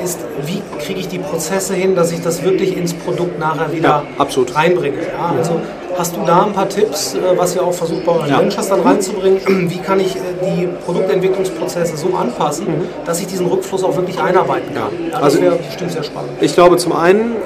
ist, 0.03 0.19
wie 0.45 0.61
kriege 0.83 0.99
ich 0.99 1.07
die 1.07 1.19
Prozesse 1.19 1.73
hin, 1.73 1.95
dass 1.95 2.11
ich 2.11 2.21
das 2.21 2.43
wirklich 2.43 2.75
ins 2.77 2.93
Produkt 2.93 3.39
nachher 3.39 3.71
wieder 3.71 3.89
Ja, 3.89 4.03
absolut. 4.17 4.53
reinbringe. 4.55 4.97
Ja, 4.97 5.33
also 5.37 5.53
hast 5.97 6.15
du 6.17 6.19
da 6.25 6.43
ein 6.45 6.53
paar 6.53 6.67
Tipps, 6.69 7.15
äh, 7.15 7.19
was 7.37 7.55
ihr 7.55 7.63
auch 7.63 7.73
versucht 7.73 8.05
bei 8.05 8.11
euren 8.11 8.29
Ja. 8.29 8.39
Ventures 8.39 8.67
dann 8.69 8.81
reinzubringen? 8.81 9.39
Wie 9.71 9.77
kann 9.79 9.99
ich 10.01 10.15
äh, 10.17 10.19
die 10.43 10.67
Produktentwicklungsprozesse 10.85 11.95
so 11.97 12.13
anpassen, 12.15 12.67
dass 13.05 13.19
ich 13.21 13.27
diesen 13.27 13.47
Rückfluss 13.47 13.83
auch 13.83 13.95
wirklich 13.95 14.19
einarbeiten 14.21 14.73
kann? 14.73 14.91
Ja, 15.05 15.11
das 15.13 15.23
Also- 15.23 15.41
wäre 15.41 15.55
bestimmt 15.55 15.91
sehr 15.93 16.03
spannend. 16.03 16.31
Ich 16.41 16.53
glaube, 16.53 16.75
zum 16.77 16.93
einen 16.93 17.37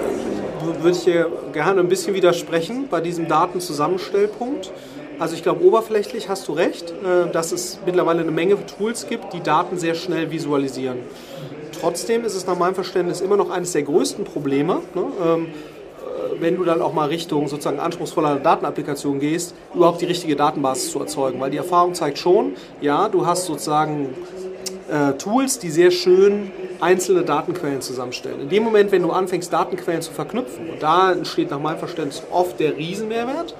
würde 0.65 0.91
ich 0.91 1.03
hier 1.03 1.32
gerne 1.51 1.82
ein 1.82 1.88
bisschen 1.88 2.13
widersprechen 2.13 2.88
bei 2.89 3.01
diesem 3.01 3.27
Datenzusammenstellpunkt. 3.27 4.72
Also 5.20 5.36
ich 5.36 5.43
glaube, 5.43 5.63
oberflächlich 5.63 6.29
hast 6.29 6.48
du 6.48 6.53
recht, 6.53 6.91
äh, 6.91 7.32
dass 7.32 7.51
es 7.51 7.79
mittlerweile 7.86 8.22
eine 8.22 8.32
Menge 8.32 8.58
Tools 8.65 9.08
gibt, 9.08 9.34
die 9.34 9.41
Daten 9.41 9.77
sehr 9.77 9.96
schnell 9.96 10.32
visualisieren. 10.32 10.98
Trotzdem 11.79 12.25
ist 12.25 12.36
es 12.36 12.48
nach 12.48 12.58
meinem 12.58 12.75
Verständnis 12.75 13.22
immer 13.22 13.38
noch 13.38 13.50
eines 13.50 13.74
der 13.74 13.84
größten 13.84 14.24
Probleme, 14.24 14.82
ne, 14.96 15.05
ähm, 15.24 15.46
äh, 15.46 16.41
wenn 16.41 16.55
du 16.55 16.63
dann 16.63 16.82
auch 16.82 16.93
mal 16.93 17.10
Richtung 17.10 17.48
sozusagen 17.48 17.79
anspruchsvoller 17.79 18.38
Datenapplikation 18.38 19.20
gehst, 19.20 19.53
überhaupt 19.75 20.01
die 20.01 20.05
richtige 20.05 20.36
Datenbasis 20.36 20.91
zu 20.91 21.00
erzeugen. 21.00 21.39
Weil 21.39 21.51
die 21.51 21.58
Erfahrung 21.58 21.93
zeigt 21.93 22.17
schon, 22.17 22.53
ja, 22.82 23.08
du 23.10 23.25
hast 23.25 23.46
sozusagen 23.46 24.10
äh, 24.89 25.13
Tools, 25.13 25.60
die 25.60 25.70
sehr 25.70 25.91
schön 25.91 26.51
einzelne 26.80 27.24
Datenquellen 27.24 27.82
zusammenstellen. 27.82 28.42
In 28.42 28.50
dem 28.50 28.63
Moment, 28.63 28.92
wenn 28.92 29.01
du 29.01 29.12
anfängst, 29.12 29.51
Datenquellen 29.51 30.01
zu 30.01 30.12
verknüpfen, 30.12 30.70
und 30.70 30.82
da 30.82 31.12
entsteht 31.12 31.51
nach 31.51 31.60
meinem 31.60 31.80
Verständnis 31.80 32.24
oft 32.32 32.60
der 32.60 32.77
Riesenmehrwert, 32.77 33.56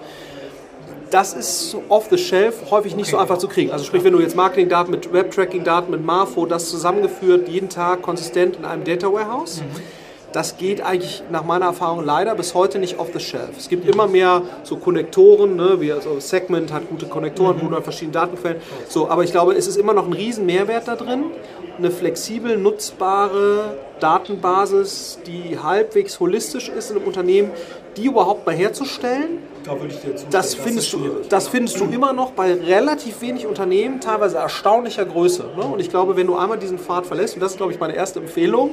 das 1.12 1.34
ist 1.34 1.78
off 1.90 2.08
the 2.10 2.18
shelf 2.18 2.72
häufig 2.72 2.96
nicht 2.96 3.12
so 3.12 3.18
einfach 3.18 3.38
zu 3.38 3.48
kriegen. 3.48 3.72
Also 3.72 3.86
sprich, 3.86 4.04
wenn 4.04 4.14
du 4.14 4.20
jetzt 4.20 4.36
Marketingdaten 4.36 4.90
mit 4.90 5.14
Web-Tracking-Daten, 5.14 5.92
mit 5.92 6.04
Marfo, 6.04 6.48
das 6.48 6.70
zusammengeführt, 6.70 7.48
jeden 7.48 7.70
Tag 7.70 8.02
konsistent 8.02 8.56
in 8.56 8.66
einem 8.66 8.84
Data 8.84 9.14
Warehouse, 9.14 9.62
das 10.34 10.58
geht 10.58 10.82
eigentlich 10.82 11.24
nach 11.32 11.46
meiner 11.46 11.68
Erfahrung 11.68 12.04
leider 12.04 12.36
bis 12.36 12.54
heute 12.54 12.80
nicht 12.80 13.00
off 13.00 13.10
the 13.14 13.20
shelf. 13.20 13.52
Es 13.58 13.70
gibt 13.70 13.88
immer 13.88 14.08
mehr 14.08 14.42
so 14.64 14.78
Konnektoren, 14.78 15.56
ne, 15.56 15.80
wie 15.80 15.92
also 15.92 16.20
Segment 16.20 16.74
hat 16.74 16.90
gute 16.90 17.06
Konnektoren, 17.06 17.62
wo 17.62 17.68
du 17.68 17.76
an 17.76 17.84
verschiedene 17.84 18.14
Datenquellen. 18.14 18.62
So, 18.90 19.10
aber 19.10 19.24
ich 19.24 19.32
glaube, 19.32 19.54
es 19.54 19.68
ist 19.68 19.78
immer 19.78 19.94
noch 19.94 20.08
ein 20.08 20.14
riesen 20.14 20.46
Mehrwert 20.46 20.88
da 20.88 20.96
drin, 20.96 21.26
eine 21.78 21.92
flexibel 21.92 22.58
nutzbare 22.58 23.78
Datenbasis, 24.00 25.20
die 25.26 25.58
halbwegs 25.60 26.20
holistisch 26.20 26.70
ist 26.70 26.90
in 26.90 26.98
einem 26.98 27.08
Unternehmen, 27.08 27.52
die 27.96 28.06
überhaupt 28.06 28.46
mal 28.46 28.56
herzustellen. 28.56 29.38
Da 29.64 29.80
würde 29.80 29.94
ich 29.94 30.02
dir 30.02 30.16
zustimmen. 30.16 30.32
Das 30.32 30.56
findest, 30.56 30.94
du, 30.94 30.98
schwierig. 30.98 31.30
das 31.30 31.48
findest 31.48 31.80
du 31.80 31.86
immer 31.86 32.12
noch 32.12 32.32
bei 32.32 32.54
relativ 32.54 33.22
wenig 33.22 33.46
Unternehmen, 33.46 34.02
teilweise 34.02 34.38
erstaunlicher 34.38 35.06
Größe. 35.06 35.46
Ne? 35.56 35.64
Und 35.64 35.80
ich 35.80 35.90
glaube, 35.90 36.18
wenn 36.18 36.28
du 36.28 36.36
einmal 36.36 36.58
diesen 36.58 36.80
Pfad 36.80 37.06
verlässt, 37.06 37.36
und 37.36 37.42
das 37.42 37.52
ist, 37.52 37.58
glaube 37.58 37.72
ich, 37.72 37.80
meine 37.80 37.96
erste 37.96 38.20
Empfehlung, 38.20 38.72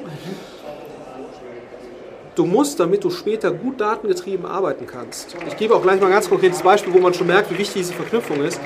du 2.41 2.47
musst, 2.47 2.81
damit 2.81 3.05
du 3.05 3.11
später 3.11 3.51
gut 3.51 3.83
datengetrieben 3.83 4.47
arbeiten 4.47 4.87
kannst. 4.87 5.37
Ich 5.47 5.59
gebe 5.59 5.75
auch 5.75 5.83
gleich 5.83 6.01
mal 6.01 6.07
ein 6.07 6.13
ganz 6.13 6.27
konkretes 6.27 6.63
Beispiel, 6.63 6.95
wo 6.95 6.99
man 6.99 7.13
schon 7.13 7.27
merkt, 7.27 7.51
wie 7.51 7.59
wichtig 7.59 7.83
diese 7.83 7.93
Verknüpfung 7.93 8.43
ist. 8.43 8.59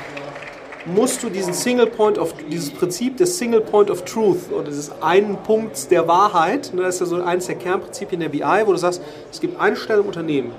Musst 0.87 1.25
du 1.25 1.28
diesen 1.28 1.52
Single 1.54 1.87
Point 1.87 2.16
of, 2.19 2.35
dieses 2.49 2.71
Prinzip 2.71 3.16
des 3.16 3.37
Single 3.37 3.62
Point 3.62 3.90
of 3.90 4.04
Truth 4.04 4.52
oder 4.52 4.66
dieses 4.66 4.93
einen 5.02 5.38
Punkts 5.43 5.88
der 5.88 6.07
Wahrheit, 6.07 6.73
ne, 6.73 6.83
das 6.83 6.97
ist 6.97 7.00
ja 7.00 7.07
so 7.07 7.23
eines 7.23 7.47
der 7.47 7.57
Kernprinzipien 7.57 8.21
der 8.21 8.28
BI, 8.28 8.62
wo 8.64 8.71
du 8.71 8.78
sagst, 8.78 9.02
es 9.33 9.40
gibt 9.40 9.59
eine 9.61 9.75
Stelle 9.75 10.02
im 10.02 10.07
Unternehmen, 10.07 10.52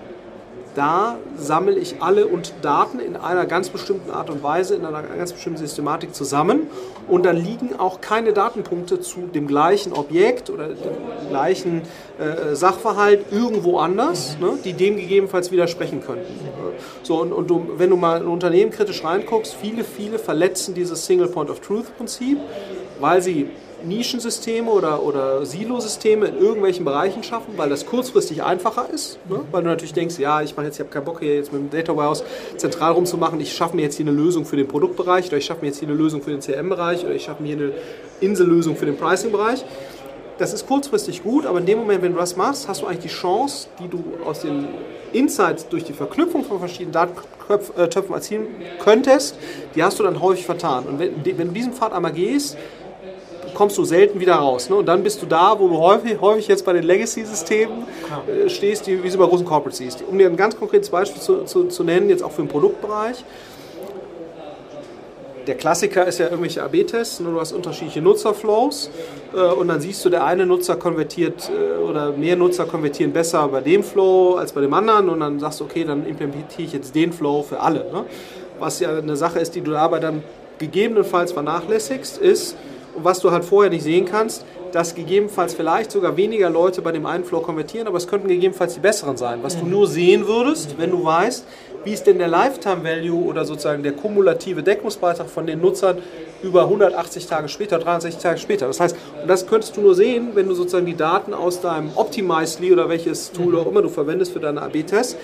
da 0.75 1.17
sammle 1.38 1.77
ich 1.77 2.01
alle 2.01 2.27
und 2.27 2.53
Daten 2.62 3.00
in 3.00 3.15
einer 3.15 3.46
ganz 3.46 3.70
bestimmten 3.70 4.12
Art 4.12 4.29
und 4.29 4.44
Weise, 4.44 4.75
in 4.75 4.86
einer 4.86 5.01
ganz 5.03 5.34
bestimmten 5.34 5.60
Systematik 5.60 6.13
zusammen 6.13 6.67
und 7.08 7.25
dann 7.25 7.38
liegen 7.38 7.79
auch 7.79 8.01
keine 8.01 8.34
Datenpunkte 8.34 9.00
zu 9.00 9.22
dem 9.22 9.48
gleichen 9.48 9.94
Objekt 9.94 10.50
oder 10.50 10.67
dem 10.67 11.29
gleichen 11.29 11.82
äh, 12.20 12.55
Sachverhalt 12.55 13.25
irgendwo 13.32 13.79
anders, 13.79 14.38
ne, 14.39 14.58
die 14.63 14.74
dem 14.74 14.98
gegebenenfalls 14.98 15.51
widersprechen 15.51 16.01
könnten. 16.01 16.34
So, 17.03 17.22
und, 17.22 17.32
und 17.32 17.50
du, 17.50 17.65
wenn 17.77 17.89
du 17.89 17.96
mal 17.96 18.20
ein 18.20 18.27
Unternehmen 18.27 18.72
kritisch 18.72 19.03
reinguckst, 19.03 19.55
viele, 19.55 19.84
viele 19.84 20.20
verletzen 20.20 20.75
dieses 20.75 21.05
Single 21.05 21.27
Point 21.27 21.50
of 21.50 21.62
Truth 21.62 21.96
Prinzip, 21.98 22.38
weil 23.00 23.22
sie 23.22 23.50
Nischensysteme 23.87 24.69
oder, 24.69 25.03
oder 25.03 25.45
Silosysteme 25.45 26.27
in 26.27 26.37
irgendwelchen 26.37 26.85
Bereichen 26.85 27.23
schaffen, 27.23 27.53
weil 27.57 27.69
das 27.69 27.85
kurzfristig 27.85 28.43
einfacher 28.43 28.89
ist. 28.93 29.19
Ne? 29.29 29.41
Weil 29.51 29.63
du 29.63 29.69
natürlich 29.69 29.93
denkst, 29.93 30.17
ja, 30.19 30.41
ich 30.41 30.55
mache 30.55 30.67
jetzt, 30.67 30.75
ich 30.75 30.81
habe 30.81 30.89
keinen 30.89 31.05
Bock 31.05 31.19
hier 31.19 31.35
jetzt 31.35 31.53
mit 31.53 31.61
dem 31.61 31.69
Data 31.69 31.95
Warehouse 31.95 32.23
zentral 32.57 32.93
rumzumachen, 32.93 33.39
ich 33.39 33.53
schaffe 33.53 33.75
mir 33.75 33.83
jetzt 33.83 33.95
hier 33.95 34.05
eine 34.05 34.15
Lösung 34.15 34.45
für 34.45 34.55
den 34.55 34.67
Produktbereich 34.67 35.27
oder 35.27 35.37
ich 35.37 35.45
schaffe 35.45 35.61
mir 35.61 35.67
jetzt 35.67 35.79
hier 35.79 35.87
eine 35.87 35.97
Lösung 35.97 36.21
für 36.21 36.31
den 36.31 36.39
CRM-Bereich 36.39 37.05
oder 37.05 37.13
ich 37.13 37.23
schaffe 37.23 37.41
mir 37.41 37.55
hier 37.55 37.65
eine 37.65 37.73
Insellösung 38.21 38.75
für 38.75 38.85
den 38.85 38.97
Pricing-Bereich. 38.97 39.63
Das 40.37 40.53
ist 40.53 40.67
kurzfristig 40.67 41.23
gut, 41.23 41.45
aber 41.45 41.59
in 41.59 41.65
dem 41.65 41.79
Moment, 41.79 42.01
wenn 42.01 42.11
du 42.11 42.19
das 42.19 42.35
machst, 42.35 42.67
hast 42.67 42.81
du 42.81 42.87
eigentlich 42.87 43.03
die 43.03 43.07
Chance, 43.07 43.69
die 43.79 43.87
du 43.87 44.03
aus 44.25 44.41
den 44.41 44.67
Insights 45.13 45.69
durch 45.69 45.85
die 45.85 45.93
Verknüpfung 45.93 46.43
von 46.43 46.59
verschiedenen 46.59 46.91
Datentöpfen 46.91 48.13
erzielen 48.13 48.47
könntest, 48.83 49.37
die 49.75 49.81
hast 49.83 49.97
du 49.97 50.03
dann 50.03 50.19
häufig 50.19 50.45
vertan. 50.45 50.85
Und 50.87 50.99
wenn, 50.99 51.25
wenn 51.25 51.47
du 51.47 51.53
diesen 51.53 51.71
Pfad 51.71 51.93
einmal 51.93 52.11
gehst, 52.11 52.57
kommst 53.55 53.77
du 53.77 53.83
selten 53.83 54.19
wieder 54.19 54.35
raus. 54.35 54.69
Ne? 54.69 54.75
Und 54.75 54.85
dann 54.85 55.01
bist 55.01 55.21
du 55.21 55.25
da, 55.25 55.55
wo 55.59 55.67
du 55.67 55.79
häufig, 55.79 56.21
häufig 56.21 56.47
jetzt 56.47 56.65
bei 56.65 56.74
den 56.74 56.83
Legacy-Systemen 56.83 57.85
äh, 58.27 58.50
stehst, 58.50 58.85
die, 58.85 59.03
wie 59.03 59.09
sie 59.09 59.17
bei 59.17 59.25
großen 59.25 59.45
Corporates 59.45 59.79
siehst. 59.79 60.03
Um 60.07 60.17
dir 60.17 60.27
ein 60.27 60.38
ganz 60.38 60.55
konkretes 60.55 60.89
Beispiel 60.89 61.21
zu, 61.21 61.43
zu, 61.45 61.63
zu 61.65 61.83
nennen, 61.83 62.09
jetzt 62.09 62.24
auch 62.24 62.31
für 62.31 62.43
den 62.43 62.50
Produktbereich. 62.50 63.24
Der 65.47 65.55
Klassiker 65.55 66.07
ist 66.07 66.17
ja 66.17 66.25
irgendwelche 66.25 66.63
AB-Tests, 66.63 67.19
ne? 67.19 67.29
du 67.31 67.39
hast 67.39 67.51
unterschiedliche 67.51 68.01
Nutzerflows 68.01 68.89
äh, 69.33 69.38
und 69.38 69.67
dann 69.67 69.79
siehst 69.79 70.03
du, 70.03 70.09
der 70.09 70.25
eine 70.25 70.45
Nutzer 70.45 70.75
konvertiert 70.75 71.51
äh, 71.51 71.83
oder 71.83 72.12
mehr 72.12 72.35
Nutzer 72.35 72.65
konvertieren 72.65 73.13
besser 73.13 73.47
bei 73.47 73.62
dem 73.62 73.83
Flow 73.83 74.35
als 74.35 74.53
bei 74.53 74.62
dem 74.62 74.74
anderen 74.74 75.09
und 75.09 75.19
dann 75.19 75.39
sagst 75.39 75.59
du, 75.59 75.65
okay, 75.65 75.83
dann 75.83 76.05
implementiere 76.07 76.63
ich 76.63 76.74
jetzt 76.74 76.95
den 76.95 77.13
Flow 77.13 77.43
für 77.43 77.59
alle. 77.59 77.91
Ne? 77.91 78.05
Was 78.59 78.79
ja 78.79 78.97
eine 78.97 79.15
Sache 79.15 79.39
ist, 79.39 79.53
die 79.53 79.62
du 79.62 79.71
dabei 79.71 80.00
dann 80.00 80.24
gegebenenfalls 80.57 81.31
vernachlässigst, 81.31 82.17
ist, 82.17 82.55
und 82.95 83.03
was 83.03 83.19
du 83.19 83.31
halt 83.31 83.45
vorher 83.45 83.69
nicht 83.69 83.83
sehen 83.83 84.05
kannst, 84.05 84.45
dass 84.71 84.95
gegebenenfalls 84.95 85.53
vielleicht 85.53 85.91
sogar 85.91 86.17
weniger 86.17 86.49
Leute 86.49 86.81
bei 86.81 86.91
dem 86.91 87.05
einen 87.05 87.23
Flow 87.23 87.39
konvertieren, 87.39 87.87
aber 87.87 87.97
es 87.97 88.07
könnten 88.07 88.27
gegebenenfalls 88.27 88.73
die 88.73 88.81
besseren 88.81 89.15
sein. 89.15 89.39
Was 89.41 89.57
du 89.57 89.65
nur 89.65 89.87
sehen 89.87 90.27
würdest, 90.27 90.77
wenn 90.77 90.91
du 90.91 91.03
weißt, 91.03 91.45
wie 91.85 91.93
ist 91.93 92.07
denn 92.07 92.17
der 92.17 92.27
Lifetime 92.27 92.83
Value 92.83 93.25
oder 93.25 93.45
sozusagen 93.45 93.83
der 93.83 93.93
kumulative 93.93 94.63
Deckungsbeitrag 94.63 95.29
von 95.29 95.45
den 95.45 95.61
Nutzern 95.61 95.99
über 96.41 96.63
180 96.63 97.27
Tage 97.27 97.47
später, 97.47 97.79
63 97.79 98.21
Tage 98.21 98.37
später. 98.39 98.67
Das 98.67 98.79
heißt, 98.79 98.97
und 99.21 99.27
das 99.29 99.47
könntest 99.47 99.77
du 99.77 99.81
nur 99.81 99.95
sehen, 99.95 100.29
wenn 100.33 100.49
du 100.49 100.55
sozusagen 100.55 100.85
die 100.85 100.97
Daten 100.97 101.33
aus 101.33 101.61
deinem 101.61 101.91
Optimizely 101.95 102.73
oder 102.73 102.89
welches 102.89 103.31
Tool 103.31 103.57
auch 103.57 103.67
immer 103.67 103.81
du 103.81 103.89
verwendest 103.89 104.33
für 104.33 104.39
deine 104.39 104.61
AB-Tests, 104.61 105.15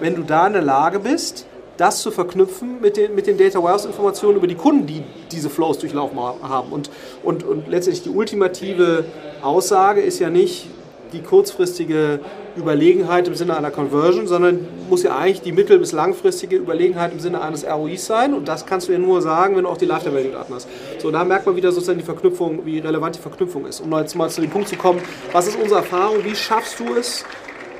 wenn 0.00 0.16
du 0.16 0.22
da 0.22 0.48
in 0.48 0.54
der 0.54 0.62
Lage 0.62 0.98
bist, 0.98 1.46
das 1.78 2.02
zu 2.02 2.10
verknüpfen 2.10 2.80
mit 2.82 2.96
den, 2.96 3.14
mit 3.14 3.26
den 3.26 3.38
Data 3.38 3.62
Warehouse-Informationen 3.62 4.36
über 4.36 4.46
die 4.46 4.56
Kunden, 4.56 4.86
die 4.86 5.02
diese 5.32 5.48
Flows 5.48 5.78
durchlaufen 5.78 6.18
haben. 6.18 6.70
Und, 6.72 6.90
und, 7.22 7.44
und 7.44 7.68
letztendlich 7.68 8.02
die 8.02 8.10
ultimative 8.10 9.04
Aussage 9.42 10.02
ist 10.02 10.18
ja 10.18 10.28
nicht 10.28 10.66
die 11.12 11.22
kurzfristige 11.22 12.20
Überlegenheit 12.56 13.28
im 13.28 13.34
Sinne 13.34 13.56
einer 13.56 13.70
Conversion, 13.70 14.26
sondern 14.26 14.66
muss 14.90 15.04
ja 15.04 15.16
eigentlich 15.16 15.40
die 15.40 15.52
mittel- 15.52 15.78
bis 15.78 15.92
langfristige 15.92 16.56
Überlegenheit 16.56 17.12
im 17.12 17.20
Sinne 17.20 17.40
eines 17.40 17.64
ROIs 17.64 18.04
sein. 18.04 18.34
Und 18.34 18.48
das 18.48 18.66
kannst 18.66 18.88
du 18.88 18.92
ja 18.92 18.98
nur 18.98 19.22
sagen, 19.22 19.56
wenn 19.56 19.64
du 19.64 19.70
auch 19.70 19.78
die 19.78 19.86
Lifetime 19.86 20.16
Value 20.16 20.32
Daten 20.32 20.52
hast. 20.52 20.68
So, 20.98 21.10
da 21.10 21.24
merkt 21.24 21.46
man 21.46 21.56
wieder 21.56 21.72
sozusagen 21.72 21.98
die 21.98 22.04
Verknüpfung, 22.04 22.66
wie 22.66 22.80
relevant 22.80 23.16
die 23.16 23.20
Verknüpfung 23.20 23.66
ist. 23.66 23.80
Um 23.80 23.92
jetzt 23.92 24.16
mal 24.16 24.28
zu 24.28 24.40
dem 24.40 24.50
Punkt 24.50 24.68
zu 24.68 24.76
kommen, 24.76 25.00
was 25.32 25.46
ist 25.46 25.56
unsere 25.56 25.80
Erfahrung, 25.80 26.24
wie 26.24 26.34
schaffst 26.34 26.80
du 26.80 26.94
es, 26.94 27.24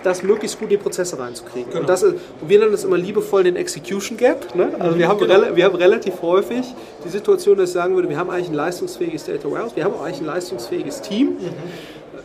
das 0.08 0.22
möglichst 0.22 0.58
gut 0.58 0.64
in 0.64 0.70
die 0.70 0.82
Prozesse 0.82 1.18
reinzukriegen. 1.18 1.70
Genau. 1.70 1.80
Und, 1.80 1.88
das 1.88 2.02
ist, 2.02 2.14
und 2.40 2.48
wir 2.48 2.58
nennen 2.58 2.72
das 2.72 2.84
immer 2.84 2.98
liebevoll 2.98 3.44
den 3.44 3.56
Execution 3.56 4.16
Gap. 4.16 4.54
Ne? 4.54 4.70
Also 4.78 4.98
wir 4.98 5.08
haben, 5.08 5.18
genau. 5.20 5.54
wir 5.54 5.64
haben 5.64 5.76
relativ 5.76 6.22
häufig 6.22 6.64
die 7.04 7.08
Situation, 7.08 7.58
dass 7.58 7.70
ich 7.70 7.74
sagen 7.74 7.94
würde, 7.94 8.08
wir 8.08 8.18
haben 8.18 8.30
eigentlich 8.30 8.48
ein 8.48 8.54
leistungsfähiges 8.54 9.26
Data 9.26 9.50
Warehouse, 9.50 9.76
wir 9.76 9.84
haben 9.84 9.94
auch 9.94 10.02
eigentlich 10.02 10.20
ein 10.20 10.26
leistungsfähiges 10.26 11.02
Team. 11.02 11.28
Mhm. 11.28 11.52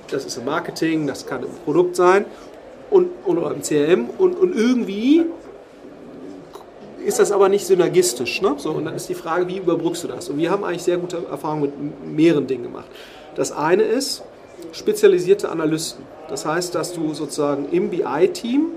Das 0.10 0.26
ist 0.26 0.38
im 0.38 0.46
Marketing, 0.46 1.08
das 1.08 1.26
kann 1.26 1.43
im 1.43 1.50
Produkt 1.65 1.96
sein 1.96 2.26
und, 2.89 3.10
und 3.26 3.38
oder 3.38 3.52
im 3.56 3.62
CRM 3.62 4.10
und, 4.17 4.38
und 4.38 4.56
irgendwie 4.56 5.26
ist 7.06 7.19
das 7.19 7.32
aber 7.32 7.50
nicht 7.50 7.65
synergistisch. 7.65 8.41
Ne? 8.41 8.56
So, 8.58 8.72
und 8.72 8.86
dann 8.86 8.96
ist 8.96 9.10
die 9.10 9.15
Frage, 9.15 9.48
wie 9.48 9.58
überbrückst 9.58 10.04
du 10.04 10.08
das? 10.08 10.30
Und 10.30 10.38
wir 10.38 10.50
haben 10.52 10.63
eigentlich 10.63 10.84
sehr 10.84 10.98
gute 10.98 11.26
Erfahrungen 11.30 11.63
mit 11.63 12.15
mehreren 12.15 12.48
Dingen 12.48 12.63
gemacht. 12.63 12.86
Das 13.36 13.52
eine 13.52 13.84
ist 13.84 14.24
spezialisierte 14.71 15.49
Analysten. 15.49 16.06
Das 16.30 16.45
heißt, 16.45 16.73
dass 16.76 16.93
du 16.93 17.13
sozusagen 17.13 17.69
im 17.71 17.89
BI-Team 17.89 18.67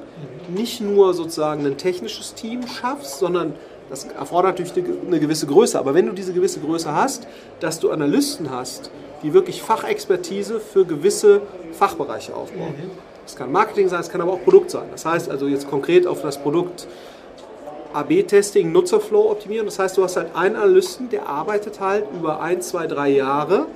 nicht 0.49 0.81
nur 0.81 1.15
sozusagen 1.15 1.65
ein 1.67 1.77
technisches 1.77 2.35
Team 2.35 2.67
schaffst, 2.67 3.19
sondern 3.19 3.55
das 3.89 4.05
erfordert 4.05 4.59
natürlich 4.59 4.89
eine 5.07 5.21
gewisse 5.21 5.47
Größe. 5.47 5.79
Aber 5.79 5.95
wenn 5.95 6.07
du 6.07 6.13
diese 6.13 6.33
gewisse 6.33 6.61
Größe 6.61 6.93
hast, 6.93 7.27
dass 7.61 7.79
du 7.79 7.91
Analysten 7.91 8.51
hast, 8.51 8.91
die 9.23 9.33
wirklich 9.33 9.63
Fachexpertise 9.63 10.61
für 10.61 10.85
gewisse 10.85 11.43
Fachbereiche 11.73 12.35
aufbauen. 12.35 12.75
Das 13.25 13.35
kann 13.35 13.51
Marketing 13.51 13.89
sein, 13.89 14.01
es 14.01 14.11
kann 14.11 14.21
aber 14.21 14.33
auch 14.33 14.45
Produkt 14.45 14.71
sein. 14.71 14.85
Das 14.93 15.05
heißt 15.05 15.31
also 15.31 15.47
jetzt 15.47 15.69
konkret 15.69 16.07
auf 16.07 16.23
das 16.23 16.39
Produkt 16.39 16.87
AB-Testing, 17.93 18.71
Nutzerflow 18.73 19.31
optimieren. 19.31 19.67
Das 19.67 19.79
heißt, 19.79 19.97
du 19.97 20.05
hast 20.05 20.17
halt 20.17 20.35
einen 20.35 20.55
Analysten, 20.55 21.09
der 21.09 21.29
arbeitet 21.29 21.81
halt 21.81 22.05
über 22.15 22.41
ein, 22.41 22.61
zwei, 22.61 22.87
drei 22.87 23.09
Jahre 23.09 23.67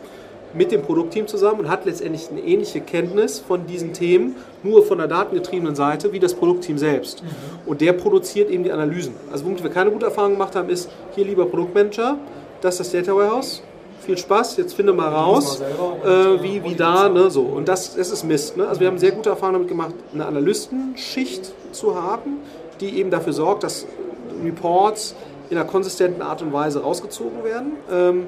mit 0.52 0.72
dem 0.72 0.82
Produktteam 0.82 1.26
zusammen 1.26 1.60
und 1.60 1.68
hat 1.68 1.84
letztendlich 1.84 2.28
eine 2.30 2.40
ähnliche 2.40 2.80
Kenntnis 2.80 3.38
von 3.38 3.66
diesen 3.66 3.92
Themen, 3.92 4.36
nur 4.62 4.84
von 4.84 4.98
der 4.98 5.06
datengetriebenen 5.06 5.74
Seite, 5.74 6.12
wie 6.12 6.18
das 6.18 6.34
Produktteam 6.34 6.78
selbst. 6.78 7.22
Mhm. 7.22 7.28
Und 7.66 7.80
der 7.80 7.92
produziert 7.92 8.50
eben 8.50 8.64
die 8.64 8.72
Analysen. 8.72 9.14
Also 9.30 9.44
womit 9.44 9.62
wir 9.62 9.70
keine 9.70 9.90
gute 9.90 10.06
Erfahrung 10.06 10.32
gemacht 10.32 10.56
haben, 10.56 10.68
ist, 10.68 10.90
hier 11.14 11.24
lieber 11.24 11.46
Produktmanager, 11.46 12.18
das 12.60 12.80
ist 12.80 12.92
das 12.92 13.04
Data 13.04 13.16
Warehouse, 13.16 13.62
viel 14.00 14.16
Spaß, 14.16 14.56
jetzt 14.56 14.74
finde 14.74 14.92
mal 14.92 15.08
raus, 15.08 15.60
äh, 15.60 16.42
wie, 16.42 16.64
wie 16.64 16.74
da, 16.74 17.08
ne, 17.08 17.30
so. 17.30 17.42
Und 17.42 17.68
das, 17.68 17.94
das 17.96 18.10
ist 18.10 18.24
Mist. 18.24 18.56
Ne? 18.56 18.66
Also 18.66 18.80
wir 18.80 18.88
haben 18.88 18.98
sehr 18.98 19.12
gute 19.12 19.30
Erfahrungen 19.30 19.54
damit 19.54 19.68
gemacht, 19.68 19.94
eine 20.12 20.26
Analystenschicht 20.26 21.52
zu 21.72 21.94
haben, 21.94 22.38
die 22.80 22.98
eben 22.98 23.10
dafür 23.10 23.32
sorgt, 23.32 23.62
dass 23.62 23.86
Reports 24.42 25.14
in 25.50 25.58
einer 25.58 25.66
konsistenten 25.66 26.22
Art 26.22 26.42
und 26.42 26.52
Weise 26.52 26.82
rausgezogen 26.82 27.44
werden. 27.44 27.72
Ähm, 27.90 28.24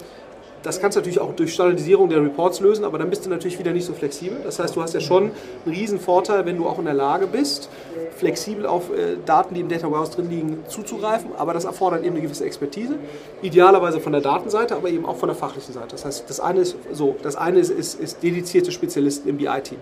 das 0.63 0.81
kannst 0.81 0.97
du 0.97 1.01
natürlich 1.01 1.21
auch 1.21 1.35
durch 1.35 1.53
Standardisierung 1.55 2.09
der 2.09 2.23
Reports 2.23 2.61
lösen, 2.61 2.85
aber 2.85 2.99
dann 2.99 3.11
bist 3.11 3.25
du 3.27 3.31
natürlich 3.31 3.59
wieder 3.59 3.73
nicht 3.73 3.85
so 3.85 3.93
flexibel. 3.93 4.41
Das 4.45 4.59
heißt, 4.59 4.77
du 4.77 4.83
hast 4.83 4.95
ja 4.95 5.01
schon 5.01 5.33
einen 5.65 5.75
riesen 5.75 5.99
Vorteil, 5.99 6.47
wenn 6.47 6.57
du 6.57 6.67
auch 6.67 6.79
in 6.79 6.85
der 6.85 6.95
Lage 6.95 7.27
bist, 7.27 7.69
flexibel 8.17 8.67
auf 8.67 8.91
äh, 8.91 9.17
Daten, 9.25 9.55
die 9.55 9.61
im 9.61 9.69
Data 9.69 9.91
Warehouse 9.91 10.11
drin 10.11 10.31
liegen, 10.31 10.59
zuzugreifen. 10.69 11.31
Aber 11.37 11.53
das 11.55 11.65
erfordert 11.65 12.05
eben 12.05 12.15
eine 12.15 12.23
gewisse 12.23 12.45
Expertise. 12.45 12.97
Idealerweise 13.43 14.01
von 14.01 14.13
der 14.13 14.21
Datenseite, 14.21 14.77
aber 14.77 14.89
eben 14.89 15.05
auch 15.05 15.17
von 15.17 15.29
der 15.29 15.37
fachlichen 15.37 15.73
Seite. 15.73 15.89
Das 15.91 16.05
heißt, 16.05 16.25
das 16.29 16.41
eine 16.41 16.61
ist 16.61 16.77
so, 16.93 17.17
das 17.23 17.37
eine 17.37 17.59
ist, 17.59 17.71
ist, 17.71 18.01
ist 18.01 18.23
dedizierte 18.23 18.71
Spezialisten 18.73 19.29
im 19.29 19.39
BI-Team 19.39 19.79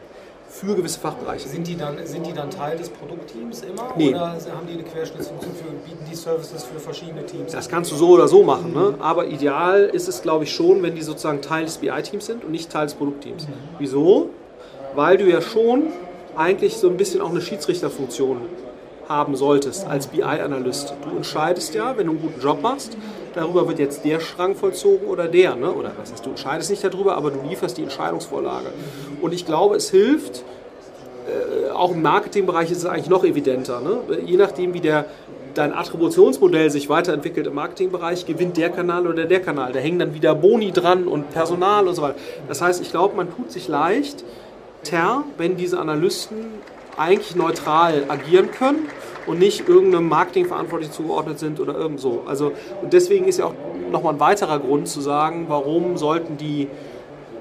für 0.50 0.74
gewisse 0.74 0.98
Fachbereiche. 0.98 1.48
Sind 1.48 1.66
die 1.66 1.76
dann, 1.76 2.04
sind 2.04 2.26
die 2.26 2.32
dann 2.32 2.50
Teil 2.50 2.76
des 2.76 2.88
Produktteams 2.88 3.62
immer? 3.62 3.94
Nee. 3.96 4.10
Oder 4.10 4.32
haben 4.32 4.66
die 4.68 4.74
eine 4.74 4.82
Querschnittsfunktion 4.82 5.54
für, 5.54 5.70
bieten 5.88 6.04
die 6.10 6.16
Services 6.16 6.64
für 6.64 6.80
verschiedene 6.80 7.24
Teams? 7.24 7.52
Das 7.52 7.68
kannst 7.68 7.92
du 7.92 7.96
so 7.96 8.08
oder 8.08 8.26
so 8.26 8.42
machen. 8.42 8.72
Ne? 8.72 8.94
Aber 8.98 9.28
ideal 9.28 9.84
ist 9.84 10.08
es, 10.08 10.22
glaube 10.22 10.44
ich, 10.44 10.52
schon, 10.52 10.82
wenn 10.82 10.96
die 10.96 11.02
sozusagen 11.02 11.40
Teil 11.40 11.66
des 11.66 11.78
BI-Teams 11.78 12.26
sind 12.26 12.44
und 12.44 12.50
nicht 12.50 12.68
Teil 12.68 12.86
des 12.86 12.94
Produktteams. 12.94 13.46
Mhm. 13.46 13.52
Wieso? 13.78 14.30
Weil 14.96 15.18
du 15.18 15.30
ja 15.30 15.40
schon 15.40 15.84
eigentlich 16.36 16.76
so 16.76 16.88
ein 16.88 16.96
bisschen 16.96 17.20
auch 17.20 17.30
eine 17.30 17.40
Schiedsrichterfunktion 17.40 18.38
haben 19.08 19.36
solltest 19.36 19.86
als 19.86 20.08
BI-Analyst. 20.08 20.94
Du 21.04 21.16
entscheidest 21.16 21.74
ja, 21.74 21.96
wenn 21.96 22.06
du 22.06 22.12
einen 22.12 22.22
guten 22.22 22.40
Job 22.40 22.60
machst, 22.60 22.96
darüber 23.34 23.68
wird 23.68 23.78
jetzt 23.78 24.04
der 24.04 24.20
Schrank 24.20 24.56
vollzogen 24.56 25.06
oder 25.06 25.28
der. 25.28 25.56
Ne? 25.56 25.70
Oder 25.72 25.92
was 25.96 26.12
heißt, 26.12 26.24
du 26.24 26.30
entscheidest 26.30 26.70
nicht 26.70 26.84
darüber, 26.84 27.16
aber 27.16 27.30
du 27.30 27.40
lieferst 27.48 27.78
die 27.78 27.82
Entscheidungsvorlage. 27.82 28.68
Und 29.20 29.32
ich 29.32 29.46
glaube, 29.46 29.76
es 29.76 29.90
hilft, 29.90 30.44
äh, 31.26 31.70
auch 31.70 31.92
im 31.92 32.02
Marketingbereich 32.02 32.70
ist 32.70 32.78
es 32.78 32.86
eigentlich 32.86 33.08
noch 33.08 33.24
evidenter. 33.24 33.80
Ne? 33.80 34.18
Je 34.24 34.36
nachdem, 34.36 34.74
wie 34.74 34.80
der, 34.80 35.06
dein 35.54 35.72
Attributionsmodell 35.72 36.70
sich 36.70 36.88
weiterentwickelt 36.88 37.46
im 37.46 37.54
Marketingbereich, 37.54 38.26
gewinnt 38.26 38.56
der 38.56 38.70
Kanal 38.70 39.06
oder 39.06 39.24
der 39.24 39.40
Kanal. 39.40 39.72
Da 39.72 39.78
hängen 39.78 39.98
dann 39.98 40.14
wieder 40.14 40.34
Boni 40.34 40.72
dran 40.72 41.06
und 41.06 41.30
Personal 41.30 41.88
und 41.88 41.94
so 41.94 42.02
weiter. 42.02 42.16
Das 42.48 42.62
heißt, 42.62 42.80
ich 42.80 42.90
glaube, 42.90 43.16
man 43.16 43.34
tut 43.34 43.50
sich 43.50 43.68
leicht, 43.68 44.24
ter, 44.82 45.24
wenn 45.36 45.56
diese 45.56 45.78
Analysten 45.78 46.46
eigentlich 46.96 47.34
neutral 47.34 48.04
agieren 48.08 48.50
können 48.50 48.88
und 49.26 49.38
nicht 49.38 49.68
irgendeinem 49.68 50.08
Marketingverantwortlichen 50.08 50.92
zugeordnet 50.92 51.38
sind 51.38 51.60
oder 51.60 51.74
irgend 51.74 52.00
so. 52.00 52.22
Also, 52.26 52.52
und 52.82 52.92
deswegen 52.92 53.26
ist 53.26 53.38
ja 53.38 53.46
auch 53.46 53.54
nochmal 53.90 54.14
ein 54.14 54.20
weiterer 54.20 54.58
Grund 54.58 54.88
zu 54.88 55.00
sagen, 55.00 55.46
warum 55.48 55.96
sollten 55.96 56.36
die 56.36 56.68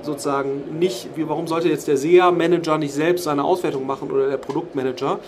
sozusagen 0.01 0.79
nicht, 0.79 1.09
warum 1.17 1.47
sollte 1.47 1.69
jetzt 1.69 1.87
der 1.87 1.97
SEA-Manager 1.97 2.77
nicht 2.77 2.93
selbst 2.93 3.25
seine 3.25 3.43
Auswertung 3.43 3.85
machen 3.85 4.11
oder 4.11 4.29
der 4.29 4.37
Produktmanager? 4.37 5.19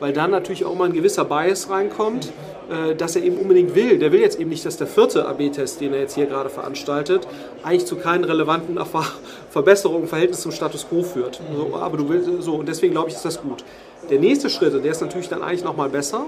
weil 0.00 0.12
dann 0.12 0.30
natürlich 0.30 0.64
auch 0.64 0.74
mal 0.74 0.86
ein 0.86 0.92
gewisser 0.92 1.24
Bias 1.24 1.70
reinkommt, 1.70 2.32
äh, 2.70 2.96
dass 2.96 3.14
er 3.14 3.22
eben 3.22 3.36
unbedingt 3.36 3.74
will. 3.74 3.98
Der 3.98 4.10
will 4.10 4.20
jetzt 4.20 4.40
eben 4.40 4.50
nicht, 4.50 4.64
dass 4.64 4.76
der 4.78 4.86
vierte 4.86 5.28
AB-Test, 5.28 5.80
den 5.80 5.92
er 5.92 6.00
jetzt 6.00 6.14
hier 6.14 6.26
gerade 6.26 6.48
veranstaltet, 6.48 7.28
eigentlich 7.62 7.86
zu 7.86 7.96
keinen 7.96 8.24
relevanten 8.24 8.78
Verbesserungen 9.50 10.02
im 10.02 10.08
Verhältnis 10.08 10.40
zum 10.40 10.52
Status 10.52 10.88
quo 10.88 11.02
führt. 11.02 11.40
So, 11.54 11.76
aber 11.76 11.98
du 11.98 12.08
willst 12.08 12.28
so 12.42 12.54
und 12.54 12.66
deswegen 12.66 12.92
glaube 12.92 13.10
ich, 13.10 13.14
ist 13.14 13.24
das 13.24 13.40
gut. 13.40 13.62
Der 14.10 14.18
nächste 14.18 14.50
Schritt, 14.50 14.74
und 14.74 14.82
der 14.82 14.90
ist 14.90 15.00
natürlich 15.00 15.28
dann 15.28 15.42
eigentlich 15.42 15.64
nochmal 15.64 15.88
besser, 15.88 16.26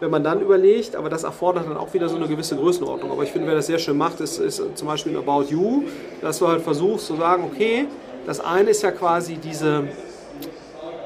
wenn 0.00 0.10
man 0.10 0.22
dann 0.22 0.40
überlegt, 0.40 0.96
aber 0.96 1.08
das 1.08 1.24
erfordert 1.24 1.66
dann 1.66 1.76
auch 1.76 1.94
wieder 1.94 2.08
so 2.08 2.16
eine 2.16 2.28
gewisse 2.28 2.56
Größenordnung. 2.56 3.10
Aber 3.10 3.22
ich 3.22 3.30
finde, 3.30 3.46
wer 3.48 3.54
das 3.54 3.66
sehr 3.66 3.78
schön 3.78 3.96
macht, 3.96 4.20
ist, 4.20 4.38
ist 4.38 4.62
zum 4.74 4.88
Beispiel 4.88 5.12
in 5.12 5.18
About 5.18 5.44
You, 5.48 5.84
dass 6.20 6.38
du 6.38 6.48
halt 6.48 6.62
versuchst 6.62 7.06
zu 7.06 7.16
sagen, 7.16 7.44
okay, 7.50 7.86
das 8.26 8.40
eine 8.40 8.70
ist 8.70 8.82
ja 8.82 8.90
quasi 8.90 9.36
diese 9.36 9.84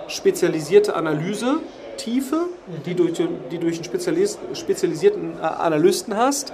spezialisierte 0.08 0.96
Analyse, 0.96 1.60
Tiefe, 1.96 2.46
die 2.86 2.94
du, 2.94 3.08
die 3.50 3.58
durch 3.58 3.76
einen 3.76 3.84
Spezialis 3.84 4.38
spezialisierten 4.54 5.34
äh, 5.40 5.44
Analysten 5.44 6.16
hast, 6.16 6.52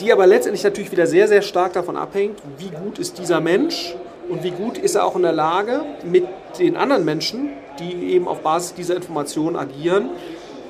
die 0.00 0.12
aber 0.12 0.26
letztendlich 0.26 0.62
natürlich 0.64 0.92
wieder 0.92 1.06
sehr, 1.06 1.28
sehr 1.28 1.42
stark 1.42 1.72
davon 1.72 1.96
abhängt, 1.96 2.38
wie 2.58 2.68
gut 2.68 2.98
ist 2.98 3.18
dieser 3.18 3.40
Mensch 3.40 3.94
und 4.28 4.42
wie 4.42 4.50
gut 4.50 4.78
ist 4.78 4.94
er 4.94 5.04
auch 5.04 5.16
in 5.16 5.22
der 5.22 5.32
Lage, 5.32 5.82
mit 6.04 6.26
den 6.58 6.76
anderen 6.76 7.04
Menschen, 7.04 7.50
die 7.78 8.12
eben 8.12 8.28
auf 8.28 8.40
Basis 8.40 8.74
dieser 8.74 8.96
Informationen 8.96 9.56
agieren, 9.56 10.10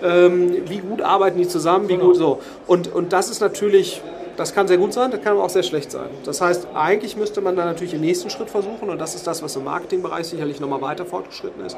ähm, 0.02 0.68
wie 0.68 0.78
gut 0.78 1.02
arbeiten 1.02 1.38
die 1.38 1.46
zusammen, 1.46 1.88
wie 1.88 1.96
gut 1.96 2.16
so. 2.16 2.40
Und, 2.66 2.92
und 2.92 3.12
das 3.12 3.30
ist 3.30 3.40
natürlich, 3.40 4.02
das 4.36 4.54
kann 4.54 4.68
sehr 4.68 4.78
gut 4.78 4.92
sein, 4.92 5.10
das 5.10 5.20
kann 5.22 5.34
aber 5.34 5.44
auch 5.44 5.50
sehr 5.50 5.62
schlecht 5.62 5.90
sein. 5.90 6.08
Das 6.24 6.40
heißt, 6.40 6.68
eigentlich 6.74 7.16
müsste 7.16 7.40
man 7.40 7.56
dann 7.56 7.66
natürlich 7.66 7.94
im 7.94 8.00
nächsten 8.00 8.30
Schritt 8.30 8.50
versuchen, 8.50 8.88
und 8.88 8.98
das 8.98 9.14
ist 9.14 9.26
das, 9.26 9.42
was 9.42 9.54
im 9.56 9.64
Marketingbereich 9.64 10.26
sicherlich 10.26 10.60
nochmal 10.60 10.80
weiter 10.80 11.04
fortgeschritten 11.06 11.64
ist, 11.64 11.76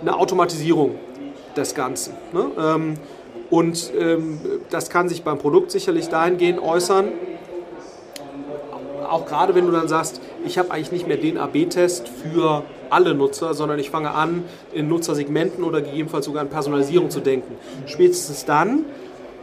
eine 0.00 0.16
Automatisierung 0.16 0.96
des 1.56 1.74
Ganzen. 1.74 2.14
Ne? 2.32 2.50
Ähm, 2.58 2.94
und 3.50 3.92
ähm, 3.98 4.40
das 4.70 4.88
kann 4.88 5.08
sich 5.08 5.22
beim 5.22 5.38
Produkt 5.38 5.70
sicherlich 5.70 6.08
dahingehend 6.08 6.60
äußern, 6.60 7.08
auch 9.08 9.26
gerade 9.26 9.54
wenn 9.54 9.66
du 9.66 9.72
dann 9.72 9.88
sagst, 9.88 10.20
ich 10.44 10.58
habe 10.58 10.70
eigentlich 10.70 10.92
nicht 10.92 11.06
mehr 11.06 11.16
den 11.16 11.38
AB-Test 11.38 12.08
für 12.08 12.64
alle 12.90 13.14
Nutzer, 13.14 13.54
sondern 13.54 13.78
ich 13.78 13.90
fange 13.90 14.12
an, 14.12 14.44
in 14.72 14.88
Nutzersegmenten 14.88 15.64
oder 15.64 15.80
gegebenenfalls 15.80 16.26
sogar 16.26 16.42
in 16.42 16.50
Personalisierung 16.50 17.10
zu 17.10 17.20
denken. 17.20 17.56
Spätestens 17.86 18.44
dann 18.44 18.84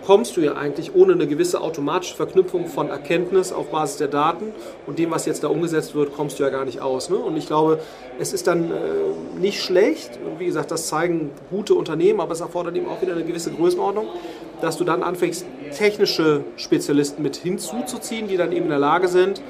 kommst 0.06 0.38
du 0.38 0.42
ja 0.42 0.54
eigentlich 0.54 0.96
ohne 0.96 1.14
eine 1.14 1.28
gewisse 1.28 1.62
automatische 1.62 2.16
Verknüpfung 2.16 2.68
von 2.68 2.90
Erkenntnis 2.90 3.52
auf 3.52 3.70
Basis 3.70 3.98
der 3.98 4.08
Daten 4.08 4.54
und 4.88 4.98
dem, 4.98 5.12
was 5.12 5.26
jetzt 5.26 5.44
da 5.44 5.50
umgesetzt 5.50 5.94
wird, 5.94 6.16
kommst 6.16 6.40
du 6.40 6.44
ja 6.44 6.50
gar 6.50 6.66
nicht 6.66 6.82
aus. 6.82 7.10
Ne? 7.10 7.18
Und 7.18 7.38
ich 7.38 7.48
glaube, 7.48 7.80
es 8.18 8.34
ist 8.34 8.48
dann 8.48 8.72
äh, 8.72 8.76
nicht 9.40 9.62
schlecht, 9.62 10.20
wie 10.38 10.46
gesagt, 10.46 10.72
das 10.72 10.88
zeigen 10.88 11.32
gute 11.50 11.76
Unternehmen, 11.76 12.22
aber 12.22 12.32
es 12.32 12.42
erfordert 12.42 12.76
eben 12.76 12.88
auch 12.88 13.02
wieder 13.02 13.14
eine 13.14 13.24
gewisse 13.24 13.52
Größenordnung, 13.52 14.08
dass 14.62 14.78
du 14.78 14.84
dann 14.84 15.04
anfängst, 15.04 15.46
technische 15.78 16.44
Spezialisten 16.56 17.22
mit 17.22 17.36
hinzuzuziehen, 17.36 18.28
die 18.28 18.38
dann 18.38 18.52
eben 18.52 18.64
in 18.64 18.70
der 18.70 18.80
Lage 18.80 19.08
sind, 19.08 19.42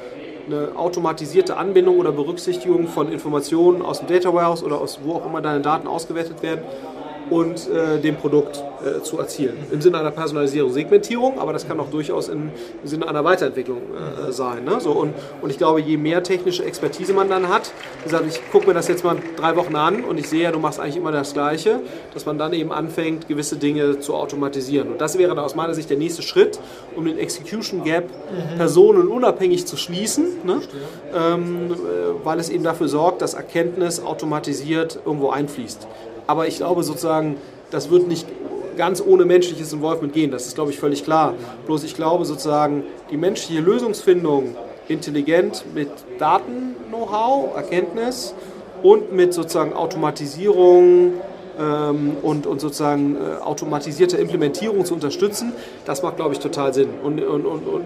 eine 0.52 0.76
automatisierte 0.76 1.58
Anbindung 1.58 1.98
oder 1.98 2.12
Berücksichtigung 2.12 2.88
von 2.88 3.12
Informationen 3.12 3.82
aus 3.82 4.00
dem 4.00 4.08
Data 4.08 4.34
Warehouse 4.34 4.64
oder 4.64 4.82
aus 4.82 5.00
wo 5.04 5.14
auch 5.16 5.26
immer 5.26 5.42
deine 5.42 5.62
Daten 5.62 5.88
ausgewertet 5.88 6.42
werden 6.42 6.62
und 7.30 7.70
äh, 7.70 8.00
dem 8.00 8.16
Produkt 8.16 8.64
äh, 8.84 9.02
zu 9.02 9.20
erzielen. 9.20 9.58
Im 9.72 9.82
Sinne 9.82 10.00
einer 10.00 10.12
Personalisierung, 10.12 10.72
Segmentierung, 10.72 11.40
aber 11.40 11.54
das 11.54 11.68
kann 11.68 11.80
auch 11.80 11.90
durchaus 11.90 12.30
im, 12.30 12.52
Sinne 12.84 13.08
einer 13.08 13.24
Weiterentwicklung 13.24 13.78
äh, 13.78 14.32
sein. 14.32 14.64
Ne? 14.64 14.80
So, 14.80 14.92
und, 14.92 15.14
und 15.42 15.50
ich 15.50 15.58
glaube, 15.58 15.82
je 15.82 15.98
mehr 15.98 16.24
technische 16.24 16.64
Expertise 16.64 17.14
man 17.14 17.30
dann 17.30 17.50
hat, 17.50 17.72
wie 18.00 18.06
gesagt, 18.06 18.26
ich 18.28 18.52
gucke 18.52 18.68
mir 18.68 18.74
das 18.74 18.88
jetzt 18.88 19.04
mal 19.04 19.18
drei 19.36 19.56
Wochen 19.56 19.76
an 19.76 20.04
und 20.04 20.20
ich 20.20 20.30
sehe 20.30 20.44
ja, 20.44 20.52
du 20.52 20.60
machst 20.60 20.80
eigentlich 20.80 20.98
immer 20.98 21.12
das 21.12 21.34
Gleiche, 21.34 21.82
dass 22.14 22.26
man 22.26 22.38
dann 22.38 22.54
eben 22.54 22.72
anfängt, 22.72 23.28
gewisse 23.28 23.58
Dinge 23.58 24.00
zu 24.00 24.16
automatisieren. 24.16 24.90
Und 24.90 25.02
das 25.02 25.18
wäre 25.18 25.36
dann 25.36 25.44
aus 25.44 25.56
meiner 25.56 25.74
Sicht 25.74 25.90
der 25.90 25.98
nächste 25.98 26.22
Schritt, 26.22 26.60
um 26.96 27.06
den 27.06 27.18
Execution 27.18 27.84
Gap 27.84 28.06
mhm. 28.06 28.58
personenunabhängig 28.58 29.66
zu 29.66 29.78
schließen, 29.78 30.26
ne? 30.46 30.62
ähm, 31.14 31.72
äh, 31.72 32.26
weil 32.26 32.40
es 32.40 32.50
eben 32.50 32.64
dafür 32.64 32.88
sorgt, 32.88 33.22
dass 33.22 33.34
Erkenntnis 33.34 34.02
automatisiert 34.02 35.00
irgendwo 35.06 35.30
einfließt. 35.30 35.88
Aber 36.30 36.46
ich 36.46 36.58
glaube 36.58 36.84
sozusagen, 36.84 37.38
das 37.72 37.90
wird 37.90 38.08
nicht 38.08 38.28
ganz 38.78 39.02
ohne 39.04 39.26
menschliches 39.26 39.74
Involvement 39.74 40.14
gehen. 40.14 40.30
Das 40.30 40.46
ist, 40.46 40.54
glaube 40.54 40.70
ich, 40.70 40.78
völlig 40.78 41.04
klar. 41.04 41.34
Bloß 41.66 41.84
ich 41.84 41.96
glaube 41.96 42.24
sozusagen, 42.26 42.84
die 43.10 43.18
menschliche 43.18 43.62
Lösungsfindung 43.62 44.56
intelligent 44.88 45.66
mit 45.74 45.90
Daten-Know-how, 46.20 47.56
Erkenntnis 47.56 48.36
und 48.84 49.12
mit 49.12 49.34
sozusagen 49.34 49.74
Automatisierung 49.74 51.14
ähm, 51.60 52.18
und, 52.22 52.46
und 52.46 52.62
sozusagen 52.62 53.16
äh, 53.16 53.44
automatisierter 53.44 54.20
Implementierung 54.20 54.86
zu 54.86 54.94
unterstützen, 54.94 55.54
das 55.86 56.04
macht, 56.04 56.18
glaube 56.18 56.34
ich, 56.36 56.40
total 56.40 56.76
Sinn. 56.76 56.90
Und, 57.04 57.24
und, 57.24 57.48
und, 57.48 57.68
und 57.68 57.86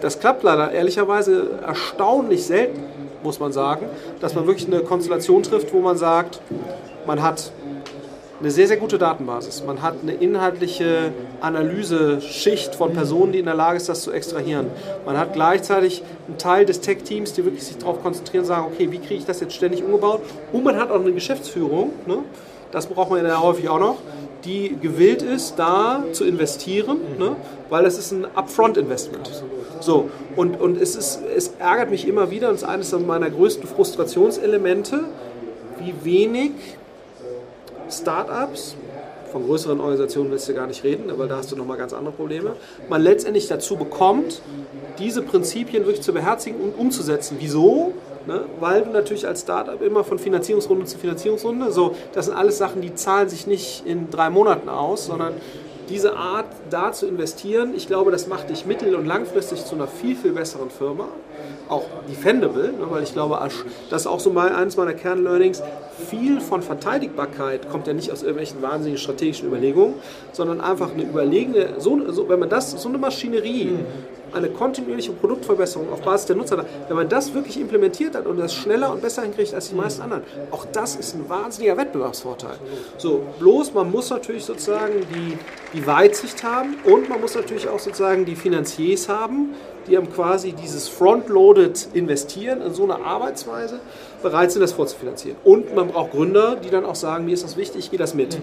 das 0.00 0.18
klappt 0.18 0.42
leider 0.42 0.72
ehrlicherweise 0.72 1.60
erstaunlich 1.64 2.44
selten, 2.44 2.82
muss 3.22 3.38
man 3.38 3.52
sagen, 3.52 3.86
dass 4.18 4.34
man 4.34 4.48
wirklich 4.48 4.66
eine 4.66 4.80
Konstellation 4.80 5.44
trifft, 5.44 5.72
wo 5.72 5.78
man 5.78 5.96
sagt, 5.96 6.40
man 7.06 7.22
hat 7.22 7.52
eine 8.42 8.50
sehr, 8.50 8.66
sehr 8.66 8.76
gute 8.76 8.98
Datenbasis. 8.98 9.62
Man 9.64 9.82
hat 9.82 9.94
eine 10.02 10.14
inhaltliche 10.14 11.12
Analyseschicht 11.40 12.74
von 12.74 12.92
Personen, 12.92 13.30
die 13.30 13.38
in 13.38 13.44
der 13.44 13.54
Lage 13.54 13.76
ist, 13.76 13.88
das 13.88 14.02
zu 14.02 14.10
extrahieren. 14.10 14.66
Man 15.06 15.16
hat 15.16 15.32
gleichzeitig 15.32 16.02
einen 16.26 16.38
Teil 16.38 16.66
des 16.66 16.80
Tech-Teams, 16.80 17.34
die 17.34 17.44
wirklich 17.44 17.62
sich 17.62 17.78
darauf 17.78 18.02
konzentrieren 18.02 18.42
und 18.42 18.48
sagen, 18.48 18.66
okay, 18.66 18.90
wie 18.90 18.98
kriege 18.98 19.14
ich 19.14 19.26
das 19.26 19.40
jetzt 19.40 19.54
ständig 19.54 19.84
umgebaut? 19.84 20.22
Und 20.52 20.64
man 20.64 20.76
hat 20.76 20.90
auch 20.90 21.00
eine 21.00 21.12
Geschäftsführung, 21.12 21.92
ne? 22.06 22.18
das 22.72 22.86
braucht 22.86 23.10
man 23.10 23.24
ja 23.24 23.40
häufig 23.40 23.68
auch 23.68 23.78
noch, 23.78 23.98
die 24.44 24.76
gewillt 24.80 25.22
ist, 25.22 25.56
da 25.56 26.02
zu 26.12 26.24
investieren, 26.24 26.98
ne? 27.18 27.36
weil 27.70 27.86
es 27.86 27.96
ist 27.96 28.10
ein 28.10 28.26
Upfront-Investment. 28.34 29.44
So, 29.78 30.10
und, 30.34 30.60
und 30.60 30.80
es, 30.80 30.96
ist, 30.96 31.20
es 31.36 31.52
ärgert 31.60 31.90
mich 31.90 32.08
immer 32.08 32.30
wieder, 32.30 32.48
und 32.48 32.56
es 32.56 32.62
ist 32.62 32.68
eines 32.68 32.92
meiner 32.92 33.30
größten 33.30 33.68
Frustrationselemente, 33.68 35.04
wie 35.78 35.94
wenig 36.04 36.52
Startups, 37.92 38.76
von 39.30 39.46
größeren 39.46 39.80
Organisationen 39.80 40.30
willst 40.30 40.48
du 40.48 40.54
gar 40.54 40.66
nicht 40.66 40.84
reden, 40.84 41.04
weil 41.16 41.26
da 41.26 41.38
hast 41.38 41.50
du 41.50 41.56
nochmal 41.56 41.78
ganz 41.78 41.94
andere 41.94 42.12
Probleme, 42.12 42.54
man 42.88 43.02
letztendlich 43.02 43.48
dazu 43.48 43.76
bekommt, 43.76 44.42
diese 44.98 45.22
Prinzipien 45.22 45.86
wirklich 45.86 46.02
zu 46.02 46.12
beherzigen 46.12 46.60
und 46.60 46.78
umzusetzen. 46.78 47.38
Wieso? 47.40 47.94
Ne? 48.26 48.44
Weil 48.60 48.82
du 48.82 48.90
natürlich 48.90 49.26
als 49.26 49.40
Startup 49.40 49.80
immer 49.82 50.04
von 50.04 50.18
Finanzierungsrunde 50.18 50.84
zu 50.84 50.98
Finanzierungsrunde, 50.98 51.72
so, 51.72 51.96
das 52.12 52.26
sind 52.26 52.36
alles 52.36 52.58
Sachen, 52.58 52.82
die 52.82 52.94
zahlen 52.94 53.28
sich 53.28 53.46
nicht 53.46 53.84
in 53.86 54.10
drei 54.10 54.30
Monaten 54.30 54.68
aus, 54.68 55.06
sondern 55.06 55.32
diese 55.88 56.16
Art 56.16 56.46
da 56.70 56.92
zu 56.92 57.06
investieren, 57.06 57.74
ich 57.76 57.86
glaube, 57.86 58.10
das 58.10 58.28
macht 58.28 58.50
dich 58.50 58.66
mittel- 58.66 58.94
und 58.94 59.06
langfristig 59.06 59.64
zu 59.64 59.74
einer 59.74 59.88
viel, 59.88 60.14
viel 60.14 60.32
besseren 60.32 60.70
Firma. 60.70 61.08
Auch 61.68 61.84
defendable, 62.08 62.68
ne, 62.68 62.86
weil 62.88 63.02
ich 63.02 63.12
glaube, 63.12 63.38
das 63.90 64.02
ist 64.02 64.06
auch 64.06 64.20
so 64.20 64.30
mal 64.30 64.54
eines 64.54 64.76
meiner 64.76 64.94
Kernlearnings. 64.94 65.62
Viel 66.08 66.40
von 66.40 66.62
Verteidigbarkeit 66.62 67.68
kommt 67.68 67.86
ja 67.86 67.92
nicht 67.92 68.10
aus 68.10 68.22
irgendwelchen 68.22 68.62
wahnsinnigen 68.62 68.98
strategischen 68.98 69.48
Überlegungen, 69.48 69.94
sondern 70.32 70.60
einfach 70.60 70.92
eine 70.92 71.04
überlegene, 71.04 71.80
so, 71.80 72.10
so, 72.10 72.28
wenn 72.28 72.38
man 72.38 72.48
das, 72.48 72.70
so 72.72 72.88
eine 72.88 72.98
Maschinerie 72.98 73.70
eine 74.34 74.48
kontinuierliche 74.48 75.12
Produktverbesserung 75.12 75.92
auf 75.92 76.00
Basis 76.02 76.26
der 76.26 76.36
Nutzer, 76.36 76.64
wenn 76.88 76.96
man 76.96 77.08
das 77.08 77.34
wirklich 77.34 77.60
implementiert 77.60 78.14
hat 78.14 78.26
und 78.26 78.38
das 78.38 78.54
schneller 78.54 78.92
und 78.92 79.02
besser 79.02 79.22
hinkriegt 79.22 79.54
als 79.54 79.70
die 79.70 79.74
meisten 79.74 80.02
anderen, 80.02 80.22
auch 80.50 80.66
das 80.72 80.96
ist 80.96 81.14
ein 81.14 81.28
wahnsinniger 81.28 81.76
Wettbewerbsvorteil. 81.76 82.56
So, 82.98 83.22
bloß 83.38 83.74
man 83.74 83.90
muss 83.90 84.10
natürlich 84.10 84.44
sozusagen 84.44 85.06
die, 85.14 85.38
die 85.76 85.86
Weitsicht 85.86 86.42
haben 86.42 86.76
und 86.84 87.08
man 87.08 87.20
muss 87.20 87.34
natürlich 87.34 87.68
auch 87.68 87.78
sozusagen 87.78 88.24
die 88.24 88.36
Finanziers 88.36 89.08
haben, 89.08 89.54
die 89.86 89.96
haben 89.96 90.12
quasi 90.12 90.52
dieses 90.52 90.88
Frontloaded 90.88 91.88
investieren 91.92 92.62
in 92.62 92.72
so 92.72 92.84
eine 92.84 93.04
Arbeitsweise, 93.04 93.80
bereit 94.22 94.52
sind, 94.52 94.62
das 94.62 94.72
vorzufinanzieren. 94.72 95.36
Und 95.44 95.74
man 95.74 95.88
braucht 95.88 96.12
Gründer, 96.12 96.56
die 96.56 96.70
dann 96.70 96.84
auch 96.84 96.94
sagen, 96.94 97.24
mir 97.24 97.34
ist 97.34 97.44
das 97.44 97.56
wichtig, 97.56 97.86
ich 97.86 97.90
gehe 97.90 97.98
das 97.98 98.14
mit. 98.14 98.38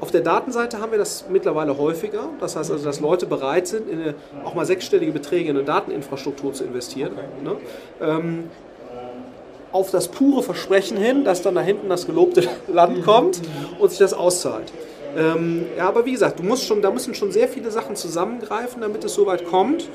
Auf 0.00 0.10
der 0.10 0.20
Datenseite 0.20 0.80
haben 0.80 0.92
wir 0.92 0.98
das 0.98 1.24
mittlerweile 1.30 1.78
häufiger. 1.78 2.28
Das 2.38 2.56
heißt 2.56 2.70
also, 2.70 2.84
dass 2.84 3.00
Leute 3.00 3.26
bereit 3.26 3.66
sind, 3.66 3.90
eine, 3.90 4.14
auch 4.44 4.54
mal 4.54 4.66
sechsstellige 4.66 5.12
Beträge 5.12 5.50
in 5.50 5.56
eine 5.56 5.64
Dateninfrastruktur 5.64 6.52
zu 6.52 6.64
investieren. 6.64 7.12
Ne? 7.42 7.56
Ähm, 8.00 8.50
auf 9.72 9.90
das 9.90 10.08
pure 10.08 10.42
Versprechen 10.42 10.96
hin, 10.96 11.24
dass 11.24 11.42
dann 11.42 11.54
da 11.54 11.60
hinten 11.62 11.88
das 11.88 12.06
gelobte 12.06 12.42
Land 12.68 13.04
kommt 13.04 13.40
und 13.78 13.88
sich 13.88 13.98
das 13.98 14.12
auszahlt. 14.12 14.72
Ähm, 15.16 15.64
ja, 15.78 15.88
aber 15.88 16.04
wie 16.04 16.12
gesagt, 16.12 16.38
du 16.40 16.42
musst 16.42 16.64
schon, 16.64 16.82
da 16.82 16.90
müssen 16.90 17.14
schon 17.14 17.32
sehr 17.32 17.48
viele 17.48 17.70
Sachen 17.70 17.96
zusammengreifen, 17.96 18.82
damit 18.82 19.02
es 19.04 19.14
so 19.14 19.26
weit 19.26 19.46
kommt. 19.46 19.88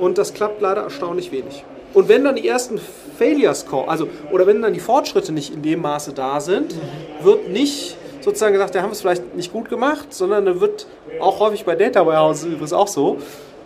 Und 0.00 0.18
das 0.18 0.34
klappt 0.34 0.60
leider 0.60 0.82
erstaunlich 0.82 1.30
wenig. 1.30 1.64
Und 1.94 2.08
wenn 2.08 2.24
dann 2.24 2.34
die 2.34 2.48
ersten 2.48 2.80
Failures 3.18 3.66
kommen, 3.66 3.88
also, 3.88 4.08
oder 4.32 4.48
wenn 4.48 4.60
dann 4.60 4.74
die 4.74 4.80
Fortschritte 4.80 5.30
nicht 5.30 5.54
in 5.54 5.62
dem 5.62 5.80
Maße 5.80 6.12
da 6.12 6.40
sind, 6.40 6.74
wird 7.22 7.48
nicht 7.50 7.96
sozusagen 8.24 8.54
gesagt, 8.54 8.74
da 8.74 8.80
haben 8.80 8.88
wir 8.88 8.92
es 8.92 9.02
vielleicht 9.02 9.34
nicht 9.36 9.52
gut 9.52 9.68
gemacht, 9.68 10.12
sondern 10.12 10.46
da 10.46 10.60
wird 10.60 10.86
auch 11.20 11.40
häufig 11.40 11.64
bei 11.64 11.76
Data 11.76 12.06
Warehouse 12.06 12.44
übrigens 12.44 12.72
auch 12.72 12.88
so, 12.88 13.18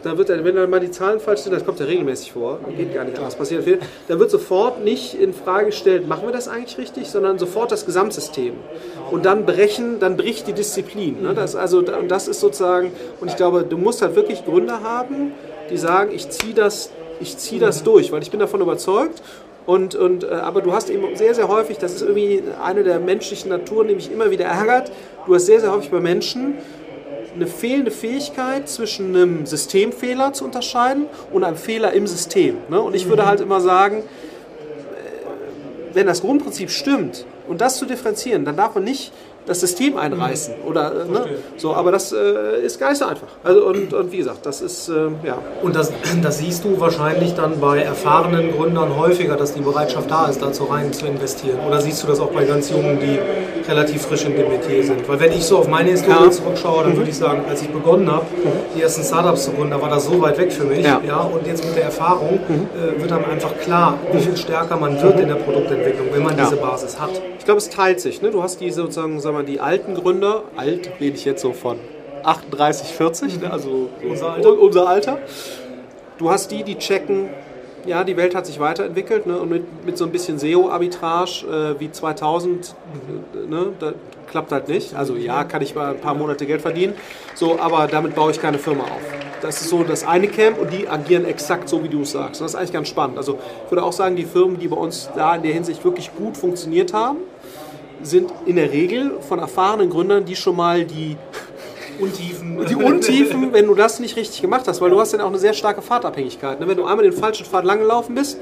dann 0.02 0.16
wird 0.16 0.28
wenn 0.28 0.54
dann 0.54 0.70
mal 0.70 0.80
die 0.80 0.90
Zahlen 0.90 1.18
falsch 1.18 1.40
sind, 1.40 1.52
das 1.52 1.64
kommt 1.64 1.80
ja 1.80 1.86
regelmäßig 1.86 2.32
vor, 2.32 2.60
geht 2.76 2.94
gar 2.94 3.04
nicht 3.04 3.16
anders, 3.16 3.34
passiert 3.34 3.64
viel, 3.64 3.80
dann 4.06 4.18
wird 4.18 4.30
sofort 4.30 4.84
nicht 4.84 5.14
in 5.14 5.34
Frage 5.34 5.66
gestellt, 5.66 6.06
machen 6.06 6.26
wir 6.26 6.32
das 6.32 6.48
eigentlich 6.48 6.78
richtig, 6.78 7.08
sondern 7.08 7.38
sofort 7.38 7.72
das 7.72 7.84
Gesamtsystem. 7.84 8.54
Und 9.10 9.24
dann 9.24 9.44
brechen, 9.44 9.98
dann 9.98 10.16
bricht 10.16 10.46
die 10.46 10.52
Disziplin. 10.52 11.22
Ne? 11.22 11.34
Das, 11.34 11.56
also, 11.56 11.82
das 11.82 12.28
ist 12.28 12.40
sozusagen, 12.40 12.92
und 13.20 13.28
ich 13.28 13.36
glaube, 13.36 13.64
du 13.64 13.76
musst 13.76 14.02
halt 14.02 14.14
wirklich 14.14 14.44
Gründer 14.44 14.82
haben, 14.82 15.32
die 15.70 15.76
sagen, 15.76 16.12
ich 16.14 16.30
ziehe 16.30 16.54
das, 16.54 16.90
ich 17.20 17.36
ziehe 17.36 17.60
das 17.60 17.82
durch, 17.82 18.12
weil 18.12 18.22
ich 18.22 18.30
bin 18.30 18.38
davon 18.38 18.60
überzeugt 18.60 19.22
und, 19.68 19.94
und, 19.94 20.24
äh, 20.24 20.28
aber 20.28 20.62
du 20.62 20.72
hast 20.72 20.88
eben 20.88 21.14
sehr, 21.14 21.34
sehr 21.34 21.46
häufig, 21.46 21.76
das 21.76 21.92
ist 21.92 22.00
irgendwie 22.00 22.42
eine 22.64 22.84
der 22.84 23.00
menschlichen 23.00 23.50
Naturen, 23.50 23.88
die 23.88 23.96
mich 23.96 24.10
immer 24.10 24.30
wieder 24.30 24.46
ärgert, 24.46 24.90
du 25.26 25.34
hast 25.34 25.44
sehr, 25.44 25.60
sehr 25.60 25.70
häufig 25.70 25.90
bei 25.90 26.00
Menschen 26.00 26.54
eine 27.34 27.46
fehlende 27.46 27.90
Fähigkeit 27.90 28.66
zwischen 28.66 29.14
einem 29.14 29.44
Systemfehler 29.44 30.32
zu 30.32 30.46
unterscheiden 30.46 31.04
und 31.34 31.44
einem 31.44 31.58
Fehler 31.58 31.92
im 31.92 32.06
System. 32.06 32.56
Ne? 32.70 32.80
Und 32.80 32.96
ich 32.96 33.10
würde 33.10 33.26
halt 33.26 33.42
immer 33.42 33.60
sagen, 33.60 33.98
äh, 33.98 34.02
wenn 35.92 36.06
das 36.06 36.22
Grundprinzip 36.22 36.70
stimmt 36.70 37.26
und 37.46 37.60
das 37.60 37.76
zu 37.76 37.84
differenzieren, 37.84 38.46
dann 38.46 38.56
darf 38.56 38.74
man 38.74 38.84
nicht 38.84 39.12
das 39.48 39.60
System 39.60 39.96
einreißen. 39.96 40.54
Oder, 40.66 40.92
äh, 40.92 41.10
ne? 41.10 41.26
so, 41.56 41.74
aber 41.74 41.90
das 41.90 42.12
äh, 42.12 42.64
ist 42.64 42.78
gar 42.78 42.90
nicht 42.90 42.98
so 42.98 43.06
einfach. 43.06 43.28
Also, 43.42 43.66
und, 43.66 43.92
und 43.94 44.12
wie 44.12 44.18
gesagt, 44.18 44.44
das 44.44 44.60
ist, 44.60 44.88
äh, 44.88 45.08
ja. 45.24 45.38
Und 45.62 45.74
das, 45.74 45.90
das 46.22 46.38
siehst 46.38 46.64
du 46.64 46.78
wahrscheinlich 46.78 47.34
dann 47.34 47.58
bei 47.58 47.80
erfahrenen 47.80 48.52
Gründern 48.52 48.96
häufiger, 48.96 49.36
dass 49.36 49.54
die 49.54 49.60
Bereitschaft 49.60 50.10
da 50.10 50.26
ist, 50.26 50.42
dazu 50.42 50.64
rein 50.64 50.92
zu 50.92 51.06
investieren. 51.06 51.58
Oder 51.66 51.80
siehst 51.80 52.02
du 52.02 52.06
das 52.06 52.20
auch 52.20 52.30
bei 52.30 52.44
ganz 52.44 52.70
Jungen, 52.70 52.98
die 53.00 53.18
relativ 53.68 54.02
frisch 54.02 54.26
in 54.26 54.36
dem 54.36 54.48
Metier 54.48 54.84
sind? 54.84 55.08
Weil 55.08 55.18
wenn 55.18 55.32
ich 55.32 55.44
so 55.44 55.58
auf 55.58 55.68
meine 55.68 55.90
Historie 55.90 56.24
ja. 56.24 56.30
zurückschaue, 56.30 56.84
dann 56.84 56.92
mhm. 56.92 56.98
würde 56.98 57.10
ich 57.10 57.16
sagen, 57.16 57.42
als 57.48 57.62
ich 57.62 57.68
begonnen 57.70 58.10
habe, 58.12 58.26
die 58.76 58.82
ersten 58.82 59.02
Startups 59.02 59.44
zu 59.44 59.52
gründen, 59.52 59.70
da 59.70 59.80
war 59.80 59.88
das 59.88 60.04
so 60.04 60.20
weit 60.20 60.36
weg 60.36 60.52
für 60.52 60.64
mich. 60.64 60.84
Ja. 60.84 61.00
ja 61.06 61.20
und 61.20 61.46
jetzt 61.46 61.64
mit 61.64 61.74
der 61.74 61.84
Erfahrung 61.84 62.38
mhm. 62.46 62.68
äh, 62.76 63.00
wird 63.00 63.10
dann 63.10 63.24
einfach 63.24 63.56
klar, 63.58 63.98
wie 64.12 64.20
viel 64.20 64.36
stärker 64.36 64.76
man 64.76 65.00
wird 65.00 65.18
in 65.20 65.28
der 65.28 65.36
Produktentwicklung, 65.36 66.08
wenn 66.12 66.22
man 66.22 66.36
ja. 66.36 66.44
diese 66.44 66.56
Basis 66.56 67.00
hat. 67.00 67.10
Ich 67.38 67.46
glaube, 67.46 67.58
es 67.58 67.70
teilt 67.70 68.00
sich. 68.00 68.20
Ne? 68.20 68.30
Du 68.30 68.42
hast 68.42 68.60
die 68.60 68.70
sozusagen, 68.70 69.20
sagen 69.20 69.37
mal, 69.38 69.44
die 69.44 69.60
alten 69.60 69.94
Gründer, 69.94 70.42
alt 70.56 70.90
rede 71.00 71.16
ich 71.16 71.24
jetzt 71.24 71.42
so 71.42 71.52
von 71.52 71.78
38, 72.24 72.88
40, 72.88 73.40
ne? 73.40 73.50
also 73.50 73.88
unser 74.02 74.32
Alter. 74.32 74.58
unser 74.58 74.88
Alter. 74.88 75.18
Du 76.18 76.30
hast 76.30 76.50
die, 76.50 76.64
die 76.64 76.76
checken, 76.76 77.28
ja, 77.86 78.02
die 78.04 78.16
Welt 78.16 78.34
hat 78.34 78.46
sich 78.46 78.58
weiterentwickelt 78.58 79.26
ne? 79.26 79.38
und 79.38 79.48
mit, 79.48 79.86
mit 79.86 79.96
so 79.96 80.04
ein 80.04 80.10
bisschen 80.10 80.38
SEO-Arbitrage 80.38 81.76
äh, 81.76 81.80
wie 81.80 81.90
2000, 81.90 82.74
ne? 83.48 83.66
da 83.78 83.92
klappt 84.28 84.52
halt 84.52 84.68
nicht. 84.68 84.94
Also 84.94 85.16
ja, 85.16 85.44
kann 85.44 85.62
ich 85.62 85.74
mal 85.74 85.94
ein 85.94 86.00
paar 86.00 86.14
Monate 86.14 86.44
Geld 86.44 86.60
verdienen, 86.60 86.94
so, 87.34 87.58
aber 87.60 87.86
damit 87.86 88.14
baue 88.14 88.32
ich 88.32 88.40
keine 88.40 88.58
Firma 88.58 88.82
auf. 88.82 89.02
Das 89.40 89.60
ist 89.60 89.70
so 89.70 89.84
das 89.84 90.04
eine 90.04 90.26
Camp 90.26 90.58
und 90.58 90.72
die 90.72 90.88
agieren 90.88 91.24
exakt 91.24 91.68
so, 91.68 91.84
wie 91.84 91.88
du 91.88 92.02
es 92.02 92.10
sagst. 92.10 92.40
Und 92.40 92.44
das 92.44 92.54
ist 92.54 92.56
eigentlich 92.56 92.72
ganz 92.72 92.88
spannend. 92.88 93.18
Also 93.18 93.38
ich 93.64 93.70
würde 93.70 93.84
auch 93.84 93.92
sagen, 93.92 94.16
die 94.16 94.24
Firmen, 94.24 94.58
die 94.58 94.66
bei 94.66 94.76
uns 94.76 95.08
da 95.14 95.36
in 95.36 95.42
der 95.42 95.52
Hinsicht 95.52 95.84
wirklich 95.84 96.10
gut 96.16 96.36
funktioniert 96.36 96.92
haben, 96.92 97.18
sind 98.02 98.30
in 98.46 98.56
der 98.56 98.72
Regel 98.72 99.18
von 99.20 99.38
erfahrenen 99.38 99.90
Gründern, 99.90 100.24
die 100.24 100.36
schon 100.36 100.56
mal 100.56 100.84
die 100.84 101.16
Untiefen. 101.98 102.64
Die 102.66 102.74
Untiefen, 102.76 103.52
wenn 103.52 103.66
du 103.66 103.74
das 103.74 103.98
nicht 103.98 104.16
richtig 104.16 104.40
gemacht 104.40 104.68
hast, 104.68 104.80
weil 104.80 104.90
du 104.90 105.00
hast 105.00 105.12
dann 105.14 105.20
auch 105.20 105.28
eine 105.28 105.38
sehr 105.38 105.52
starke 105.52 105.82
Fahrtabhängigkeit. 105.82 106.60
Ne? 106.60 106.68
Wenn 106.68 106.76
du 106.76 106.84
einmal 106.84 107.04
den 107.04 107.12
falschen 107.12 107.44
Pfad 107.44 107.64
lang 107.64 107.80
gelaufen 107.80 108.14
bist, 108.14 108.38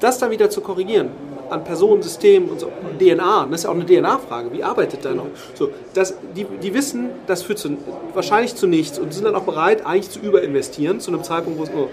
das 0.00 0.18
dann 0.18 0.30
wieder 0.30 0.50
zu 0.50 0.60
korrigieren 0.60 1.10
an 1.52 1.64
Personen, 1.64 2.02
Systemen 2.02 2.48
und 2.48 2.60
so, 2.60 2.68
DNA, 2.98 3.46
das 3.50 3.60
ist 3.60 3.64
ja 3.64 3.70
auch 3.70 3.74
eine 3.74 3.84
DNA-Frage, 3.84 4.52
wie 4.52 4.64
arbeitet 4.64 5.04
der 5.04 5.14
noch? 5.14 5.26
So, 5.54 5.70
das, 5.92 6.14
die, 6.34 6.44
die 6.44 6.72
wissen, 6.72 7.10
das 7.26 7.42
führt 7.42 7.58
zu, 7.58 7.76
wahrscheinlich 8.14 8.56
zu 8.56 8.66
nichts 8.66 8.98
und 8.98 9.12
sind 9.12 9.24
dann 9.24 9.34
auch 9.34 9.42
bereit, 9.42 9.84
eigentlich 9.84 10.10
zu 10.10 10.20
überinvestieren, 10.20 11.00
zu 11.00 11.10
einem 11.10 11.22
Zeitpunkt, 11.22 11.58
wo 11.58 11.64
es 11.64 11.70
nur... 11.70 11.88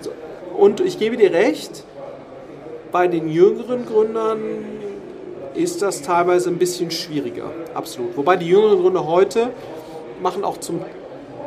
So. 0.00 0.10
Und 0.56 0.80
ich 0.80 0.98
gebe 0.98 1.16
dir 1.16 1.32
recht, 1.32 1.84
bei 2.90 3.06
den 3.06 3.28
jüngeren 3.28 3.86
Gründern 3.86 4.38
ist 5.58 5.82
das 5.82 6.02
teilweise 6.02 6.48
ein 6.50 6.58
bisschen 6.58 6.90
schwieriger, 6.90 7.50
absolut. 7.74 8.16
Wobei 8.16 8.36
die 8.36 8.46
jüngeren 8.46 8.80
Gründer 8.80 9.06
heute 9.06 9.50
machen 10.22 10.44
auch 10.44 10.58
zum 10.58 10.80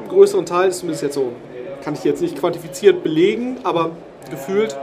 größeren 0.10 0.46
Teil, 0.46 0.72
zumindest 0.72 1.04
jetzt 1.04 1.16
so, 1.16 1.32
kann 1.84 1.94
ich 1.94 2.04
jetzt 2.04 2.22
nicht 2.22 2.38
quantifiziert 2.38 3.04
belegen, 3.04 3.58
aber 3.64 3.92
gefühlt 4.30 4.78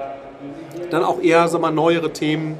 dann 0.90 1.04
auch 1.04 1.20
eher 1.20 1.48
sag 1.48 1.60
mal, 1.60 1.70
neuere 1.70 2.12
Themen, 2.12 2.56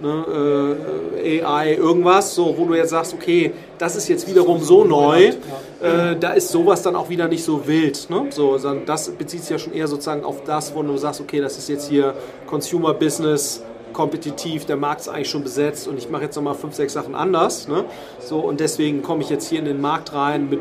mhm. 0.00 0.06
ne, 0.06 0.78
äh, 1.22 1.42
AI, 1.42 1.74
irgendwas, 1.74 2.34
so, 2.34 2.54
wo 2.56 2.64
du 2.64 2.74
jetzt 2.74 2.90
sagst, 2.90 3.14
okay, 3.14 3.52
das 3.78 3.96
ist 3.96 4.08
jetzt 4.08 4.28
wiederum 4.28 4.60
so 4.60 4.84
neu, 4.84 5.32
äh, 5.80 6.16
da 6.18 6.32
ist 6.32 6.48
sowas 6.48 6.82
dann 6.82 6.96
auch 6.96 7.08
wieder 7.08 7.28
nicht 7.28 7.44
so 7.44 7.66
wild. 7.66 8.08
Ne? 8.10 8.26
So, 8.30 8.58
das 8.86 9.10
bezieht 9.10 9.42
sich 9.42 9.50
ja 9.50 9.58
schon 9.58 9.72
eher 9.72 9.86
sozusagen 9.86 10.24
auf 10.24 10.42
das, 10.44 10.74
wo 10.74 10.82
du 10.82 10.96
sagst, 10.96 11.20
okay, 11.20 11.40
das 11.40 11.58
ist 11.58 11.68
jetzt 11.68 11.88
hier 11.88 12.14
Consumer 12.46 12.94
Business, 12.94 13.62
kompetitiv, 13.92 14.64
der 14.64 14.76
Markt 14.76 15.02
ist 15.02 15.08
eigentlich 15.08 15.30
schon 15.30 15.42
besetzt 15.42 15.88
und 15.88 15.98
ich 15.98 16.10
mache 16.10 16.24
jetzt 16.24 16.36
nochmal 16.36 16.54
fünf, 16.54 16.74
sechs 16.74 16.92
Sachen 16.92 17.14
anders. 17.14 17.68
Ne? 17.68 17.84
So, 18.20 18.38
und 18.38 18.60
deswegen 18.60 19.02
komme 19.02 19.22
ich 19.22 19.30
jetzt 19.30 19.48
hier 19.48 19.58
in 19.58 19.64
den 19.64 19.80
Markt 19.80 20.12
rein 20.12 20.48
mit 20.48 20.60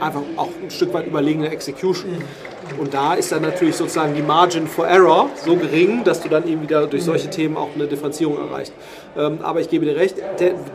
einfach 0.00 0.22
auch 0.36 0.48
ein 0.62 0.70
Stück 0.70 0.92
weit 0.94 1.06
überlegener 1.06 1.50
Execution. 1.50 2.22
Und 2.78 2.94
da 2.94 3.14
ist 3.14 3.32
dann 3.32 3.42
natürlich 3.42 3.76
sozusagen 3.76 4.14
die 4.14 4.22
Margin 4.22 4.66
for 4.66 4.86
Error 4.86 5.30
so 5.44 5.56
gering, 5.56 6.04
dass 6.04 6.20
du 6.20 6.28
dann 6.28 6.46
eben 6.46 6.62
wieder 6.62 6.86
durch 6.86 7.02
solche 7.02 7.30
Themen 7.30 7.56
auch 7.56 7.70
eine 7.74 7.86
Differenzierung 7.86 8.36
erreichst. 8.36 8.72
Ähm, 9.16 9.38
aber 9.42 9.60
ich 9.60 9.70
gebe 9.70 9.86
dir 9.86 9.96
recht, 9.96 10.16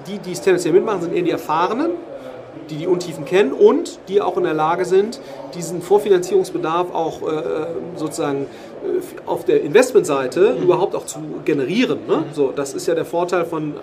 die, 0.07 0.17
die 0.19 0.31
es 0.31 0.41
tendenziell 0.41 0.73
mitmachen, 0.73 1.01
sind 1.01 1.13
eher 1.13 1.21
die 1.21 1.31
Erfahrenen, 1.31 1.91
die 2.69 2.77
die 2.77 2.87
Untiefen 2.87 3.25
kennen 3.25 3.53
und 3.53 3.99
die 4.07 4.21
auch 4.21 4.37
in 4.37 4.43
der 4.43 4.53
Lage 4.53 4.85
sind, 4.85 5.19
diesen 5.55 5.81
Vorfinanzierungsbedarf 5.81 6.93
auch 6.93 7.21
äh, 7.21 7.67
sozusagen 7.95 8.43
äh, 8.43 8.47
auf 9.25 9.45
der 9.45 9.61
Investmentseite 9.61 10.55
mhm. 10.55 10.63
überhaupt 10.63 10.95
auch 10.95 11.05
zu 11.05 11.19
generieren. 11.45 11.99
Ne? 12.07 12.25
So, 12.33 12.51
das 12.55 12.73
ist 12.73 12.87
ja 12.87 12.95
der 12.95 13.05
Vorteil 13.05 13.45
von, 13.45 13.73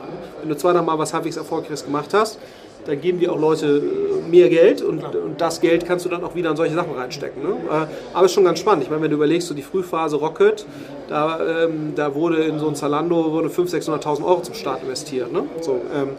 wenn 0.41 0.49
du 0.49 0.57
zweimal 0.57 0.83
mal 0.83 0.99
was 0.99 1.15
halbwegs 1.15 1.37
Erfolgreiches 1.37 1.85
gemacht 1.85 2.13
hast, 2.13 2.39
dann 2.87 3.01
geben 3.01 3.19
dir 3.21 3.33
auch 3.33 3.39
Leute 3.39 3.83
äh, 3.83 4.29
mehr 4.29 4.49
Geld 4.49 4.83
und, 4.83 5.03
und, 5.03 5.41
das 5.41 5.61
Geld 5.61 5.87
kannst 5.87 6.05
du 6.05 6.09
dann 6.09 6.25
auch 6.25 6.35
wieder 6.35 6.51
in 6.51 6.57
solche 6.57 6.75
Sachen 6.75 6.95
reinstecken. 6.95 7.43
Ne? 7.43 7.51
Äh, 7.71 7.87
aber 8.15 8.27
ist 8.27 8.33
schon 8.33 8.45
ganz 8.45 8.59
spannend. 8.59 8.85
Ich 8.85 8.91
meine, 8.91 9.03
wenn 9.03 9.11
du 9.11 9.17
überlegst, 9.17 9.49
so 9.49 9.55
die 9.55 9.63
Frühphase 9.63 10.17
Rocket, 10.17 10.67
da, 11.09 11.65
ähm, 11.65 11.93
da 11.95 12.15
wurde 12.15 12.45
in 12.45 12.59
so 12.59 12.69
ein 12.69 12.75
Zalando 12.75 13.33
wurde 13.33 13.49
500.000, 13.49 14.03
600.000 14.03 14.25
Euro 14.25 14.43
zum 14.43 14.55
Start 14.55 14.83
investiert. 14.83 15.33
Ne? 15.33 15.45
So, 15.61 15.81
ähm, 15.95 16.11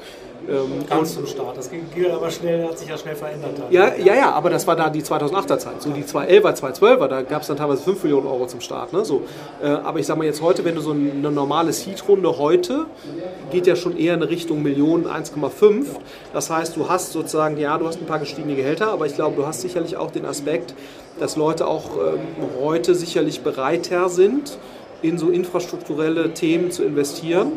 ähm, 0.50 0.86
Ganz 0.88 1.14
zum 1.14 1.26
Start. 1.26 1.58
Das 1.58 1.70
ging, 1.70 1.86
aber 2.12 2.30
schnell, 2.32 2.68
hat 2.68 2.78
sich 2.78 2.90
ja 2.90 2.98
schnell 2.98 3.16
verändert. 3.16 3.52
Dann. 3.58 3.72
Ja, 3.72 3.96
ja, 3.96 4.16
ja, 4.16 4.32
aber 4.32 4.50
das 4.50 4.66
war 4.68 4.76
da 4.76 4.90
die 4.90 5.02
2008er 5.02 5.58
Zeit. 5.58 5.82
So 5.82 5.92
die 5.92 6.04
2011er, 6.04 6.60
2012er, 6.60 7.08
da 7.08 7.22
gab 7.22 7.42
es 7.42 7.48
dann 7.48 7.58
teilweise 7.58 7.84
5 7.84 8.04
Millionen 8.04 8.28
Euro 8.28 8.48
zum 8.48 8.62
Start. 8.62 8.94
Ne? 8.94 9.06
So, 9.06 9.22
äh, 9.62 9.68
aber 9.68 10.00
ich 10.00 10.08
sag 10.08 10.18
mal 10.18 10.26
jetzt 10.26 10.42
heute, 10.42 10.66
wenn 10.66 10.76
du 10.76 10.82
so 10.82 10.92
eine 10.92 11.32
normale 11.32 11.74
Seed-Runde 11.74 12.38
heute, 12.38 12.86
geht 13.52 13.68
ja 13.68 13.76
schon 13.76 13.98
eher 13.98 14.16
in 14.16 14.24
Richtung 14.24 14.64
Millionen 14.64 15.06
1,5. 15.06 15.86
Das 16.34 16.50
heißt, 16.50 16.76
du 16.76 16.90
hast 16.90 17.12
sozusagen, 17.12 17.58
ja, 17.58 17.78
du 17.78 17.88
hast 17.88 18.00
ein 18.00 18.06
paar 18.06 18.20
gestiegene 18.20 18.56
Gehälter, 18.56 18.92
aber 18.92 19.06
ich 19.06 19.16
glaube, 19.16 19.36
du 19.36 19.46
hast 19.46 19.62
sicherlich 19.62 19.98
auch 19.98 20.12
den 20.12 20.26
Aspekt, 20.26 20.74
dass 21.20 21.36
Leute 21.36 21.68
auch 21.68 21.98
ähm, 21.98 22.20
heute 22.62 22.96
sicherlich 22.96 23.42
bereiter 23.42 24.10
sind, 24.10 24.58
in 25.02 25.18
so 25.18 25.30
infrastrukturelle 25.30 26.34
Themen 26.34 26.72
zu 26.72 26.84
investieren 26.84 27.54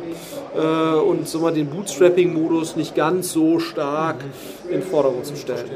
äh, 0.57 0.97
und 0.97 1.29
so 1.29 1.41
mal 1.41 1.53
den 1.53 1.67
Bootstrapping-Modus 1.69 2.77
nicht 2.77 2.95
ganz 2.95 3.33
so 3.33 3.59
stark 3.59 4.17
in 4.71 4.83
Forderung 4.83 5.25
zu 5.25 5.37
stellen. 5.37 5.71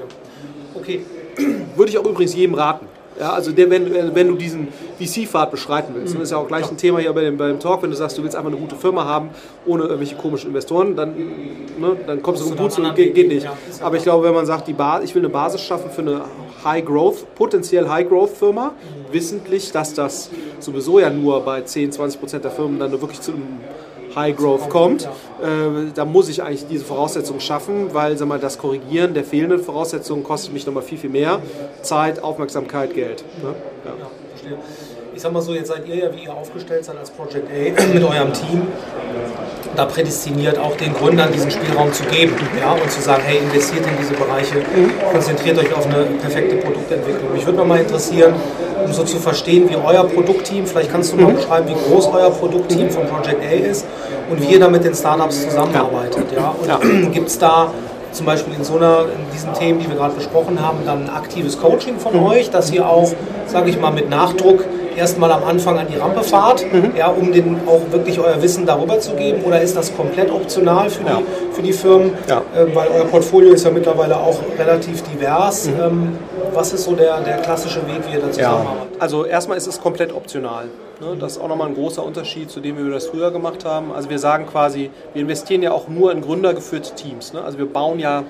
Okay. 0.74 1.02
Würde 1.76 1.90
ich 1.90 1.98
auch 1.98 2.04
übrigens 2.04 2.34
jedem 2.34 2.54
raten. 2.54 2.86
Ja, 3.18 3.32
also 3.32 3.50
der, 3.50 3.68
wenn, 3.68 4.14
wenn 4.14 4.28
du 4.28 4.34
diesen 4.36 4.68
VC-Pfad 4.98 5.50
beschreiten 5.50 5.92
willst, 5.94 6.14
das 6.14 6.22
ist 6.22 6.30
ja 6.30 6.36
auch 6.36 6.46
gleich 6.46 6.70
ein 6.70 6.76
Thema 6.76 7.00
hier 7.00 7.12
bei 7.12 7.22
dem, 7.22 7.36
bei 7.36 7.48
dem 7.48 7.58
Talk, 7.58 7.82
wenn 7.82 7.90
du 7.90 7.96
sagst, 7.96 8.16
du 8.16 8.22
willst 8.22 8.36
einfach 8.36 8.50
eine 8.50 8.60
gute 8.60 8.76
Firma 8.76 9.04
haben, 9.04 9.30
ohne 9.66 9.84
irgendwelche 9.84 10.14
komischen 10.14 10.50
Investoren, 10.50 10.94
dann, 10.94 11.16
ne, 11.16 11.96
dann 12.06 12.22
kommst 12.22 12.42
du 12.42 12.46
zum 12.46 12.56
Boot 12.56 12.78
und 12.78 12.94
geht, 12.94 13.16
geht 13.16 13.26
nicht. 13.26 13.48
Aber 13.80 13.96
ich 13.96 14.04
glaube, 14.04 14.24
wenn 14.24 14.34
man 14.34 14.46
sagt, 14.46 14.68
die 14.68 14.76
ich 15.02 15.14
will 15.14 15.22
eine 15.22 15.30
Basis 15.30 15.62
schaffen 15.62 15.90
für 15.90 16.02
eine 16.02 16.20
High-Growth, 16.68 17.34
potenziell 17.34 17.88
High-Growth-Firma, 17.88 18.74
wissentlich, 19.10 19.72
dass 19.72 19.94
das 19.94 20.30
sowieso 20.60 20.98
ja 20.98 21.10
nur 21.10 21.40
bei 21.40 21.62
10, 21.62 21.92
20 21.92 22.20
Prozent 22.20 22.44
der 22.44 22.50
Firmen 22.50 22.78
dann 22.78 22.92
wirklich 22.92 23.20
zu 23.20 23.32
einem 23.32 23.60
High 24.14 24.36
Growth 24.36 24.68
kommt, 24.68 25.04
äh, 25.04 25.92
da 25.94 26.04
muss 26.04 26.28
ich 26.28 26.42
eigentlich 26.42 26.66
diese 26.66 26.84
Voraussetzungen 26.84 27.40
schaffen, 27.40 27.94
weil 27.94 28.16
sag 28.16 28.26
mal, 28.26 28.38
das 28.38 28.58
Korrigieren 28.58 29.14
der 29.14 29.24
fehlenden 29.24 29.60
Voraussetzungen 29.60 30.24
kostet 30.24 30.52
mich 30.52 30.66
nochmal 30.66 30.82
viel, 30.82 30.98
viel 30.98 31.10
mehr 31.10 31.40
Zeit, 31.82 32.22
Aufmerksamkeit, 32.22 32.94
Geld. 32.94 33.24
Ne? 33.42 33.54
Ja. 33.84 34.56
Ich 35.18 35.22
sag 35.22 35.32
mal 35.32 35.42
so, 35.42 35.52
jetzt 35.52 35.66
seid 35.66 35.84
ihr 35.88 35.96
ja, 35.96 36.14
wie 36.14 36.26
ihr 36.26 36.32
aufgestellt 36.32 36.84
seid 36.84 36.96
als 36.96 37.10
Project 37.10 37.48
A 37.50 37.84
mit 37.92 38.04
eurem 38.04 38.32
Team, 38.32 38.68
da 39.74 39.84
prädestiniert 39.84 40.56
auch 40.60 40.76
den 40.76 40.94
Gründern 40.94 41.32
diesen 41.32 41.50
Spielraum 41.50 41.92
zu 41.92 42.04
geben 42.04 42.36
ja, 42.56 42.70
und 42.70 42.88
zu 42.88 43.00
sagen, 43.00 43.24
hey, 43.26 43.38
investiert 43.38 43.84
in 43.84 43.98
diese 44.00 44.14
Bereiche, 44.14 44.62
konzentriert 45.10 45.58
euch 45.58 45.74
auf 45.74 45.86
eine 45.86 46.04
perfekte 46.04 46.54
Produktentwicklung. 46.58 47.32
Mich 47.32 47.44
würde 47.44 47.64
mal 47.64 47.80
interessieren, 47.80 48.32
um 48.84 48.92
so 48.92 49.02
zu 49.02 49.16
verstehen, 49.16 49.68
wie 49.68 49.74
euer 49.74 50.04
Produktteam, 50.04 50.64
vielleicht 50.64 50.92
kannst 50.92 51.12
du 51.12 51.16
mal 51.16 51.32
mhm. 51.32 51.36
beschreiben, 51.38 51.68
wie 51.68 51.90
groß 51.92 52.10
euer 52.14 52.30
Produktteam 52.30 52.88
von 52.88 53.04
Project 53.08 53.42
A 53.42 53.70
ist 53.70 53.86
und 54.30 54.40
wie 54.40 54.52
ihr 54.52 54.60
da 54.60 54.68
mit 54.68 54.84
den 54.84 54.94
Startups 54.94 55.42
zusammenarbeitet. 55.42 56.26
Ja? 56.32 56.54
Und 56.80 57.12
gibt 57.12 57.26
es 57.26 57.40
da 57.40 57.72
zum 58.12 58.24
Beispiel 58.24 58.54
in 58.54 58.62
so 58.62 58.76
einer, 58.76 59.00
in 59.02 59.32
diesen 59.32 59.52
Themen, 59.54 59.80
die 59.80 59.88
wir 59.88 59.96
gerade 59.96 60.14
besprochen 60.14 60.64
haben, 60.64 60.78
dann 60.86 61.04
ein 61.04 61.10
aktives 61.10 61.58
Coaching 61.60 61.98
von 61.98 62.14
mhm. 62.14 62.26
euch, 62.26 62.50
dass 62.50 62.70
ihr 62.70 62.88
auch, 62.88 63.12
sage 63.46 63.70
ich 63.70 63.80
mal, 63.80 63.90
mit 63.90 64.08
Nachdruck 64.08 64.64
erstmal 64.98 65.32
am 65.32 65.44
Anfang 65.44 65.78
an 65.78 65.86
die 65.90 65.96
Rampe 65.96 66.22
fahrt, 66.22 66.64
mhm. 66.72 66.92
ja, 66.96 67.08
um 67.08 67.32
den 67.32 67.60
auch 67.66 67.80
wirklich 67.90 68.18
euer 68.18 68.40
Wissen 68.42 68.66
darüber 68.66 68.98
zu 69.00 69.14
geben? 69.14 69.42
Oder 69.44 69.60
ist 69.62 69.76
das 69.76 69.96
komplett 69.96 70.30
optional 70.30 70.90
für, 70.90 71.04
ja. 71.04 71.18
die, 71.18 71.54
für 71.54 71.62
die 71.62 71.72
Firmen? 71.72 72.12
Ja. 72.28 72.42
Ähm, 72.56 72.74
weil 72.74 72.88
euer 72.88 73.04
Portfolio 73.04 73.52
ist 73.52 73.64
ja 73.64 73.70
mittlerweile 73.70 74.16
auch 74.16 74.38
relativ 74.58 75.02
divers. 75.02 75.68
Mhm. 75.68 75.80
Ähm, 75.80 76.18
was 76.52 76.72
ist 76.72 76.84
so 76.84 76.94
der, 76.94 77.20
der 77.20 77.38
klassische 77.38 77.86
Weg, 77.86 78.02
wie 78.08 78.14
ihr 78.14 78.20
da 78.20 78.30
zusammenarbeitet? 78.30 78.94
Ja. 78.94 79.00
Also 79.00 79.24
erstmal 79.24 79.56
ist 79.56 79.66
es 79.66 79.80
komplett 79.80 80.12
optional. 80.14 80.66
Ne? 81.00 81.16
Das 81.18 81.32
ist 81.32 81.40
auch 81.40 81.48
nochmal 81.48 81.68
ein 81.68 81.74
großer 81.74 82.04
Unterschied 82.04 82.50
zu 82.50 82.60
dem, 82.60 82.78
wie 82.78 82.84
wir 82.84 82.92
das 82.92 83.06
früher 83.06 83.30
gemacht 83.30 83.64
haben. 83.64 83.92
Also 83.92 84.10
wir 84.10 84.18
sagen 84.18 84.46
quasi, 84.46 84.90
wir 85.12 85.22
investieren 85.22 85.62
ja 85.62 85.72
auch 85.72 85.88
nur 85.88 86.10
in 86.12 86.20
gründergeführte 86.20 86.94
Teams. 86.94 87.32
Ne? 87.32 87.42
Also 87.42 87.58
wir 87.58 87.66
bauen 87.66 87.98
ja 88.00 88.24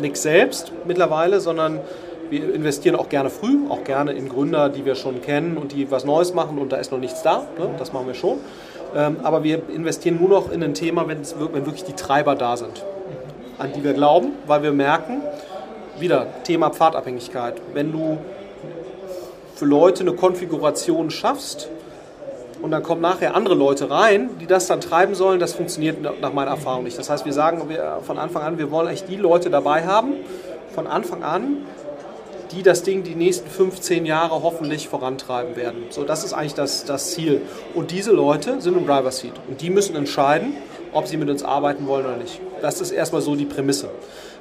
nichts 0.00 0.22
selbst 0.22 0.72
mittlerweile, 0.86 1.40
sondern 1.40 1.80
wir 2.32 2.54
investieren 2.54 2.96
auch 2.96 3.10
gerne 3.10 3.28
früh, 3.28 3.58
auch 3.68 3.84
gerne 3.84 4.12
in 4.12 4.30
Gründer, 4.30 4.70
die 4.70 4.86
wir 4.86 4.94
schon 4.94 5.20
kennen 5.20 5.58
und 5.58 5.72
die 5.72 5.90
was 5.90 6.06
Neues 6.06 6.32
machen 6.32 6.58
und 6.58 6.72
da 6.72 6.78
ist 6.78 6.90
noch 6.90 6.98
nichts 6.98 7.22
da. 7.22 7.46
Ne? 7.58 7.68
Das 7.78 7.92
machen 7.92 8.06
wir 8.06 8.14
schon. 8.14 8.38
Ähm, 8.96 9.18
aber 9.22 9.44
wir 9.44 9.68
investieren 9.68 10.18
nur 10.18 10.30
noch 10.30 10.50
in 10.50 10.62
ein 10.62 10.72
Thema, 10.72 11.06
wenn, 11.06 11.18
wenn 11.52 11.66
wirklich 11.66 11.84
die 11.84 11.92
Treiber 11.92 12.34
da 12.34 12.56
sind, 12.56 12.84
an 13.58 13.72
die 13.74 13.84
wir 13.84 13.92
glauben, 13.92 14.30
weil 14.46 14.62
wir 14.62 14.72
merken, 14.72 15.20
wieder 15.98 16.26
Thema 16.44 16.70
Pfadabhängigkeit, 16.70 17.60
wenn 17.74 17.92
du 17.92 18.16
für 19.54 19.66
Leute 19.66 20.00
eine 20.00 20.14
Konfiguration 20.14 21.10
schaffst, 21.10 21.68
und 22.62 22.70
dann 22.70 22.84
kommen 22.84 23.00
nachher 23.00 23.34
andere 23.34 23.56
Leute 23.56 23.90
rein, 23.90 24.30
die 24.40 24.46
das 24.46 24.68
dann 24.68 24.80
treiben 24.80 25.16
sollen. 25.16 25.40
Das 25.40 25.52
funktioniert 25.52 25.98
nach 26.20 26.32
meiner 26.32 26.52
Erfahrung 26.52 26.84
nicht. 26.84 26.96
Das 26.96 27.10
heißt, 27.10 27.24
wir 27.24 27.32
sagen 27.32 27.60
von 28.02 28.18
Anfang 28.18 28.42
an, 28.44 28.56
wir 28.56 28.70
wollen 28.70 28.86
eigentlich 28.86 29.04
die 29.04 29.16
Leute 29.16 29.50
dabei 29.50 29.84
haben, 29.84 30.12
von 30.72 30.86
Anfang 30.86 31.24
an, 31.24 31.56
die 32.52 32.62
das 32.62 32.82
Ding 32.82 33.02
die 33.02 33.14
nächsten 33.14 33.48
15 33.48 34.06
Jahre 34.06 34.42
hoffentlich 34.42 34.88
vorantreiben 34.88 35.56
werden. 35.56 35.84
So, 35.90 36.04
das 36.04 36.24
ist 36.24 36.32
eigentlich 36.32 36.54
das, 36.54 36.84
das 36.84 37.12
Ziel. 37.12 37.42
Und 37.74 37.90
diese 37.90 38.12
Leute 38.12 38.60
sind 38.60 38.76
im 38.76 38.86
Driver 38.86 39.10
Seat 39.10 39.32
und 39.48 39.60
die 39.60 39.70
müssen 39.70 39.96
entscheiden, 39.96 40.54
ob 40.92 41.06
sie 41.06 41.16
mit 41.16 41.30
uns 41.30 41.42
arbeiten 41.42 41.86
wollen 41.86 42.04
oder 42.06 42.16
nicht. 42.16 42.40
Das 42.60 42.80
ist 42.80 42.90
erstmal 42.90 43.22
so 43.22 43.34
die 43.34 43.46
Prämisse. 43.46 43.88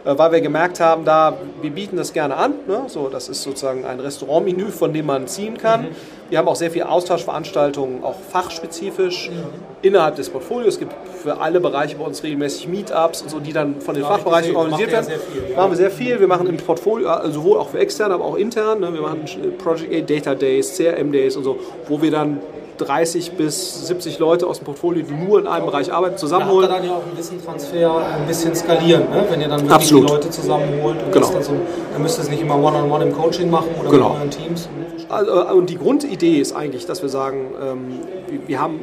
Äh, 0.04 0.18
weil 0.18 0.32
wir 0.32 0.42
gemerkt 0.42 0.80
haben, 0.80 1.06
da, 1.06 1.38
wir 1.62 1.72
bieten 1.72 1.98
das 1.98 2.14
gerne 2.14 2.36
an. 2.36 2.54
Ne? 2.68 2.84
So, 2.88 3.08
das 3.08 3.30
ist 3.30 3.44
sozusagen 3.44 3.86
ein 3.86 4.00
Restaurantmenü, 4.00 4.70
von 4.72 4.94
dem 4.94 5.06
man 5.06 5.28
ziehen 5.28 5.58
kann. 5.58 5.84
Mhm. 5.84 5.96
Wir 6.32 6.38
haben 6.38 6.48
auch 6.48 6.56
sehr 6.56 6.72
viele 6.72 6.88
Austauschveranstaltungen, 6.88 8.06
auch 8.06 8.16
fachspezifisch 8.32 9.30
mhm. 9.30 9.44
innerhalb 9.82 10.16
des 10.16 10.30
Portfolios. 10.30 10.76
Es 10.76 10.80
gibt 10.80 10.94
für 11.22 11.42
alle 11.42 11.60
Bereiche 11.60 11.98
bei 11.98 12.06
uns 12.06 12.24
regelmäßig 12.24 12.70
Meetups 12.70 13.22
und 13.22 13.30
so, 13.30 13.40
die 13.42 13.52
dann 13.52 13.82
von 13.82 13.96
den 13.96 14.04
ja, 14.04 14.10
Fachbereichen 14.10 14.56
organisiert 14.56 14.94
werden. 14.94 15.10
Ja 15.50 15.58
machen 15.58 15.72
wir 15.72 15.76
sehr 15.76 15.92
viel. 15.92 16.22
Wir 16.22 16.28
machen 16.28 16.48
im 16.48 16.56
Portfolio, 16.56 17.10
äh, 17.10 17.30
sowohl 17.32 17.58
auch 17.58 17.68
für 17.68 17.80
externe, 17.80 18.14
aber 18.14 18.24
auch 18.24 18.38
intern. 18.38 18.80
Ne? 18.80 18.94
Wir 18.94 19.02
machen 19.02 19.26
Project 19.58 19.94
A 19.94 20.00
Data 20.00 20.34
Days, 20.34 20.78
CRM 20.78 21.12
Days 21.12 21.36
und 21.36 21.44
so, 21.44 21.60
wo 21.90 22.02
wir 22.02 22.12
dann 22.12 22.40
30 22.86 23.34
bis 23.34 23.88
70 23.88 24.20
Leute 24.20 24.48
aus 24.48 24.60
dem 24.60 24.66
Portfolio, 24.66 25.04
die 25.04 25.14
nur 25.14 25.40
in 25.40 25.48
einem 25.48 25.66
Bereich 25.66 25.92
arbeiten, 25.94 26.18
zusammenholen. 26.18 26.68
Da 26.68 26.76
habt 26.76 26.84
ihr 26.84 26.90
dann 26.90 26.98
ja 26.98 27.04
auch 27.04 27.12
ein 27.12 27.18
Wissentransfer, 27.18 28.06
ein 28.08 28.28
bisschen 28.28 28.56
skalieren, 28.56 29.10
ne? 29.10 29.26
wenn 29.30 29.42
ihr 29.42 29.48
dann 29.48 29.62
wirklich 29.62 29.74
Absolut. 29.74 30.10
die 30.10 30.14
Leute 30.14 30.30
zusammenholt. 30.30 30.98
Und 31.04 31.12
genau. 31.12 31.32
dann, 31.32 31.44
so, 31.44 31.54
dann 31.94 32.02
müsst 32.02 32.20
ihr 32.20 32.24
es 32.24 32.30
nicht 32.30 32.42
immer 32.42 32.56
One-on-One 32.56 32.94
-on 32.94 33.02
-one 33.02 33.08
im 33.08 33.16
Coaching 33.16 33.50
machen 33.50 33.70
oder 33.80 33.90
genau. 33.90 34.10
mit 34.10 34.18
euren 34.18 34.30
Teams. 34.32 34.70
Also, 35.10 35.32
äh, 35.32 35.54
und 35.54 35.70
die 35.70 35.78
Grundidee 35.78 36.40
ist 36.40 36.54
eigentlich, 36.54 36.86
dass 36.86 37.02
wir 37.02 37.10
sagen, 37.10 37.52
ähm, 37.62 38.00
wir 38.48 38.62
haben, 38.62 38.80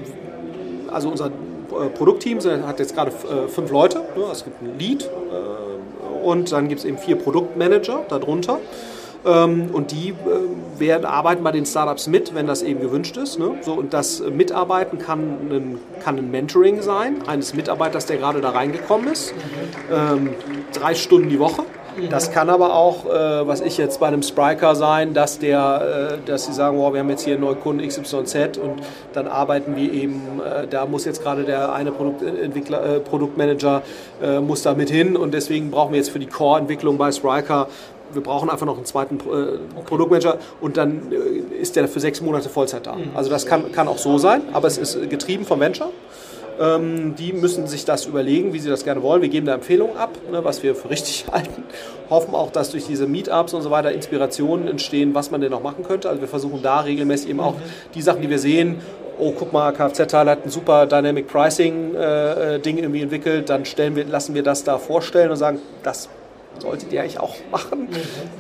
also 0.91 1.09
unser 1.09 1.27
äh, 1.27 1.89
Produktteam 1.97 2.39
hat 2.67 2.79
jetzt 2.79 2.95
gerade 2.95 3.11
äh, 3.11 3.49
fünf 3.49 3.71
Leute. 3.71 3.99
Ne? 3.99 4.25
Es 4.31 4.45
gibt 4.45 4.63
ein 4.63 4.79
Lead 4.79 5.09
und 6.23 6.53
dann 6.53 6.69
gibt 6.69 6.81
es 6.81 6.85
eben 6.85 6.99
vier 6.99 7.17
Produktmanager 7.17 8.05
darunter. 8.09 8.59
Ähm, 9.29 9.71
und 9.73 9.93
die 9.93 10.11
äh, 10.11 10.81
werden, 10.81 11.05
arbeiten 11.05 11.43
bei 11.43 11.53
den 11.53 11.67
Startups 11.67 12.07
mit, 12.07 12.35
wenn 12.35 12.47
das 12.47 12.63
eben 12.63 12.81
gewünscht 12.81 13.17
ist. 13.17 13.39
Ne? 13.39 13.57
So, 13.61 13.75
und 13.75 13.93
das 13.93 14.21
Mitarbeiten 14.21 14.99
kann 14.99 15.21
ein, 15.51 15.79
kann 16.03 16.17
ein 16.17 16.31
Mentoring 16.31 16.83
sein, 16.83 17.17
eines 17.27 17.55
Mitarbeiters, 17.55 18.07
der 18.07 18.17
gerade 18.17 18.41
da 18.41 18.51
reingekommen 18.51 19.09
ist. 19.09 19.35
Ähm, 19.93 20.31
drei 20.73 20.95
Stunden 20.95 21.29
die 21.29 21.39
Woche. 21.39 21.65
Das 22.11 22.31
kann 22.31 22.49
aber 22.49 22.75
auch, 22.75 23.07
äh, 23.07 23.47
was 23.47 23.61
ich 23.61 23.77
jetzt 23.77 23.99
bei 24.01 24.07
einem 24.07 24.23
Spriker 24.23 24.75
sein, 24.77 25.15
dass 25.15 25.39
der, 25.39 26.19
äh, 26.23 26.27
dass 26.27 26.47
sie 26.47 26.53
sagen, 26.53 26.79
wow, 26.79 26.93
wir 26.93 27.01
haben 27.01 27.11
jetzt 27.11 27.25
hier 27.25 27.35
einen 27.35 27.45
neuen 27.45 27.61
Kunden 27.61 27.87
XYZ 27.87 28.59
und 28.59 28.81
dann 29.13 29.27
arbeiten 29.27 29.75
wir 29.77 29.93
eben, 29.93 30.41
äh, 30.41 30.67
da 30.69 30.87
muss 30.87 31.05
jetzt 31.05 31.23
gerade 31.23 31.45
der 31.45 31.73
eine 31.73 31.91
Produktentwickler, 31.91 32.97
äh, 32.97 33.01
Produktmanager 33.01 33.83
äh, 34.23 34.39
muss 34.41 34.63
da 34.63 34.75
mit 34.75 34.91
hin 34.91 35.17
und 35.17 35.35
deswegen 35.35 35.71
brauchen 35.71 35.93
wir 35.93 35.99
jetzt 35.99 36.11
für 36.11 36.21
die 36.21 36.27
Core-Entwicklung 36.27 36.99
bei 36.99 37.11
Spriker 37.11 37.67
wir 38.13 38.23
brauchen 38.23 38.51
einfach 38.51 38.67
noch 38.67 38.77
einen 38.77 38.87
zweiten 38.87 39.17
äh, 39.17 39.21
okay. 39.21 39.59
Produktmanager 39.85 40.39
und 40.61 40.77
dann 40.77 41.13
äh, 41.13 41.61
ist 41.61 41.77
der 41.77 41.89
für 41.89 42.01
sechs 42.01 42.21
Monate 42.21 42.49
Vollzeit 42.49 42.87
da. 42.87 42.95
Mhm. 42.95 43.11
Also 43.15 43.31
das 43.31 43.47
kann, 43.47 43.73
kann 43.73 43.89
auch 43.89 43.99
so 43.99 44.19
sein, 44.19 44.43
aber 44.53 44.69
es 44.69 44.79
ist 44.79 45.09
getrieben 45.11 45.45
vom 45.45 45.61
Venture. 45.61 45.91
Ähm, 46.61 47.15
die 47.17 47.33
müssen 47.33 47.67
sich 47.69 47.85
das 47.85 48.07
überlegen, 48.07 48.53
wie 48.53 48.59
sie 48.59 48.69
das 48.69 48.85
gerne 48.85 49.03
wollen. 49.03 49.23
Wir 49.23 49.29
geben 49.29 49.47
da 49.47 49.55
Empfehlungen 49.55 49.97
ab, 49.97 50.11
ne, 50.31 50.45
was 50.45 50.63
wir 50.63 50.75
für 50.75 50.91
richtig 50.91 51.27
halten. 51.33 51.63
Hoffen 52.11 52.35
auch, 52.35 52.51
dass 52.51 52.71
durch 52.71 52.87
diese 52.87 53.07
Meetups 53.07 53.55
und 53.55 53.63
so 53.63 53.71
weiter 53.71 53.93
Inspirationen 53.93 54.67
entstehen, 54.67 55.15
was 55.15 55.31
man 55.31 55.41
denn 55.41 55.51
noch 55.51 55.63
machen 55.63 55.85
könnte. 55.85 56.09
Also 56.09 56.21
wir 56.21 56.29
versuchen 56.29 56.63
da 56.63 56.81
regelmäßig 56.81 57.31
eben 57.31 57.41
auch 57.41 57.55
mhm. 57.55 57.63
die 57.95 58.03
Sachen, 58.03 58.23
die 58.23 58.31
wir 58.31 58.39
sehen, 58.39 58.81
oh, 59.19 59.33
guck 59.37 59.53
mal, 59.53 59.73
Kfz-Teil 59.73 60.29
hat 60.29 60.45
ein 60.45 60.51
super 60.51 60.87
Dynamic 60.87 61.27
Pricing-Ding 61.29 61.97
äh, 61.97 62.57
äh 62.57 62.83
irgendwie 62.83 63.03
entwickelt, 63.03 63.51
dann 63.51 63.65
stellen 63.65 63.97
wir, 63.97 64.05
lassen 64.05 64.35
wir 64.35 64.43
das 64.43 64.65
da 64.65 64.79
vorstellen 64.79 65.31
und 65.31 65.37
sagen, 65.37 65.61
das 65.83 66.09
solltet 66.61 66.93
ihr 66.93 67.01
eigentlich 67.01 67.21
auch 67.21 67.37
machen, 67.51 67.89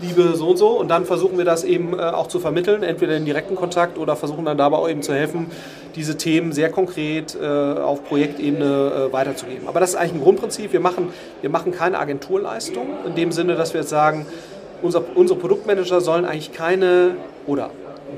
liebe 0.02 0.34
so 0.34 0.48
und 0.48 0.56
so. 0.56 0.78
Und 0.78 0.88
dann 0.88 1.04
versuchen 1.04 1.38
wir 1.38 1.44
das 1.44 1.64
eben 1.64 1.98
äh, 1.98 2.02
auch 2.02 2.26
zu 2.28 2.40
vermitteln, 2.40 2.82
entweder 2.82 3.16
in 3.16 3.24
direkten 3.24 3.54
Kontakt 3.54 3.98
oder 3.98 4.16
versuchen 4.16 4.44
dann 4.44 4.58
dabei 4.58 4.76
auch 4.76 4.88
eben 4.88 5.02
zu 5.02 5.14
helfen, 5.14 5.50
diese 5.96 6.16
Themen 6.16 6.52
sehr 6.52 6.70
konkret 6.70 7.36
äh, 7.40 7.46
auf 7.46 8.04
Projektebene 8.04 9.08
äh, 9.08 9.12
weiterzugeben. 9.12 9.68
Aber 9.68 9.80
das 9.80 9.90
ist 9.90 9.96
eigentlich 9.96 10.14
ein 10.14 10.22
Grundprinzip. 10.22 10.72
Wir 10.72 10.80
machen, 10.80 11.12
wir 11.40 11.50
machen 11.50 11.72
keine 11.72 11.98
Agenturleistung 11.98 12.86
in 13.06 13.14
dem 13.14 13.32
Sinne, 13.32 13.56
dass 13.56 13.74
wir 13.74 13.80
jetzt 13.80 13.90
sagen, 13.90 14.26
unser, 14.82 15.02
unsere 15.14 15.38
Produktmanager 15.38 16.00
sollen 16.00 16.24
eigentlich 16.24 16.52
keine 16.52 17.16
oder 17.46 17.70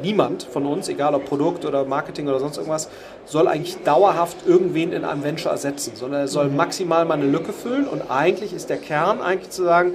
niemand 0.02 0.42
von 0.44 0.66
uns, 0.66 0.88
egal 0.88 1.14
ob 1.14 1.26
Produkt 1.26 1.64
oder 1.64 1.84
Marketing 1.84 2.28
oder 2.28 2.40
sonst 2.40 2.56
irgendwas, 2.56 2.88
soll 3.26 3.48
eigentlich 3.48 3.82
dauerhaft 3.84 4.46
irgendwen 4.46 4.92
in 4.92 5.04
einem 5.04 5.22
Venture 5.22 5.52
ersetzen, 5.52 5.92
sondern 5.94 6.22
er 6.22 6.28
soll 6.28 6.48
mhm. 6.48 6.56
maximal 6.56 7.04
mal 7.04 7.14
eine 7.14 7.26
Lücke 7.26 7.52
füllen 7.52 7.86
und 7.86 8.10
eigentlich 8.10 8.52
ist 8.52 8.70
der 8.70 8.78
Kern 8.78 9.20
eigentlich 9.20 9.50
zu 9.50 9.64
sagen, 9.64 9.94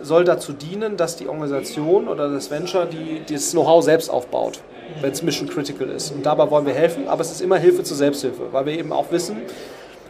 soll 0.00 0.24
dazu 0.24 0.52
dienen, 0.52 0.96
dass 0.96 1.16
die 1.16 1.28
Organisation 1.28 2.08
oder 2.08 2.28
das 2.30 2.50
Venture 2.50 2.86
die, 2.86 3.22
das 3.32 3.52
Know-how 3.52 3.84
selbst 3.84 4.10
aufbaut, 4.10 4.60
wenn 5.00 5.12
es 5.12 5.22
mission 5.22 5.48
critical 5.48 5.88
ist. 5.88 6.10
Und 6.10 6.26
dabei 6.26 6.50
wollen 6.50 6.66
wir 6.66 6.74
helfen, 6.74 7.08
aber 7.08 7.20
es 7.20 7.30
ist 7.30 7.40
immer 7.40 7.56
Hilfe 7.56 7.84
zur 7.84 7.96
Selbsthilfe, 7.96 8.52
weil 8.52 8.66
wir 8.66 8.72
eben 8.78 8.92
auch 8.92 9.10
wissen, 9.12 9.42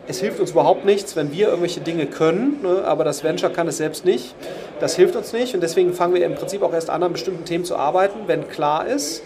es 0.09 0.21
hilft 0.21 0.41
uns 0.41 0.51
überhaupt 0.51 0.85
nichts, 0.85 1.15
wenn 1.17 1.33
wir 1.33 1.49
irgendwelche 1.49 1.81
Dinge 1.81 2.07
können, 2.07 2.61
ne, 2.63 2.85
aber 2.85 3.05
das 3.05 3.23
Venture 3.23 3.51
kann 3.51 3.69
es 3.69 3.77
selbst 3.77 4.05
nicht. 4.05 4.35
Das 4.81 4.97
hilft 4.97 5.15
uns 5.15 5.33
nicht 5.33 5.55
und 5.55 5.63
deswegen 5.63 5.93
fangen 5.93 6.15
wir 6.15 6.25
im 6.27 6.35
Prinzip 6.35 6.63
auch 6.63 6.73
erst 6.73 6.91
an, 6.91 7.03
an 7.03 7.13
bestimmten 7.13 7.45
Themen 7.45 7.65
zu 7.65 7.77
arbeiten, 7.77 8.21
wenn 8.27 8.49
klar 8.49 8.87
ist, 8.87 9.23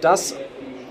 dass 0.00 0.34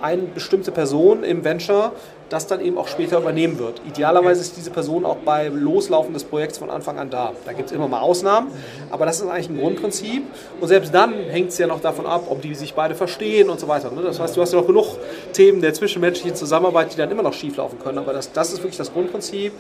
eine 0.02 0.24
bestimmte 0.24 0.72
Person 0.72 1.24
im 1.24 1.44
Venture 1.44 1.92
das 2.32 2.48
dann 2.48 2.62
eben 2.62 2.78
auch 2.78 2.88
später 2.88 3.18
übernehmen 3.18 3.60
wird. 3.60 3.82
Idealerweise 3.86 4.40
ist 4.40 4.56
diese 4.56 4.72
Person 4.72 5.06
auch 5.06 5.18
bei 5.18 5.50
Loslaufen 5.50 6.14
des 6.14 6.24
Projekts 6.24 6.58
von 6.58 6.70
Anfang 6.70 6.98
an 6.98 7.10
da. 7.10 7.34
Da 7.46 7.52
gibt 7.52 7.70
es 7.70 7.76
immer 7.76 7.90
mal 7.90 8.00
Ausnahmen, 8.00 8.52
aber 8.90 9.06
das 9.06 9.20
ist 9.20 9.28
eigentlich 9.28 9.50
ein 9.50 9.60
Grundprinzip. 9.60 10.24
Und 10.62 10.68
selbst 10.70 10.94
dann 10.94 11.14
hängt 11.14 11.50
es 11.50 11.58
ja 11.58 11.68
noch 11.68 11.82
davon 11.82 12.06
ab, 12.06 12.28
ob 12.30 12.42
die 12.42 12.56
sich 12.56 12.74
beide 12.74 12.96
verstehen 12.96 13.50
und 13.50 13.60
so 13.60 13.68
weiter. 13.68 13.92
Ne? 13.92 14.02
Das 14.02 14.22
heißt, 14.22 14.38
du 14.38 14.42
hast 14.42 14.54
ja 14.54 14.60
noch 14.60 14.68
genug 14.68 14.98
Themen 15.34 15.60
der 15.60 15.74
zwischenmenschlichen 15.74 16.36
Zusammenarbeit, 16.36 16.94
die 16.94 16.98
dann 16.98 17.12
immer 17.12 17.24
noch 17.24 17.34
schieflaufen 17.34 17.80
können. 17.80 17.98
Aber 17.98 18.14
das, 18.14 18.32
das 18.32 18.54
ist 18.54 18.60
wirklich 18.60 18.78
das 18.78 18.94
Grundprinzip. 18.94 19.52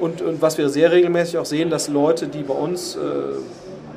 Und, 0.00 0.20
und 0.20 0.42
was 0.42 0.58
wir 0.58 0.68
sehr 0.68 0.90
regelmäßig 0.90 1.38
auch 1.38 1.46
sehen, 1.46 1.70
dass 1.70 1.86
Leute, 1.86 2.26
die 2.26 2.42
bei 2.42 2.54
uns 2.54 2.96
äh, 2.96 2.98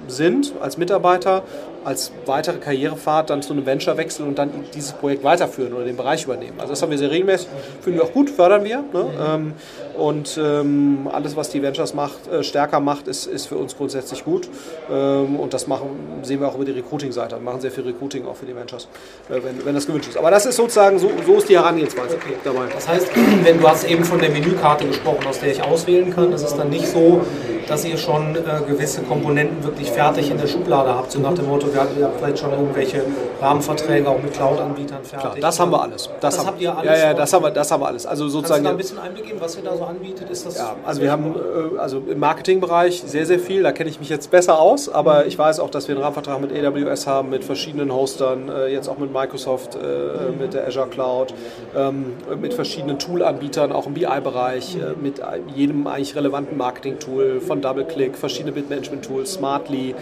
sind 0.09 0.53
als 0.61 0.77
Mitarbeiter, 0.77 1.43
als 1.85 2.11
weitere 2.25 2.57
Karrierefahrt 2.57 3.29
dann 3.29 3.41
zu 3.41 3.53
einem 3.53 3.65
Venture 3.65 3.97
wechseln 3.97 4.27
und 4.27 4.37
dann 4.37 4.51
dieses 4.73 4.91
Projekt 4.93 5.23
weiterführen 5.23 5.73
oder 5.73 5.85
den 5.85 5.97
Bereich 5.97 6.25
übernehmen. 6.25 6.59
Also 6.59 6.73
das 6.73 6.81
haben 6.81 6.91
wir 6.91 6.97
sehr 6.97 7.11
regelmäßig, 7.11 7.47
finden 7.81 7.99
wir 7.99 8.05
auch 8.05 8.13
gut, 8.13 8.29
fördern 8.29 8.63
wir. 8.63 8.83
Ne? 8.93 9.03
Mhm. 9.03 9.53
Und 9.99 10.39
ähm, 10.41 11.09
alles, 11.11 11.35
was 11.35 11.49
die 11.49 11.61
Ventures 11.61 11.93
macht, 11.93 12.27
äh, 12.27 12.43
stärker 12.43 12.79
macht, 12.79 13.07
ist, 13.07 13.25
ist 13.25 13.47
für 13.47 13.57
uns 13.57 13.75
grundsätzlich 13.75 14.23
gut. 14.23 14.49
Ähm, 14.89 15.39
und 15.39 15.53
das 15.53 15.67
machen, 15.67 15.89
sehen 16.23 16.39
wir 16.39 16.47
auch 16.47 16.55
über 16.55 16.65
die 16.65 16.71
Recruiting-Seite. 16.71 17.35
Wir 17.35 17.41
machen 17.43 17.61
sehr 17.61 17.71
viel 17.71 17.83
Recruiting 17.83 18.25
auch 18.25 18.35
für 18.35 18.45
die 18.45 18.55
Ventures, 18.55 18.87
äh, 19.29 19.33
wenn, 19.43 19.65
wenn 19.65 19.75
das 19.75 19.85
gewünscht 19.85 20.09
ist. 20.09 20.17
Aber 20.17 20.31
das 20.31 20.45
ist 20.45 20.55
sozusagen, 20.55 20.97
so, 20.99 21.11
so 21.25 21.35
ist 21.35 21.49
die 21.49 21.57
Herangehensweise 21.57 22.15
okay. 22.15 22.35
dabei. 22.43 22.67
Das 22.73 22.87
heißt, 22.87 23.07
wenn 23.43 23.59
du 23.59 23.67
hast 23.67 23.83
eben 23.83 24.03
von 24.03 24.19
der 24.19 24.29
Menükarte 24.29 24.85
gesprochen, 24.85 25.27
aus 25.27 25.39
der 25.39 25.51
ich 25.51 25.61
auswählen 25.61 26.13
kann, 26.13 26.31
das 26.31 26.43
ist 26.43 26.55
dann 26.55 26.69
nicht 26.69 26.87
so, 26.87 27.21
dass 27.69 27.85
ihr 27.85 27.97
schon 27.97 28.35
äh, 28.35 28.39
gewisse 28.67 29.01
Komponenten 29.03 29.63
wirklich 29.63 29.91
fertig 29.91 30.31
in 30.31 30.37
der 30.37 30.47
Schublade 30.47 30.93
habt. 30.93 31.11
So 31.11 31.19
nach 31.19 31.33
dem 31.33 31.47
Motto, 31.47 31.71
wir 31.71 31.81
habt 31.81 31.91
vielleicht 32.17 32.39
schon 32.39 32.51
irgendwelche 32.51 33.03
Rahmenverträge 33.39 34.09
auch 34.09 34.21
mit 34.21 34.33
Cloud-Anbietern 34.33 35.03
fertig. 35.03 35.19
Klar, 35.19 35.35
das 35.39 35.59
haben 35.59 35.71
wir 35.71 35.81
alles. 35.81 36.09
Das, 36.19 36.35
das 36.35 36.45
habt 36.45 36.59
ihr 36.59 36.75
alles? 36.75 36.85
Ja, 36.89 37.07
ja, 37.07 37.13
das 37.13 37.31
haben 37.31 37.43
wir, 37.43 37.51
das 37.51 37.71
haben 37.71 37.81
wir 37.81 37.87
alles. 37.87 38.05
Also 38.05 38.27
sozusagen. 38.27 38.63
Kannst 38.63 38.65
du 38.65 38.65
da 38.65 38.71
ein 38.71 38.77
bisschen 38.77 38.99
Einblick 38.99 39.27
geben, 39.27 39.41
was 39.41 39.55
ihr 39.55 39.63
da 39.63 39.77
so 39.77 39.83
anbietet? 39.89 40.29
Ist 40.29 40.45
das 40.45 40.57
ja, 40.57 40.75
also 40.85 41.01
wir 41.01 41.11
haben 41.11 41.35
äh, 41.35 41.77
also 41.79 42.01
im 42.07 42.19
Marketingbereich 42.19 43.01
sehr, 43.05 43.25
sehr 43.25 43.39
viel. 43.39 43.63
Da 43.63 43.71
kenne 43.71 43.89
ich 43.89 43.99
mich 43.99 44.09
jetzt 44.09 44.31
besser 44.31 44.59
aus, 44.59 44.87
aber 44.89 45.25
ich 45.25 45.37
weiß 45.37 45.59
auch, 45.59 45.69
dass 45.69 45.87
wir 45.87 45.95
einen 45.95 46.03
Rahmenvertrag 46.03 46.39
mit 46.39 46.51
AWS 46.53 47.07
haben, 47.07 47.29
mit 47.29 47.43
verschiedenen 47.43 47.93
Hostern, 47.93 48.49
äh, 48.49 48.67
jetzt 48.67 48.87
auch 48.87 48.97
mit 48.97 49.11
Microsoft, 49.11 49.75
äh, 49.75 50.31
mit 50.39 50.53
der 50.53 50.67
Azure 50.67 50.87
Cloud, 50.87 51.33
ähm, 51.75 52.13
mit 52.39 52.53
verschiedenen 52.53 52.99
Tool-Anbietern, 52.99 53.71
auch 53.71 53.87
im 53.87 53.93
BI-Bereich, 53.93 54.77
äh, 54.77 55.01
mit 55.01 55.21
jedem 55.55 55.87
eigentlich 55.87 56.15
relevanten 56.15 56.57
Marketing-Tool, 56.57 57.41
von 57.41 57.61
DoubleClick, 57.61 58.17
verschiedene 58.17 58.51
Bit-Management-Tools, 58.51 59.33
Smartly. 59.33 59.95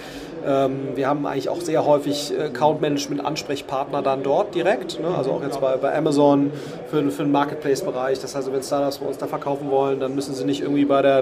Ähm, 0.47 0.95
wir 0.95 1.07
haben 1.07 1.25
eigentlich 1.25 1.49
auch 1.49 1.59
sehr 1.59 1.85
häufig 1.85 2.33
Account-Management-Ansprechpartner 2.39 4.01
dann 4.01 4.23
dort 4.23 4.55
direkt, 4.55 4.99
ne? 5.01 5.09
also 5.15 5.31
auch 5.31 5.43
jetzt 5.43 5.59
bei, 5.59 5.75
bei 5.75 5.93
Amazon 5.93 6.51
für, 6.89 7.11
für 7.11 7.23
den 7.23 7.31
Marketplace-Bereich. 7.33 8.19
Das 8.19 8.35
heißt, 8.35 8.51
wenn 8.53 8.63
Startups 8.63 8.99
bei 8.99 9.07
uns 9.07 9.17
da 9.17 9.27
verkaufen 9.27 9.69
wollen, 9.69 9.99
dann 9.99 10.15
müssen 10.15 10.33
sie 10.33 10.45
nicht 10.45 10.61
irgendwie 10.61 10.85
bei 10.85 11.01
der 11.01 11.17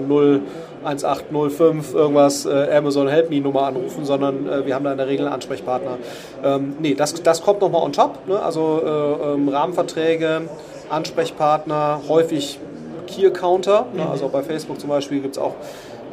01805 0.83 1.95
irgendwas 1.95 2.45
äh, 2.45 2.67
Amazon 2.71 3.07
Help 3.07 3.31
Me 3.31 3.41
Nummer 3.41 3.63
anrufen, 3.63 4.05
sondern 4.05 4.47
äh, 4.47 4.65
wir 4.65 4.75
haben 4.75 4.83
da 4.85 4.91
in 4.91 4.97
der 4.97 5.07
Regel 5.07 5.25
einen 5.25 5.33
Ansprechpartner. 5.33 5.97
Ähm, 6.43 6.75
nee, 6.79 6.93
das, 6.93 7.13
das 7.23 7.41
kommt 7.41 7.61
nochmal 7.61 7.81
on 7.81 7.93
top. 7.93 8.27
Ne? 8.27 8.39
Also 8.39 8.81
äh, 8.85 9.33
ähm, 9.33 9.49
Rahmenverträge, 9.49 10.43
Ansprechpartner, 10.89 12.01
häufig 12.07 12.59
Key-Counter. 13.07 13.87
Ne? 13.93 14.07
Also 14.07 14.29
bei 14.29 14.43
Facebook 14.43 14.79
zum 14.79 14.89
Beispiel 14.89 15.21
gibt 15.21 15.37
es 15.37 15.41
auch 15.41 15.55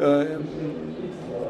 äh, 0.00 0.24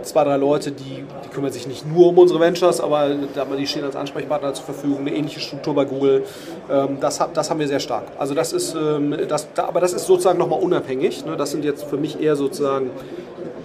zwei, 0.03 0.25
drei 0.25 0.37
Leute, 0.37 0.73
die, 0.73 1.05
die 1.25 1.29
kümmern 1.29 1.53
sich 1.53 1.67
nicht 1.67 1.87
nur 1.87 2.09
um 2.09 2.19
unsere 2.19 2.41
Ventures, 2.41 2.81
aber 2.81 3.11
die 3.59 3.67
stehen 3.67 3.85
als 3.85 3.97
Ansprechpartner 3.97 4.55
zur 4.55 4.65
Verfügung. 4.65 5.01
Eine 5.01 5.15
ähnliche 5.15 5.41
Struktur 5.41 5.75
bei 5.75 5.85
Google. 5.85 6.25
Ähm, 6.71 6.99
das, 7.01 7.21
das 7.33 7.51
haben 7.51 7.61
wir 7.61 7.69
sehr 7.69 7.81
stark. 7.81 8.05
Also 8.19 8.35
das 8.35 8.53
ist, 8.53 8.75
ähm, 8.75 9.17
das, 9.29 9.49
aber 9.57 9.81
das 9.81 9.93
ist 9.93 10.07
sozusagen 10.07 10.39
nochmal 10.39 10.61
unabhängig. 10.61 11.25
Ne? 11.25 11.37
Das 11.37 11.51
sind 11.51 11.65
jetzt 11.65 11.85
für 11.85 11.97
mich 11.97 12.21
eher 12.21 12.37
sozusagen 12.37 12.91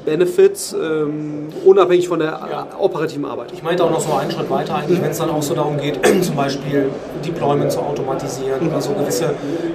Benefits, 0.08 0.74
ähm, 0.74 1.50
unabhängig 1.66 2.08
von 2.08 2.20
der 2.20 2.40
ja. 2.50 2.68
operativen 2.80 3.26
Arbeit. 3.26 3.52
Ich 3.52 3.62
meinte 3.62 3.84
auch 3.84 3.92
noch 3.92 4.00
so 4.00 4.14
einen 4.14 4.32
Schritt 4.32 4.50
weiter 4.50 4.76
eigentlich, 4.76 5.02
wenn 5.02 5.12
es 5.12 5.18
dann 5.18 5.30
auch 5.30 5.44
so 5.44 5.54
darum 5.54 5.78
geht, 5.78 6.00
zum 6.24 6.34
Beispiel 6.38 6.90
Deployment 7.26 7.74
zu 7.74 7.80
automatisieren 7.82 8.62
mhm. 8.64 8.70
oder 8.70 8.82
so 8.82 8.94
gewisse, 8.94 9.34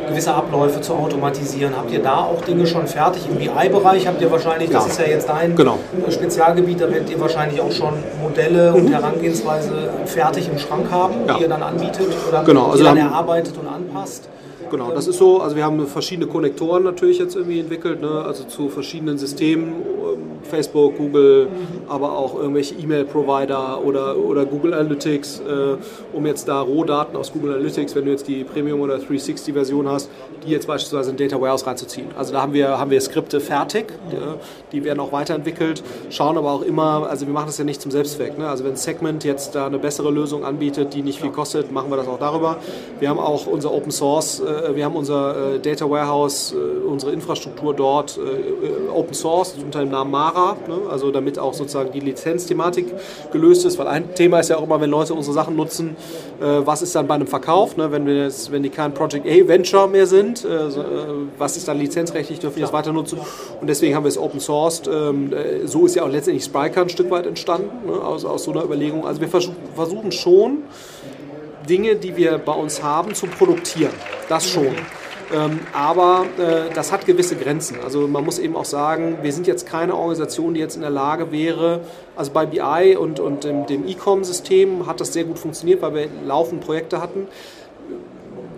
gewisse 0.09 0.33
Abläufe 0.33 0.81
zu 0.81 0.95
automatisieren. 0.95 1.77
Habt 1.77 1.93
ihr 1.93 1.99
da 1.99 2.17
auch 2.21 2.41
Dinge 2.41 2.67
schon 2.67 2.87
fertig? 2.87 3.29
Im 3.29 3.37
BI-Bereich 3.37 4.07
habt 4.07 4.23
ihr 4.23 4.31
wahrscheinlich, 4.31 4.71
ja. 4.71 4.79
das 4.79 4.87
ist 4.87 5.01
ja 5.01 5.07
jetzt 5.07 5.29
dein 5.29 5.55
genau. 5.55 5.79
Spezialgebiet, 6.09 6.81
da 6.81 6.91
werdet 6.91 7.11
ihr 7.11 7.21
wahrscheinlich 7.21 7.61
auch 7.61 7.73
schon 7.73 7.93
Modelle 8.23 8.71
mhm. 8.71 8.77
und 8.77 8.89
Herangehensweise 8.91 9.91
fertig 10.07 10.49
im 10.49 10.59
Schrank 10.59 10.91
haben, 10.91 11.15
ja. 11.29 11.35
die 11.35 11.43
ihr 11.43 11.49
dann 11.49 11.63
anbietet 11.63 12.09
oder 12.27 12.43
genau. 12.43 12.71
also 12.71 12.83
dann 12.83 12.97
erarbeitet 12.97 13.53
und 13.59 13.69
anpasst. 13.69 14.31
Genau, 14.73 14.91
das 14.91 15.07
ist 15.07 15.19
so. 15.19 15.43
Also 15.43 15.55
wir 15.55 15.65
haben 15.65 15.87
verschiedene 15.87 16.27
Konnektoren 16.27 16.83
natürlich 16.83 17.19
jetzt 17.19 17.37
irgendwie 17.37 17.61
entwickelt, 17.61 18.01
ne? 18.01 18.25
also 18.25 18.45
zu 18.45 18.71
verschiedenen 18.71 19.19
Systemen, 19.19 19.69
ähm, 19.69 20.33
Facebook, 20.45 20.97
Google, 20.97 21.49
aber 21.89 22.17
auch 22.17 22.35
irgendwelche 22.35 22.75
E-Mail-Provider 22.77 23.85
oder, 23.85 24.17
oder 24.17 24.47
Google 24.47 24.73
Analytics, 24.73 25.41
äh, 25.41 25.77
um 26.17 26.25
jetzt 26.27 26.49
da 26.49 26.63
Rohdaten 26.63 27.17
aus 27.17 27.33
Google 27.33 27.53
Analytics, 27.53 27.95
wenn 27.95 28.07
du 28.07 28.13
jetzt 28.13 28.27
die 28.27 28.45
Premium- 28.45 28.81
oder 28.81 28.97
360-Version 28.97 29.89
hast, 29.89 30.09
die 30.47 30.51
jetzt 30.51 30.67
beispielsweise 30.67 31.11
in 31.11 31.19
Data 31.19 31.39
Warehouse 31.39 31.67
reinzuziehen. 31.67 32.07
Also 32.17 32.33
da 32.33 32.41
haben 32.41 32.55
wir, 32.55 32.79
haben 32.79 32.91
wir 32.91 33.01
Skripte 33.01 33.41
fertig, 33.41 33.93
ja, 34.11 34.37
die 34.73 34.85
werden 34.85 35.01
auch 35.01 35.13
weiterentwickelt, 35.13 35.83
schauen 36.09 36.39
aber 36.39 36.51
auch 36.51 36.63
immer, 36.63 37.09
also 37.11 37.27
wir 37.27 37.33
machen 37.35 37.47
das 37.47 37.59
ja 37.59 37.65
nicht 37.65 37.83
zum 37.83 37.91
Selbstzweck. 37.91 38.39
Ne? 38.39 38.49
Also 38.49 38.65
wenn 38.65 38.77
Segment 38.77 39.23
jetzt 39.25 39.55
da 39.55 39.67
eine 39.67 39.79
bessere 39.79 40.11
Lösung 40.11 40.45
anbietet, 40.45 40.95
die 40.95 41.03
nicht 41.03 41.21
viel 41.21 41.31
kostet, 41.31 41.71
machen 41.71 41.91
wir 41.91 41.97
das 41.99 42.09
auch 42.09 42.19
darüber. 42.19 42.57
Wir 43.01 43.11
haben 43.11 43.19
auch 43.19 43.47
unser 43.47 43.73
Open 43.73 43.91
Source, 43.91 44.41
äh, 44.41 44.62
wir 44.75 44.85
haben 44.85 44.97
unser 44.97 45.55
äh, 45.55 45.59
Data 45.59 45.89
Warehouse, 45.89 46.53
äh, 46.53 46.87
unsere 46.87 47.13
Infrastruktur 47.13 47.75
dort 47.75 48.19
äh, 48.19 48.91
Open 48.91 49.15
Source 49.15 49.55
unter 49.63 49.81
dem 49.81 49.91
Namen 49.91 50.11
Mara, 50.11 50.57
ne? 50.69 50.91
also 50.91 51.11
damit 51.11 51.39
auch 51.39 51.55
sozusagen 51.55 51.93
die 51.93 52.01
Lizenzthematik 52.01 52.87
gelöst 53.33 53.65
ist, 53.65 53.79
weil 53.79 53.87
ein 53.87 54.15
Thema 54.15 54.41
ist 54.41 54.51
ja 54.51 54.57
auch 54.59 54.65
immer, 54.65 54.81
wenn 54.81 54.91
Leute 54.91 55.15
unsere 55.15 55.35
Sachen 55.35 55.57
nutzen, 55.57 55.97
äh, 56.41 56.45
was 56.65 56.83
ist 56.83 56.95
dann 56.95 57.07
bei 57.07 57.15
einem 57.15 57.27
Verkauf, 57.27 57.77
ne? 57.77 57.91
wenn, 57.91 58.07
wir 58.07 58.25
jetzt, 58.25 58.53
wenn 58.53 58.63
die 58.63 58.71
kein 58.71 58.95
Project 58.95 59.27
A 59.27 59.49
Venture 59.49 59.89
mehr 59.89 60.07
sind, 60.07 60.45
äh, 60.45 60.49
äh, 60.49 60.71
was 61.39 61.57
ist 61.57 61.69
dann 61.69 61.79
lizenzrechtlich, 61.79 62.39
dürfen 62.39 62.57
wir 62.57 62.63
das 62.63 62.73
weiter 62.73 62.93
nutzen 62.93 63.19
und 63.61 63.67
deswegen 63.69 63.95
haben 63.95 64.05
wir 64.05 64.09
es 64.09 64.19
open 64.19 64.41
sourced. 64.41 64.89
Ähm, 64.89 65.33
äh, 65.33 65.67
so 65.67 65.87
ist 65.87 65.97
ja 65.97 66.05
auch 66.05 66.11
letztendlich 66.11 66.45
Spryker 66.45 66.83
ein 66.83 66.89
Stück 66.89 67.11
weit 67.11 67.27
entstanden, 67.27 67.87
ne, 67.87 67.93
aus, 67.93 68.25
aus 68.25 68.45
so 68.45 68.53
einer 68.53 68.65
Überlegung. 68.65 69.07
Also 69.07 69.21
wir 69.21 69.29
versuchen 69.29 70.13
schon, 70.13 70.59
Dinge, 71.69 71.97
die 71.97 72.17
wir 72.17 72.39
bei 72.39 72.53
uns 72.53 72.83
haben, 72.83 73.15
zu 73.15 73.27
produktieren. 73.27 73.93
Das 74.29 74.49
schon. 74.49 74.75
Ähm, 75.33 75.61
aber 75.73 76.27
äh, 76.39 76.75
das 76.75 76.93
hat 76.93 77.07
gewisse 77.07 77.37
Grenzen. 77.37 77.79
Also 77.83 78.07
man 78.07 78.25
muss 78.25 78.39
eben 78.39 78.55
auch 78.55 78.67
sagen, 78.67 79.19
wir 79.23 79.33
sind 79.33 79.47
jetzt 79.47 79.67
keine 79.67 79.95
Organisation, 79.95 80.55
die 80.55 80.61
jetzt 80.61 80.75
in 80.75 80.83
der 80.83 80.91
Lage 80.91 81.33
wäre, 81.33 81.81
also 82.17 82.33
bei 82.33 82.45
BI 82.45 82.97
und, 82.97 83.19
und 83.19 83.45
dem, 83.45 83.67
dem 83.67 83.89
E-Com-System 83.89 84.87
hat 84.87 85.01
das 85.01 85.13
sehr 85.13 85.25
gut 85.25 85.39
funktioniert, 85.39 85.81
weil 85.81 85.95
wir 85.95 86.09
laufend 86.27 86.63
Projekte 86.63 87.01
hatten 87.01 87.29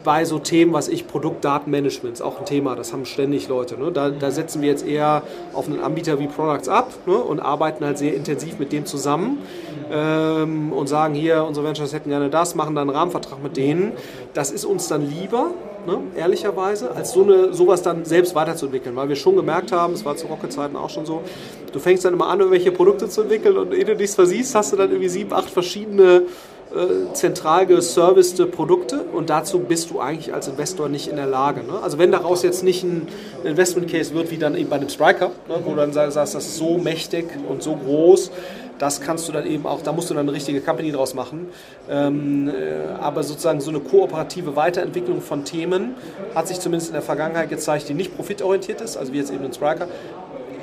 bei 0.04 0.24
so 0.26 0.38
Themen, 0.38 0.72
was 0.72 0.88
ich, 0.88 1.08
Produktdatenmanagement 1.08 2.14
ist 2.14 2.20
auch 2.20 2.38
ein 2.38 2.44
Thema, 2.44 2.76
das 2.76 2.92
haben 2.92 3.06
ständig 3.06 3.48
Leute. 3.48 3.78
Ne? 3.78 3.90
Da, 3.90 4.10
da, 4.10 4.30
setzen 4.30 4.62
wir 4.62 4.68
jetzt 4.68 4.86
eher 4.86 5.22
auf 5.54 5.66
einen 5.66 5.80
Anbieter 5.80 6.20
wie 6.20 6.26
Products 6.26 6.68
ab 6.68 6.92
ne? 7.06 7.16
und 7.16 7.40
arbeiten 7.40 7.84
halt 7.84 7.98
sehr 7.98 8.14
intensiv 8.14 8.58
mit 8.58 8.70
dem 8.72 8.84
zusammen 8.84 9.38
ähm, 9.90 10.72
und 10.72 10.88
sagen 10.88 11.14
hier, 11.14 11.44
unsere 11.44 11.66
Ventures 11.66 11.92
hätten 11.94 12.10
gerne 12.10 12.28
das, 12.28 12.54
machen 12.54 12.74
dann 12.74 12.88
einen 12.88 12.96
Rahmenvertrag 12.96 13.42
mit 13.42 13.56
denen. 13.56 13.92
Das 14.34 14.50
ist 14.50 14.66
uns 14.66 14.88
dann 14.88 15.08
lieber, 15.08 15.52
ne? 15.86 15.98
ehrlicherweise, 16.16 16.92
als 16.94 17.12
so 17.12 17.22
eine, 17.22 17.54
sowas 17.54 17.82
dann 17.82 18.04
selbst 18.04 18.34
weiterzuentwickeln, 18.34 18.94
weil 18.94 19.08
wir 19.08 19.16
schon 19.16 19.36
gemerkt 19.36 19.72
haben, 19.72 19.94
es 19.94 20.04
war 20.04 20.16
zu 20.16 20.26
Rocket-Zeiten 20.26 20.76
auch 20.76 20.90
schon 20.90 21.06
so, 21.06 21.22
du 21.72 21.78
fängst 21.78 22.04
dann 22.04 22.12
immer 22.12 22.28
an, 22.28 22.40
irgendwelche 22.40 22.72
Produkte 22.72 23.08
zu 23.08 23.22
entwickeln 23.22 23.56
und 23.56 23.72
ehe 23.72 23.86
du 23.86 23.96
nichts 23.96 24.14
versiehst, 24.14 24.54
hast 24.54 24.72
du 24.72 24.76
dann 24.76 24.90
irgendwie 24.90 25.08
sieben, 25.08 25.32
acht 25.32 25.48
verschiedene 25.48 26.24
äh, 26.74 27.12
zentral 27.12 27.66
geservicete 27.66 28.46
Produkte 28.46 29.02
und 29.02 29.30
dazu 29.30 29.60
bist 29.60 29.90
du 29.90 30.00
eigentlich 30.00 30.34
als 30.34 30.48
Investor 30.48 30.88
nicht 30.88 31.08
in 31.08 31.16
der 31.16 31.26
Lage. 31.26 31.62
Ne? 31.62 31.78
Also 31.82 31.98
wenn 31.98 32.10
daraus 32.10 32.42
jetzt 32.42 32.64
nicht 32.64 32.82
ein 32.82 33.06
Investment 33.44 33.90
Case 33.90 34.14
wird, 34.14 34.30
wie 34.30 34.38
dann 34.38 34.56
eben 34.56 34.68
bei 34.68 34.76
einem 34.76 34.88
Striker, 34.88 35.28
ne, 35.48 35.56
wo 35.64 35.70
du 35.70 35.76
dann 35.76 35.92
sagst, 35.92 36.16
das 36.16 36.34
ist 36.34 36.56
so 36.56 36.78
mächtig 36.78 37.26
und 37.48 37.62
so 37.62 37.76
groß, 37.76 38.30
das 38.78 39.00
kannst 39.00 39.28
du 39.28 39.32
dann 39.32 39.46
eben 39.46 39.66
auch, 39.66 39.82
da 39.82 39.92
musst 39.92 40.10
du 40.10 40.14
dann 40.14 40.28
eine 40.28 40.36
richtige 40.36 40.60
Company 40.60 40.90
draus 40.90 41.14
machen. 41.14 41.48
Ähm, 41.88 42.48
äh, 42.48 42.92
aber 43.00 43.22
sozusagen 43.22 43.60
so 43.60 43.70
eine 43.70 43.80
kooperative 43.80 44.56
Weiterentwicklung 44.56 45.20
von 45.20 45.44
Themen 45.44 45.94
hat 46.34 46.48
sich 46.48 46.58
zumindest 46.58 46.90
in 46.90 46.94
der 46.94 47.02
Vergangenheit 47.02 47.50
gezeigt, 47.50 47.88
die 47.88 47.94
nicht 47.94 48.16
profitorientiert 48.16 48.80
ist, 48.80 48.96
also 48.96 49.12
wie 49.12 49.18
jetzt 49.18 49.30
eben 49.32 49.44
ein 49.44 49.52
Striker, 49.52 49.86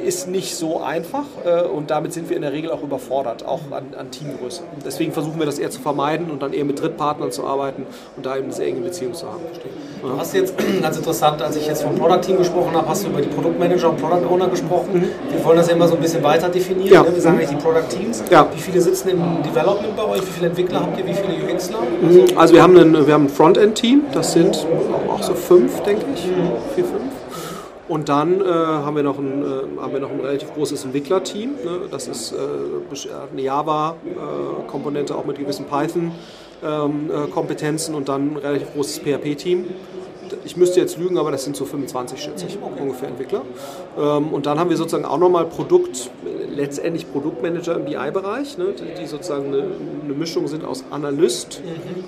ist 0.02 0.28
nicht 0.28 0.56
so 0.56 0.82
einfach 0.82 1.26
äh, 1.46 1.64
und 1.64 1.90
damit 1.90 2.14
sind 2.14 2.30
wir 2.30 2.36
in 2.36 2.42
der 2.42 2.54
Regel 2.54 2.72
auch 2.72 2.84
überfordert, 2.84 3.46
auch 3.46 3.62
an, 3.72 3.94
an, 3.98 4.12
Teamgröße. 4.12 4.64
Deswegen 4.86 5.12
versuchen 5.12 5.40
wir 5.40 5.46
das 5.46 5.60
eher 5.60 5.70
zu 5.70 5.82
vermeiden 5.82 6.30
und 6.30 6.42
dann 6.42 6.54
eher 6.54 6.66
mit 6.66 6.82
Drittpartnern 6.82 7.32
zu 7.32 7.46
arbeiten 7.46 7.86
und 8.16 8.26
da 8.26 8.36
eben 8.36 8.46
eine 8.46 8.54
sehr 8.54 8.68
enge 8.68 8.82
Beziehung 8.82 9.14
zu 9.14 9.28
haben. 9.28 9.42
Du 10.02 10.18
hast 10.18 10.34
jetzt, 10.34 10.56
ganz 10.82 10.98
interessant, 10.98 11.42
als 11.42 11.56
ich 11.56 11.68
jetzt 11.68 11.84
vom 11.84 11.96
Product 11.96 12.22
Team 12.22 12.38
gesprochen 12.38 12.74
habe, 12.74 12.88
hast 12.88 13.04
du 13.04 13.10
über 13.10 13.22
die 13.22 13.30
Produktmanager 13.30 13.90
und 13.90 13.98
Product 13.98 14.28
Owner 14.28 14.48
gesprochen. 14.48 14.94
Mhm. 14.94 15.34
Wir 15.34 15.46
wollen 15.46 15.58
das 15.58 15.68
ja 15.68 15.76
immer 15.76 15.88
so 15.88 15.96
ein 15.96 16.02
bisschen 16.02 16.24
weiter 16.24 16.50
definieren. 16.50 16.94
Ja. 16.94 17.04
Ne? 17.04 17.14
Wir 17.14 17.22
sagen 17.22 17.38
eigentlich 17.38 17.50
die 17.50 17.64
Product 17.64 17.88
Teams. 17.90 18.24
Ja. 18.30 18.48
Wie 18.54 18.60
viele 18.60 18.82
sitzen 18.82 19.10
im 19.10 19.44
Development 19.44 19.96
bei 19.96 20.04
euch? 20.04 20.22
Wie 20.22 20.32
viele 20.32 20.48
Entwickler 20.48 20.82
habt 20.82 20.98
ihr? 20.98 21.06
Wie 21.06 21.14
viele 21.14 21.54
UXler? 21.54 21.80
Mhm. 22.02 22.38
Also 22.38 22.54
wir 22.54 22.64
haben, 22.64 22.78
ein, 22.78 23.08
wir 23.08 23.14
haben 23.14 23.26
ein 23.26 23.30
Frontend-Team, 23.30 24.04
das 24.14 24.34
sind 24.34 24.66
auch 25.08 25.22
so 25.22 25.34
fünf, 25.34 25.82
denke 25.82 26.06
ich. 26.14 26.26
Mhm. 26.26 26.52
Vier, 26.76 26.86
fünf. 26.86 27.21
Und 27.92 28.08
dann 28.08 28.40
äh, 28.40 28.46
haben, 28.46 28.96
wir 28.96 29.04
noch 29.04 29.20
ein, 29.20 29.44
äh, 29.44 29.82
haben 29.82 29.92
wir 29.92 30.00
noch 30.00 30.12
ein 30.12 30.22
relativ 30.22 30.54
großes 30.54 30.86
Entwicklerteam. 30.86 31.56
Ne? 31.56 31.90
Das 31.92 32.08
ist 32.08 32.32
äh, 32.32 32.38
eine 33.30 33.42
Java-Komponente 33.42 35.14
auch 35.14 35.26
mit 35.26 35.38
gewissen 35.38 35.66
Python-Kompetenzen 35.66 37.92
ähm, 37.92 37.98
und 37.98 38.08
dann 38.08 38.32
ein 38.32 38.38
relativ 38.38 38.72
großes 38.72 39.00
PHP-Team. 39.00 39.66
Ich 40.46 40.56
müsste 40.56 40.80
jetzt 40.80 40.98
lügen, 40.98 41.18
aber 41.18 41.32
das 41.32 41.44
sind 41.44 41.58
so 41.58 41.66
25, 41.66 42.18
schätze 42.18 42.46
ich, 42.48 42.58
ungefähr 42.80 43.10
Entwickler. 43.10 43.42
Ähm, 43.98 44.32
und 44.32 44.46
dann 44.46 44.58
haben 44.58 44.70
wir 44.70 44.78
sozusagen 44.78 45.04
auch 45.04 45.18
nochmal 45.18 45.48
Produkt, 45.48 46.12
letztendlich 46.50 47.12
Produktmanager 47.12 47.76
im 47.76 47.84
BI-Bereich, 47.84 48.58
ne? 48.58 48.68
die, 48.72 48.86
die, 49.02 49.08
sozusagen 49.08 49.48
eine, 49.48 49.66
eine, 50.06 50.14
Mischung 50.14 50.48
sind 50.48 50.64
aus 50.64 50.86
Analyst, 50.92 51.62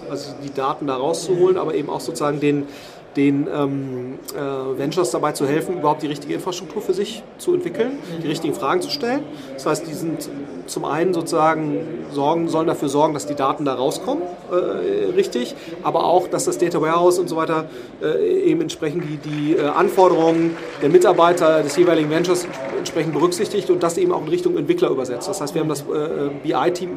also 0.09 0.31
die 0.41 0.53
Daten 0.53 0.87
da 0.87 0.95
rauszuholen, 0.95 1.57
aber 1.57 1.75
eben 1.75 1.89
auch 1.89 1.99
sozusagen 1.99 2.39
den, 2.39 2.67
den 3.15 3.47
ähm, 3.53 4.19
äh, 4.35 4.77
Ventures 4.77 5.11
dabei 5.11 5.33
zu 5.33 5.47
helfen, 5.47 5.79
überhaupt 5.79 6.01
die 6.03 6.07
richtige 6.07 6.33
Infrastruktur 6.33 6.81
für 6.81 6.93
sich 6.93 7.23
zu 7.37 7.53
entwickeln, 7.53 7.99
die 8.23 8.27
richtigen 8.27 8.53
Fragen 8.53 8.81
zu 8.81 8.89
stellen. 8.89 9.21
Das 9.53 9.65
heißt, 9.65 9.87
die 9.87 9.93
sind 9.93 10.29
zum 10.65 10.85
einen 10.85 11.13
sozusagen 11.13 12.05
sorgen, 12.11 12.47
sollen 12.47 12.67
dafür 12.67 12.89
sorgen, 12.89 13.13
dass 13.13 13.25
die 13.25 13.35
Daten 13.35 13.65
da 13.65 13.75
rauskommen, 13.75 14.23
äh, 14.51 15.11
richtig, 15.15 15.55
aber 15.83 16.05
auch, 16.05 16.27
dass 16.27 16.45
das 16.45 16.57
Data 16.57 16.81
Warehouse 16.81 17.19
und 17.19 17.27
so 17.27 17.35
weiter 17.35 17.65
äh, 18.01 18.41
eben 18.43 18.61
entsprechend 18.61 19.03
die, 19.03 19.17
die 19.17 19.55
äh, 19.55 19.67
Anforderungen 19.67 20.55
der 20.81 20.89
Mitarbeiter 20.89 21.63
des 21.63 21.75
jeweiligen 21.75 22.09
Ventures 22.09 22.47
entsprechend 22.77 23.13
berücksichtigt 23.13 23.69
und 23.69 23.83
das 23.83 23.97
eben 23.97 24.11
auch 24.11 24.21
in 24.21 24.29
Richtung 24.29 24.57
Entwickler 24.57 24.89
übersetzt. 24.89 25.27
Das 25.27 25.41
heißt, 25.41 25.53
wir 25.53 25.61
haben 25.61 25.69
das 25.69 25.81
äh, 25.81 26.29
BI-Team 26.43 26.89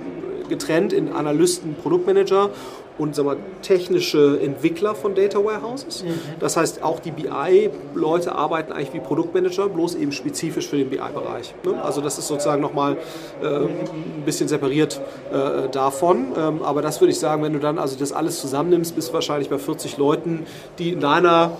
getrennt 0.48 0.92
in 0.92 1.12
Analysten, 1.12 1.74
Produktmanager 1.74 2.50
und 2.98 3.14
sagen 3.14 3.28
wir, 3.28 3.36
technische 3.62 4.40
Entwickler 4.40 4.94
von 4.94 5.14
Data 5.14 5.42
Warehouses. 5.44 6.04
Mhm. 6.04 6.14
Das 6.40 6.56
heißt, 6.56 6.82
auch 6.82 7.00
die 7.00 7.10
BI-Leute 7.10 8.34
arbeiten 8.34 8.72
eigentlich 8.72 8.94
wie 8.94 9.00
Produktmanager, 9.00 9.68
bloß 9.68 9.96
eben 9.96 10.12
spezifisch 10.12 10.68
für 10.68 10.76
den 10.76 10.90
BI-Bereich. 10.90 11.54
Ne? 11.64 11.82
Also 11.82 12.00
das 12.00 12.18
ist 12.18 12.28
sozusagen 12.28 12.62
nochmal 12.62 12.96
äh, 13.42 13.46
ein 13.46 14.22
bisschen 14.24 14.48
separiert 14.48 15.00
äh, 15.32 15.68
davon. 15.70 16.32
Ähm, 16.36 16.62
aber 16.62 16.82
das 16.82 17.00
würde 17.00 17.12
ich 17.12 17.18
sagen, 17.18 17.42
wenn 17.42 17.52
du 17.52 17.58
dann 17.58 17.78
also 17.78 17.98
das 17.98 18.12
alles 18.12 18.40
zusammennimmst, 18.40 18.94
bist 18.94 19.10
du 19.10 19.12
wahrscheinlich 19.14 19.48
bei 19.48 19.58
40 19.58 19.96
Leuten, 19.98 20.46
die 20.78 20.92
in 20.92 21.00
deiner 21.00 21.52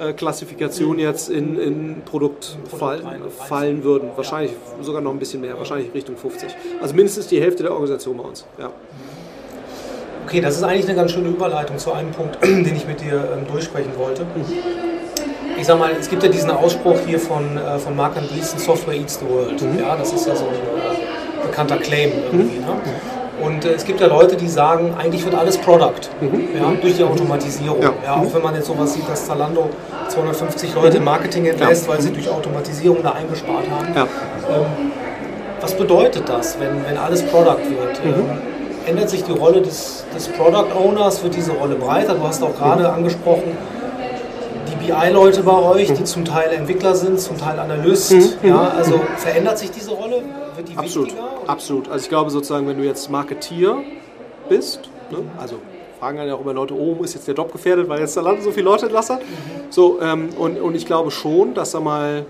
äh, 0.00 0.12
Klassifikation 0.14 0.98
jetzt 0.98 1.28
in, 1.28 1.58
in 1.58 2.02
Produkt 2.04 2.56
fall, 2.70 3.02
fallen 3.38 3.84
würden. 3.84 4.10
Wahrscheinlich 4.16 4.52
sogar 4.80 5.02
noch 5.02 5.10
ein 5.10 5.18
bisschen 5.18 5.40
mehr, 5.40 5.58
wahrscheinlich 5.58 5.92
Richtung 5.92 6.16
50. 6.16 6.48
Also 6.80 6.94
mindestens 6.94 7.26
die 7.26 7.40
Hälfte 7.40 7.64
der 7.64 7.72
Organisation 7.72 8.16
bei 8.16 8.24
uns. 8.24 8.46
Ja. 8.58 8.72
Okay, 10.30 10.40
das 10.40 10.58
ist 10.58 10.62
eigentlich 10.62 10.86
eine 10.86 10.94
ganz 10.94 11.10
schöne 11.10 11.28
Überleitung 11.28 11.76
zu 11.76 11.92
einem 11.92 12.12
Punkt, 12.12 12.38
den 12.44 12.76
ich 12.76 12.86
mit 12.86 13.00
dir 13.00 13.30
ähm, 13.36 13.48
durchsprechen 13.50 13.90
wollte. 13.98 14.24
Ich 15.58 15.66
sag 15.66 15.76
mal, 15.76 15.90
es 15.98 16.08
gibt 16.08 16.22
ja 16.22 16.28
diesen 16.28 16.52
Ausspruch 16.52 16.94
hier 17.04 17.18
von, 17.18 17.58
äh, 17.58 17.80
von 17.80 17.96
Mark 17.96 18.16
Andreessen, 18.16 18.60
Software 18.60 18.94
eats 18.94 19.18
the 19.18 19.28
world. 19.28 19.60
Mhm. 19.60 19.80
Ja, 19.80 19.96
das 19.96 20.12
ist 20.12 20.28
ja 20.28 20.36
so 20.36 20.44
ein 20.44 20.54
äh, 20.54 21.46
bekannter 21.48 21.78
Claim 21.78 22.12
irgendwie. 22.30 22.60
Mhm. 22.60 22.64
Ne? 22.64 22.76
Und 23.42 23.64
äh, 23.64 23.72
es 23.72 23.84
gibt 23.84 24.00
ja 24.00 24.06
Leute, 24.06 24.36
die 24.36 24.46
sagen, 24.46 24.94
eigentlich 24.96 25.24
wird 25.24 25.34
alles 25.34 25.58
Product 25.58 26.08
mhm. 26.20 26.48
ja, 26.54 26.72
durch 26.80 26.96
die 26.96 27.02
Automatisierung. 27.02 27.82
Ja. 27.82 27.92
ja. 28.04 28.14
auch 28.14 28.32
wenn 28.32 28.42
man 28.42 28.54
jetzt 28.54 28.68
sowas 28.68 28.94
sieht, 28.94 29.08
dass 29.08 29.26
Zalando 29.26 29.68
250 30.10 30.76
Leute 30.76 30.98
im 30.98 31.04
Marketing 31.04 31.46
entlässt, 31.46 31.88
ja. 31.88 31.92
weil 31.92 32.00
sie 32.00 32.12
durch 32.12 32.30
Automatisierung 32.30 32.98
da 33.02 33.14
eingespart 33.14 33.68
haben. 33.68 33.88
Ähm, 33.96 34.92
was 35.60 35.74
bedeutet 35.74 36.28
das, 36.28 36.56
wenn, 36.60 36.84
wenn 36.86 36.96
alles 36.96 37.20
Product 37.24 37.68
wird? 37.68 38.04
Mhm. 38.04 38.12
Ähm, 38.12 38.59
ändert 38.86 39.10
sich 39.10 39.24
die 39.24 39.32
Rolle 39.32 39.62
des, 39.62 40.04
des 40.14 40.28
Product 40.28 40.74
Owners, 40.74 41.22
wird 41.22 41.36
diese 41.36 41.52
Rolle 41.52 41.76
breiter? 41.76 42.14
Du 42.14 42.22
hast 42.22 42.42
auch 42.42 42.56
gerade 42.56 42.84
mhm. 42.84 42.94
angesprochen, 42.94 43.56
die 44.68 44.86
BI-Leute 44.86 45.42
bei 45.42 45.58
euch, 45.62 45.88
die 45.88 46.00
mhm. 46.00 46.06
zum 46.06 46.24
Teil 46.24 46.52
Entwickler 46.52 46.94
sind, 46.94 47.20
zum 47.20 47.38
Teil 47.38 47.58
Analyst. 47.58 48.12
Mhm. 48.12 48.30
Ja, 48.42 48.68
also 48.76 49.00
verändert 49.16 49.58
sich 49.58 49.70
diese 49.70 49.92
Rolle? 49.92 50.22
Wird 50.56 50.68
die 50.68 50.76
Absolut. 50.76 51.08
wichtiger? 51.08 51.28
Absolut. 51.46 51.88
Also 51.88 52.02
ich 52.04 52.08
glaube 52.08 52.30
sozusagen, 52.30 52.66
wenn 52.68 52.78
du 52.78 52.84
jetzt 52.84 53.10
Marketeer 53.10 53.78
bist, 54.48 54.80
ne, 55.10 55.18
also 55.40 55.56
fragen 55.98 56.16
dann 56.16 56.28
ja 56.28 56.34
auch 56.34 56.40
immer 56.40 56.54
Leute, 56.54 56.74
oh, 56.74 57.02
ist 57.02 57.14
jetzt 57.14 57.28
der 57.28 57.34
Job 57.34 57.52
gefährdet, 57.52 57.88
weil 57.88 58.00
jetzt 58.00 58.16
da 58.16 58.22
landen 58.22 58.42
so 58.42 58.50
viele 58.50 58.64
Leute 58.64 58.86
entlassen. 58.86 59.18
Mhm. 59.18 59.70
So, 59.70 60.00
ähm, 60.00 60.30
und, 60.38 60.58
und 60.60 60.74
ich 60.74 60.86
glaube 60.86 61.10
schon, 61.10 61.54
dass 61.54 61.72
da 61.72 61.80
mal 61.80 62.24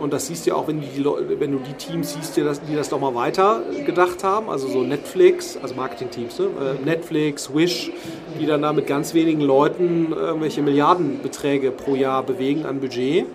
und 0.00 0.12
das 0.12 0.26
siehst 0.26 0.46
du 0.46 0.50
ja 0.50 0.56
auch, 0.56 0.66
wenn, 0.66 0.80
die, 0.80 1.04
wenn 1.38 1.52
du 1.52 1.58
die 1.58 1.74
Teams 1.74 2.14
siehst, 2.14 2.36
die 2.36 2.42
das, 2.42 2.60
die 2.62 2.74
das 2.74 2.88
doch 2.88 3.00
mal 3.00 3.14
weiter 3.14 3.60
gedacht 3.84 4.24
haben. 4.24 4.48
Also 4.48 4.66
so 4.68 4.82
Netflix, 4.82 5.58
also 5.62 5.74
Marketing-Teams, 5.74 6.38
ne? 6.38 6.46
Äh, 6.46 6.84
Netflix, 6.84 7.54
Wish, 7.54 7.92
die 8.40 8.46
dann 8.46 8.62
da 8.62 8.72
mit 8.72 8.86
ganz 8.86 9.14
wenigen 9.14 9.42
Leuten 9.42 10.12
irgendwelche 10.12 10.62
Milliardenbeträge 10.62 11.70
pro 11.70 11.94
Jahr 11.94 12.22
bewegen 12.22 12.64
an 12.64 12.80
Budget. 12.80 13.26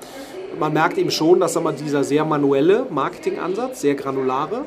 Man 0.59 0.73
merkt 0.73 0.97
eben 0.97 1.11
schon, 1.11 1.39
dass 1.39 1.59
dieser 1.79 2.03
sehr 2.03 2.25
manuelle 2.25 2.85
Marketingansatz, 2.89 3.81
sehr 3.81 3.95
granulare, 3.95 4.63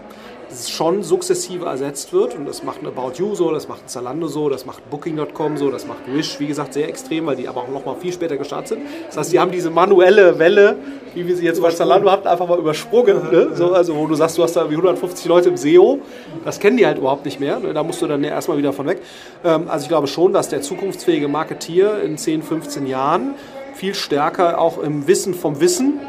schon 0.50 1.02
sukzessive 1.02 1.66
ersetzt 1.66 2.12
wird. 2.12 2.34
Und 2.34 2.46
das 2.46 2.62
macht 2.62 2.82
ein 2.82 2.86
About 2.86 3.12
You 3.16 3.34
so, 3.34 3.50
das 3.52 3.68
macht 3.68 3.84
ein 3.84 3.88
Zalando 3.88 4.28
so, 4.28 4.48
das 4.48 4.66
macht 4.66 4.88
Booking.com 4.90 5.56
so, 5.56 5.70
das 5.70 5.86
macht 5.86 6.00
Wish, 6.06 6.40
wie 6.40 6.46
gesagt, 6.46 6.74
sehr 6.74 6.88
extrem, 6.88 7.26
weil 7.26 7.36
die 7.36 7.48
aber 7.48 7.62
auch 7.62 7.68
noch 7.68 7.84
mal 7.84 7.96
viel 7.96 8.12
später 8.12 8.36
gestartet 8.36 8.68
sind. 8.68 8.82
Das 9.06 9.16
heißt, 9.16 9.32
die 9.32 9.38
haben 9.38 9.50
diese 9.50 9.70
manuelle 9.70 10.38
Welle, 10.38 10.76
wie 11.14 11.26
wir 11.26 11.36
sie 11.36 11.44
jetzt 11.44 11.60
bei 11.60 11.70
Zalando 11.70 12.10
hatten, 12.10 12.26
einfach 12.26 12.48
mal 12.48 12.58
übersprungen. 12.58 13.30
Ne? 13.30 13.50
So, 13.54 13.72
also 13.72 13.96
wo 13.96 14.06
du 14.06 14.14
sagst, 14.14 14.38
du 14.38 14.42
hast 14.42 14.54
da 14.54 14.68
wie 14.70 14.74
150 14.74 15.26
Leute 15.26 15.48
im 15.50 15.56
SEO, 15.56 16.00
das 16.44 16.58
kennen 16.58 16.76
die 16.76 16.86
halt 16.86 16.98
überhaupt 16.98 17.24
nicht 17.24 17.40
mehr. 17.40 17.58
Ne? 17.58 17.74
Da 17.74 17.82
musst 17.82 18.00
du 18.00 18.06
dann 18.06 18.24
erstmal 18.24 18.58
wieder 18.58 18.72
von 18.72 18.86
weg. 18.86 19.02
Ähm, 19.44 19.68
also 19.68 19.84
ich 19.84 19.88
glaube 19.88 20.06
schon, 20.06 20.32
dass 20.32 20.48
der 20.48 20.62
zukunftsfähige 20.62 21.28
Marketier 21.28 22.00
in 22.02 22.16
10, 22.16 22.42
15 22.42 22.86
Jahren 22.86 23.34
viel 23.74 23.94
stärker 23.94 24.60
auch 24.60 24.78
im 24.78 25.06
Wissen 25.06 25.34
vom 25.34 25.60
Wissen 25.60 26.00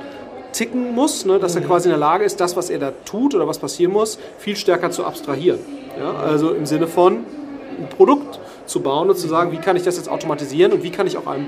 ticken 0.51 0.93
muss, 0.95 1.25
ne, 1.25 1.39
dass 1.39 1.55
er 1.55 1.61
quasi 1.61 1.87
in 1.87 1.91
der 1.91 1.99
Lage 1.99 2.23
ist, 2.23 2.39
das, 2.39 2.55
was 2.55 2.69
er 2.69 2.79
da 2.79 2.91
tut 3.05 3.35
oder 3.35 3.47
was 3.47 3.59
passieren 3.59 3.93
muss, 3.93 4.19
viel 4.37 4.55
stärker 4.55 4.91
zu 4.91 5.05
abstrahieren. 5.05 5.59
Ja? 5.99 6.13
Also 6.15 6.51
im 6.51 6.65
Sinne 6.65 6.87
von 6.87 7.17
ein 7.77 7.89
Produkt 7.95 8.39
zu 8.65 8.81
bauen 8.81 9.09
und 9.09 9.17
zu 9.17 9.27
sagen, 9.27 9.51
wie 9.51 9.57
kann 9.57 9.75
ich 9.75 9.83
das 9.83 9.97
jetzt 9.97 10.09
automatisieren 10.09 10.73
und 10.73 10.83
wie 10.83 10.91
kann 10.91 11.07
ich 11.07 11.17
auch 11.17 11.27
einem 11.27 11.47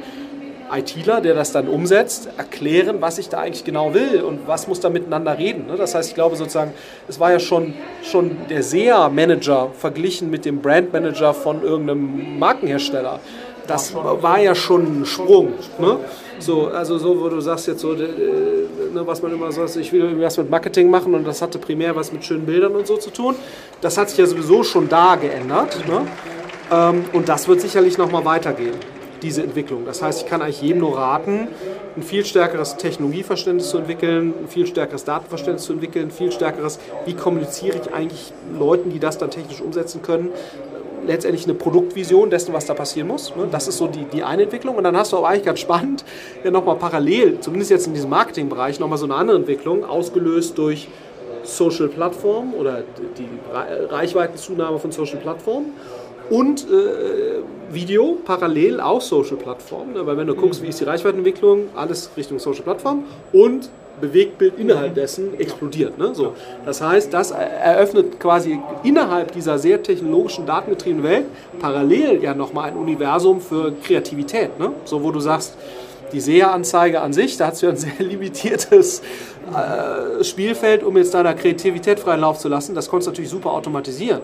ITler, 0.73 1.19
der 1.19 1.33
das 1.33 1.51
dann 1.51 1.67
umsetzt, 1.67 2.29
erklären, 2.37 3.01
was 3.01 3.17
ich 3.17 3.29
da 3.29 3.39
eigentlich 3.39 3.65
genau 3.65 3.93
will 3.93 4.21
und 4.21 4.47
was 4.47 4.67
muss 4.67 4.79
da 4.79 4.89
miteinander 4.89 5.37
reden. 5.37 5.67
Ne? 5.67 5.75
Das 5.75 5.95
heißt, 5.95 6.09
ich 6.09 6.15
glaube 6.15 6.37
sozusagen, 6.37 6.73
es 7.07 7.19
war 7.19 7.31
ja 7.31 7.39
schon, 7.39 7.73
schon 8.03 8.37
der 8.49 8.63
SEA-Manager 8.63 9.71
verglichen 9.77 10.29
mit 10.29 10.45
dem 10.45 10.61
Brand-Manager 10.61 11.33
von 11.33 11.61
irgendeinem 11.61 12.39
Markenhersteller. 12.39 13.19
Das 13.67 13.93
war 13.93 14.39
ja 14.39 14.55
schon 14.55 15.01
ein 15.01 15.05
Sprung. 15.05 15.53
Ne? 15.77 15.97
So, 16.41 16.67
also 16.67 16.97
so, 16.97 17.19
wo 17.19 17.29
du 17.29 17.39
sagst 17.39 17.67
jetzt 17.67 17.81
so, 17.81 17.93
äh, 17.93 17.97
ne, 18.93 19.05
was 19.05 19.21
man 19.21 19.31
immer 19.31 19.51
sagt, 19.51 19.75
ich 19.75 19.91
will 19.93 20.19
was 20.19 20.37
mit 20.37 20.49
Marketing 20.49 20.89
machen 20.89 21.13
und 21.13 21.25
das 21.25 21.41
hatte 21.41 21.59
primär 21.59 21.95
was 21.95 22.11
mit 22.11 22.25
schönen 22.25 22.45
Bildern 22.45 22.75
und 22.75 22.87
so 22.87 22.97
zu 22.97 23.11
tun. 23.11 23.35
Das 23.79 23.97
hat 23.97 24.09
sich 24.09 24.17
ja 24.17 24.25
sowieso 24.25 24.63
schon 24.63 24.89
da 24.89 25.15
geändert. 25.15 25.77
Ne? 25.87 26.07
Ähm, 26.71 27.05
und 27.13 27.29
das 27.29 27.47
wird 27.47 27.61
sicherlich 27.61 27.97
nochmal 27.97 28.25
weitergehen, 28.25 28.73
diese 29.21 29.43
Entwicklung. 29.43 29.85
Das 29.85 30.01
heißt, 30.01 30.23
ich 30.23 30.27
kann 30.27 30.41
eigentlich 30.41 30.61
jedem 30.61 30.79
nur 30.79 30.97
raten, 30.97 31.47
ein 31.95 32.03
viel 32.03 32.25
stärkeres 32.25 32.77
Technologieverständnis 32.77 33.69
zu 33.69 33.77
entwickeln, 33.77 34.33
ein 34.43 34.47
viel 34.47 34.65
stärkeres 34.65 35.03
Datenverständnis 35.03 35.65
zu 35.65 35.73
entwickeln, 35.73 36.07
ein 36.07 36.11
viel 36.11 36.31
stärkeres, 36.31 36.79
wie 37.05 37.13
kommuniziere 37.13 37.77
ich 37.77 37.93
eigentlich 37.93 38.33
Leuten, 38.57 38.89
die 38.91 38.99
das 38.99 39.17
dann 39.17 39.29
technisch 39.29 39.61
umsetzen 39.61 40.01
können, 40.01 40.29
letztendlich 41.05 41.45
eine 41.45 41.53
Produktvision 41.53 42.29
dessen, 42.29 42.53
was 42.53 42.65
da 42.65 42.73
passieren 42.73 43.07
muss. 43.07 43.35
Ne? 43.35 43.47
Das 43.51 43.67
ist 43.67 43.77
so 43.77 43.87
die, 43.87 44.05
die 44.05 44.23
eine 44.23 44.43
Entwicklung. 44.43 44.75
Und 44.75 44.83
dann 44.83 44.95
hast 44.95 45.11
du 45.11 45.17
aber 45.17 45.29
eigentlich 45.29 45.45
ganz 45.45 45.59
spannend 45.59 46.05
ja 46.43 46.51
nochmal 46.51 46.75
parallel, 46.75 47.39
zumindest 47.39 47.71
jetzt 47.71 47.87
in 47.87 47.93
diesem 47.93 48.09
Marketingbereich, 48.09 48.79
nochmal 48.79 48.97
so 48.97 49.05
eine 49.05 49.15
andere 49.15 49.37
Entwicklung, 49.37 49.83
ausgelöst 49.83 50.57
durch 50.57 50.87
Social 51.43 51.87
Plattformen 51.87 52.53
oder 52.53 52.83
die 53.17 53.27
Reichweitenzunahme 53.89 54.77
von 54.77 54.91
Social 54.91 55.17
Plattformen 55.17 55.73
und 56.31 56.61
äh, 56.63 57.73
Video 57.73 58.17
parallel 58.25 58.79
auch 58.79 59.01
Social 59.01 59.35
Plattformen. 59.35 59.93
Ne? 59.93 60.05
Weil 60.05 60.17
wenn 60.17 60.27
du 60.27 60.33
guckst, 60.33 60.63
wie 60.63 60.67
ist 60.67 60.79
die 60.79 60.85
Reichweitenentwicklung, 60.85 61.65
alles 61.75 62.09
Richtung 62.15 62.39
Social 62.39 62.63
Plattform 62.63 63.03
und 63.33 63.69
Bewegtbild 63.99 64.57
innerhalb 64.57 64.95
dessen 64.95 65.37
explodiert. 65.39 65.97
Ne? 65.97 66.15
So. 66.15 66.33
Das 66.65 66.81
heißt, 66.81 67.13
das 67.13 67.31
eröffnet 67.31 68.19
quasi 68.19 68.59
innerhalb 68.83 69.33
dieser 69.33 69.59
sehr 69.59 69.83
technologischen, 69.83 70.45
datengetriebenen 70.45 71.03
Welt 71.03 71.25
parallel 71.59 72.23
ja 72.23 72.33
nochmal 72.33 72.71
ein 72.71 72.77
Universum 72.77 73.41
für 73.41 73.73
Kreativität. 73.83 74.57
Ne? 74.57 74.71
So, 74.85 75.03
wo 75.03 75.11
du 75.11 75.19
sagst, 75.19 75.57
die 76.13 76.19
SEA-Anzeige 76.19 77.01
an 77.01 77.13
sich, 77.13 77.37
da 77.37 77.47
hast 77.47 77.61
du 77.61 77.67
ja 77.67 77.71
ein 77.71 77.77
sehr 77.77 77.91
limitiertes 77.99 79.01
äh, 79.53 80.23
Spielfeld, 80.23 80.83
um 80.83 80.97
jetzt 80.97 81.13
deiner 81.13 81.33
Kreativität 81.33 81.99
freien 81.99 82.21
Lauf 82.21 82.39
zu 82.39 82.47
lassen. 82.47 82.75
Das 82.75 82.89
konntest 82.89 83.07
du 83.07 83.11
natürlich 83.11 83.31
super 83.31 83.51
automatisieren. 83.51 84.21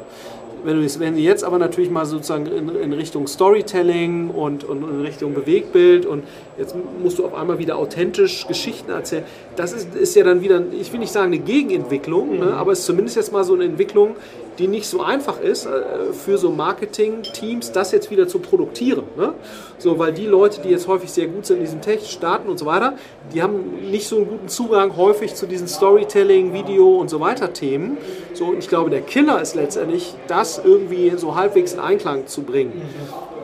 Wenn 0.64 0.82
du, 0.82 1.00
wenn 1.00 1.16
du 1.16 1.22
jetzt 1.22 1.44
aber 1.44 1.58
natürlich 1.58 1.90
mal 1.90 2.06
sozusagen 2.06 2.46
in, 2.46 2.70
in 2.70 2.94
Richtung 2.94 3.28
Storytelling 3.28 4.30
und, 4.30 4.64
und, 4.64 4.84
in 4.84 5.02
Richtung 5.02 5.34
Bewegbild 5.34 6.06
und 6.06 6.24
jetzt 6.58 6.76
musst 7.02 7.20
du 7.20 7.26
auf 7.26 7.34
einmal 7.34 7.60
wieder 7.60 7.78
authentisch 7.78 8.48
Geschichten 8.48 8.92
erzählen, 8.92 9.24
das 9.56 9.74
ist, 9.74 9.96
ist 9.96 10.16
ja 10.16 10.24
dann 10.24 10.42
wieder, 10.42 10.62
ich 10.72 10.92
will 10.92 11.00
nicht 11.00 11.12
sagen 11.12 11.28
eine 11.28 11.40
Gegenentwicklung, 11.40 12.32
ne, 12.32 12.36
mhm. 12.36 12.52
ne, 12.52 12.54
aber 12.54 12.72
es 12.72 12.80
ist 12.80 12.86
zumindest 12.86 13.16
jetzt 13.18 13.32
mal 13.32 13.44
so 13.44 13.54
eine 13.54 13.66
Entwicklung, 13.66 14.16
die 14.58 14.68
nicht 14.68 14.88
so 14.88 15.02
einfach 15.02 15.40
ist 15.40 15.66
äh, 15.66 16.14
für 16.14 16.38
so 16.38 16.50
Marketing-Teams, 16.50 17.72
das 17.72 17.92
jetzt 17.92 18.10
wieder 18.10 18.28
zu 18.28 18.40
produktieren. 18.40 19.04
Ne? 19.16 19.34
So, 19.78 20.00
weil 20.00 20.14
die 20.14 20.26
Leute, 20.26 20.62
die 20.62 20.70
jetzt 20.70 20.88
häufig 20.88 21.12
sehr 21.12 21.28
gut 21.28 21.46
sind 21.46 21.58
in 21.58 21.64
diesem 21.64 21.82
Tech, 21.82 22.10
starten 22.10 22.50
und 22.50 22.58
so 22.58 22.66
weiter, 22.66 22.94
die 23.34 23.42
haben 23.44 23.90
nicht 23.92 24.08
so 24.08 24.18
einen 24.18 24.28
guten 24.28 24.48
Zugang 24.48 24.98
häufig 24.98 25.36
zu 25.36 25.46
diesen 25.46 25.68
Storytelling, 25.68 26.54
Video 26.54 26.98
und 26.98 27.10
so 27.10 27.20
weiter 27.20 27.54
Themen. 27.54 27.98
So, 28.34 28.46
und 28.46 28.60
ich 28.60 28.68
glaube, 28.68 28.90
der 28.90 29.02
Killer 29.02 29.42
ist 29.42 29.56
letztendlich, 29.56 30.16
das 30.28 30.62
irgendwie 30.64 31.14
so 31.18 31.36
halbwegs 31.36 31.74
in 31.74 31.80
Einklang 31.80 32.28
zu 32.28 32.44
bringen 32.44 32.82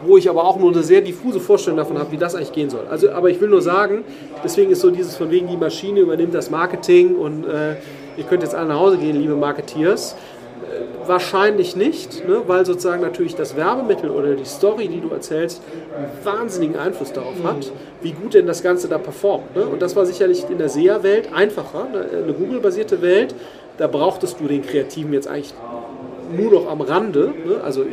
wo 0.05 0.17
ich 0.17 0.29
aber 0.29 0.43
auch 0.45 0.59
nur 0.59 0.71
eine 0.71 0.83
sehr 0.83 1.01
diffuse 1.01 1.39
Vorstellung 1.39 1.77
davon 1.77 1.97
habe, 1.97 2.11
wie 2.11 2.17
das 2.17 2.35
eigentlich 2.35 2.51
gehen 2.51 2.69
soll. 2.69 2.87
Also, 2.89 3.11
aber 3.11 3.29
ich 3.29 3.39
will 3.39 3.49
nur 3.49 3.61
sagen, 3.61 4.03
deswegen 4.43 4.71
ist 4.71 4.81
so 4.81 4.91
dieses 4.91 5.15
von 5.15 5.31
wegen 5.31 5.47
die 5.47 5.57
Maschine 5.57 6.01
übernimmt 6.01 6.33
das 6.33 6.49
Marketing 6.49 7.15
und 7.15 7.45
äh, 7.45 7.75
ihr 8.17 8.23
könnt 8.27 8.43
jetzt 8.43 8.55
alle 8.55 8.67
nach 8.67 8.79
Hause 8.79 8.97
gehen, 8.97 9.19
liebe 9.19 9.35
Marketeers 9.35 10.15
Wahrscheinlich 11.05 11.75
nicht, 11.75 12.27
ne, 12.27 12.41
weil 12.47 12.65
sozusagen 12.65 13.01
natürlich 13.01 13.35
das 13.35 13.55
Werbemittel 13.55 14.09
oder 14.09 14.35
die 14.35 14.45
Story, 14.45 14.87
die 14.87 15.01
du 15.01 15.09
erzählst, 15.09 15.61
einen 15.95 16.07
wahnsinnigen 16.23 16.77
Einfluss 16.77 17.11
darauf 17.11 17.43
hat, 17.43 17.71
wie 18.01 18.11
gut 18.11 18.33
denn 18.33 18.47
das 18.47 18.63
Ganze 18.63 18.87
da 18.87 18.97
performt. 18.97 19.55
Ne? 19.55 19.65
Und 19.65 19.81
das 19.81 19.95
war 19.95 20.05
sicherlich 20.05 20.49
in 20.49 20.57
der 20.57 20.69
SEA-Welt 20.69 21.33
einfacher, 21.33 21.87
ne? 21.91 22.05
eine 22.23 22.33
Google-basierte 22.33 23.01
Welt, 23.01 23.35
da 23.77 23.87
brauchtest 23.87 24.39
du 24.39 24.47
den 24.47 24.61
Kreativen 24.61 25.13
jetzt 25.13 25.27
eigentlich 25.27 25.53
nur 26.35 26.51
noch 26.51 26.69
am 26.69 26.81
Rande. 26.81 27.33
Ne? 27.45 27.61
Also, 27.63 27.85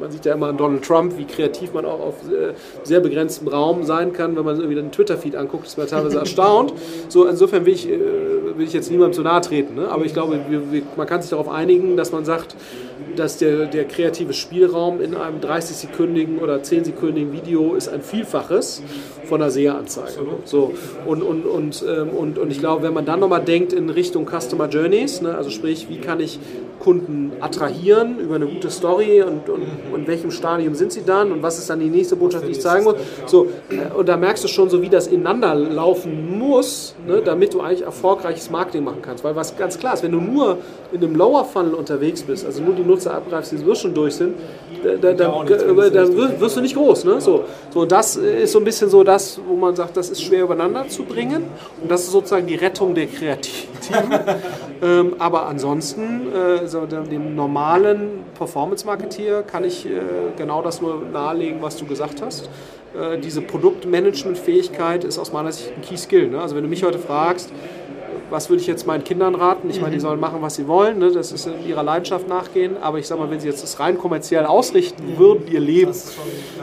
man 0.00 0.10
sieht 0.10 0.24
ja 0.24 0.34
immer 0.34 0.48
an 0.48 0.56
Donald 0.56 0.84
Trump, 0.84 1.16
wie 1.18 1.24
kreativ 1.24 1.72
man 1.72 1.84
auch 1.84 2.00
auf 2.00 2.14
äh, 2.30 2.54
sehr 2.82 3.00
begrenztem 3.00 3.48
Raum 3.48 3.84
sein 3.84 4.12
kann. 4.12 4.36
Wenn 4.36 4.44
man 4.44 4.56
irgendwie 4.56 4.76
den 4.76 4.90
Twitter-Feed 4.90 5.36
anguckt, 5.36 5.66
ist 5.66 5.78
man 5.78 5.86
teilweise 5.86 6.18
erstaunt. 6.20 6.72
So, 7.08 7.26
insofern 7.26 7.66
will 7.66 7.74
ich, 7.74 7.88
äh, 7.88 7.98
will 8.56 8.66
ich 8.66 8.72
jetzt 8.72 8.90
niemandem 8.90 9.14
zu 9.14 9.22
nahe 9.22 9.40
treten. 9.40 9.74
Ne? 9.74 9.88
Aber 9.88 10.04
ich 10.04 10.14
glaube, 10.14 10.40
wir, 10.48 10.72
wir, 10.72 10.82
man 10.96 11.06
kann 11.06 11.20
sich 11.22 11.30
darauf 11.30 11.48
einigen, 11.48 11.96
dass 11.96 12.12
man 12.12 12.24
sagt, 12.24 12.56
dass 13.16 13.38
der, 13.38 13.66
der 13.66 13.84
kreative 13.84 14.32
Spielraum 14.32 15.00
in 15.00 15.14
einem 15.14 15.40
30-sekündigen 15.40 16.38
oder 16.40 16.56
10-sekündigen 16.56 17.32
Video 17.32 17.74
ist 17.74 17.88
ein 17.88 18.02
Vielfaches 18.02 18.82
von 19.24 19.42
einer 19.42 19.50
SEA-Anzeige. 19.50 20.20
So, 20.44 20.74
und, 21.06 21.22
und, 21.22 21.44
und, 21.44 21.84
ähm, 21.86 22.10
und, 22.10 22.38
und 22.38 22.50
ich 22.50 22.60
glaube, 22.60 22.82
wenn 22.82 22.94
man 22.94 23.04
dann 23.04 23.20
nochmal 23.20 23.42
denkt 23.42 23.72
in 23.72 23.90
Richtung 23.90 24.26
Customer 24.26 24.68
Journeys, 24.68 25.20
ne, 25.22 25.34
also 25.34 25.50
sprich, 25.50 25.88
wie 25.88 25.98
kann 25.98 26.20
ich 26.20 26.38
Kunden 26.80 27.32
attrahieren 27.40 28.18
über 28.18 28.36
eine 28.36 28.46
gute 28.46 28.70
Story 28.70 29.22
und, 29.22 29.48
und, 29.50 29.62
und 29.92 30.00
in 30.00 30.06
welchem 30.06 30.30
Stadium 30.30 30.74
sind 30.74 30.92
sie 30.92 31.04
dann 31.04 31.32
und 31.32 31.42
was 31.42 31.58
ist 31.58 31.70
dann 31.70 31.80
die 31.80 31.88
nächste 31.88 32.16
Botschaft, 32.16 32.46
die 32.46 32.52
ich 32.52 32.60
zeigen 32.60 32.84
muss. 32.84 32.96
So, 33.26 33.48
äh, 33.70 33.94
und 33.96 34.08
da 34.08 34.16
merkst 34.16 34.44
du 34.44 34.48
schon 34.48 34.70
so, 34.70 34.80
wie 34.82 34.88
das 34.88 35.06
ineinander 35.06 35.54
laufen 35.54 36.38
muss, 36.38 36.94
ne, 37.06 37.20
damit 37.22 37.54
du 37.54 37.60
eigentlich 37.60 37.82
erfolgreiches 37.82 38.50
Marketing 38.50 38.84
machen 38.84 39.02
kannst. 39.02 39.24
Weil 39.24 39.36
was 39.36 39.56
ganz 39.56 39.78
klar 39.78 39.94
ist, 39.94 40.02
wenn 40.02 40.12
du 40.12 40.20
nur 40.20 40.58
in 40.92 41.02
einem 41.02 41.14
Lower 41.14 41.44
Funnel 41.44 41.74
unterwegs 41.74 42.22
bist, 42.22 42.46
also 42.46 42.62
nur 42.62 42.74
die 42.74 42.82
Nutzer 42.82 43.14
abgreifst, 43.14 43.52
die 43.52 43.56
sowieso 43.56 43.74
schon 43.74 43.94
durch 43.94 44.14
sind, 44.14 44.34
dann, 44.82 45.16
dann, 45.16 45.16
dann 45.16 46.40
wirst 46.40 46.56
du 46.56 46.60
nicht 46.60 46.74
groß. 46.74 47.04
Ne? 47.04 47.20
So, 47.20 47.44
so, 47.70 47.84
das 47.84 48.16
ist 48.16 48.52
so 48.52 48.58
ein 48.58 48.64
bisschen 48.64 48.88
so 48.88 49.04
das, 49.04 49.40
wo 49.46 49.54
man 49.54 49.76
sagt, 49.76 49.96
das 49.96 50.10
ist 50.10 50.22
schwer 50.22 50.44
übereinander 50.44 50.88
zu 50.88 51.04
bringen. 51.04 51.44
Und 51.82 51.90
das 51.90 52.02
ist 52.02 52.12
sozusagen 52.12 52.46
die 52.46 52.54
Rettung 52.54 52.94
der 52.94 53.06
Kreativen. 53.06 53.68
ähm, 54.82 55.14
aber 55.18 55.46
ansonsten, 55.46 56.32
äh, 56.32 56.66
so 56.66 56.86
dem 56.86 57.34
normalen 57.34 58.24
Performance-Marketeer 59.30 59.42
kann 59.42 59.64
ich 59.64 59.86
äh, 59.86 59.90
genau 60.36 60.62
das 60.62 60.80
nur 60.80 61.02
nahelegen, 61.12 61.62
was 61.62 61.76
du 61.76 61.86
gesagt 61.86 62.22
hast. 62.22 62.48
Äh, 62.98 63.18
diese 63.18 63.40
Produktmanagement-Fähigkeit 63.40 65.04
ist 65.04 65.18
aus 65.18 65.32
meiner 65.32 65.52
Sicht 65.52 65.72
ein 65.76 65.82
Key-Skill. 65.82 66.28
Ne? 66.28 66.40
Also 66.40 66.56
wenn 66.56 66.62
du 66.62 66.68
mich 66.68 66.82
heute 66.82 66.98
fragst, 66.98 67.52
was 68.30 68.48
würde 68.48 68.60
ich 68.60 68.68
jetzt 68.68 68.86
meinen 68.86 69.02
Kindern 69.02 69.34
raten? 69.34 69.68
Ich 69.70 69.80
meine, 69.80 69.92
die 69.92 69.98
mhm. 69.98 70.02
sollen 70.02 70.20
machen, 70.20 70.40
was 70.40 70.54
sie 70.54 70.68
wollen, 70.68 70.98
ne? 70.98 71.10
das 71.10 71.32
ist 71.32 71.46
in 71.46 71.66
ihrer 71.66 71.82
Leidenschaft 71.82 72.28
nachgehen, 72.28 72.76
aber 72.80 72.98
ich 72.98 73.06
sage 73.08 73.20
mal, 73.20 73.30
wenn 73.30 73.40
sie 73.40 73.48
jetzt 73.48 73.62
das 73.62 73.80
rein 73.80 73.98
kommerziell 73.98 74.46
ausrichten 74.46 75.18
würden, 75.18 75.48
ihr 75.50 75.58
Leben, 75.58 75.92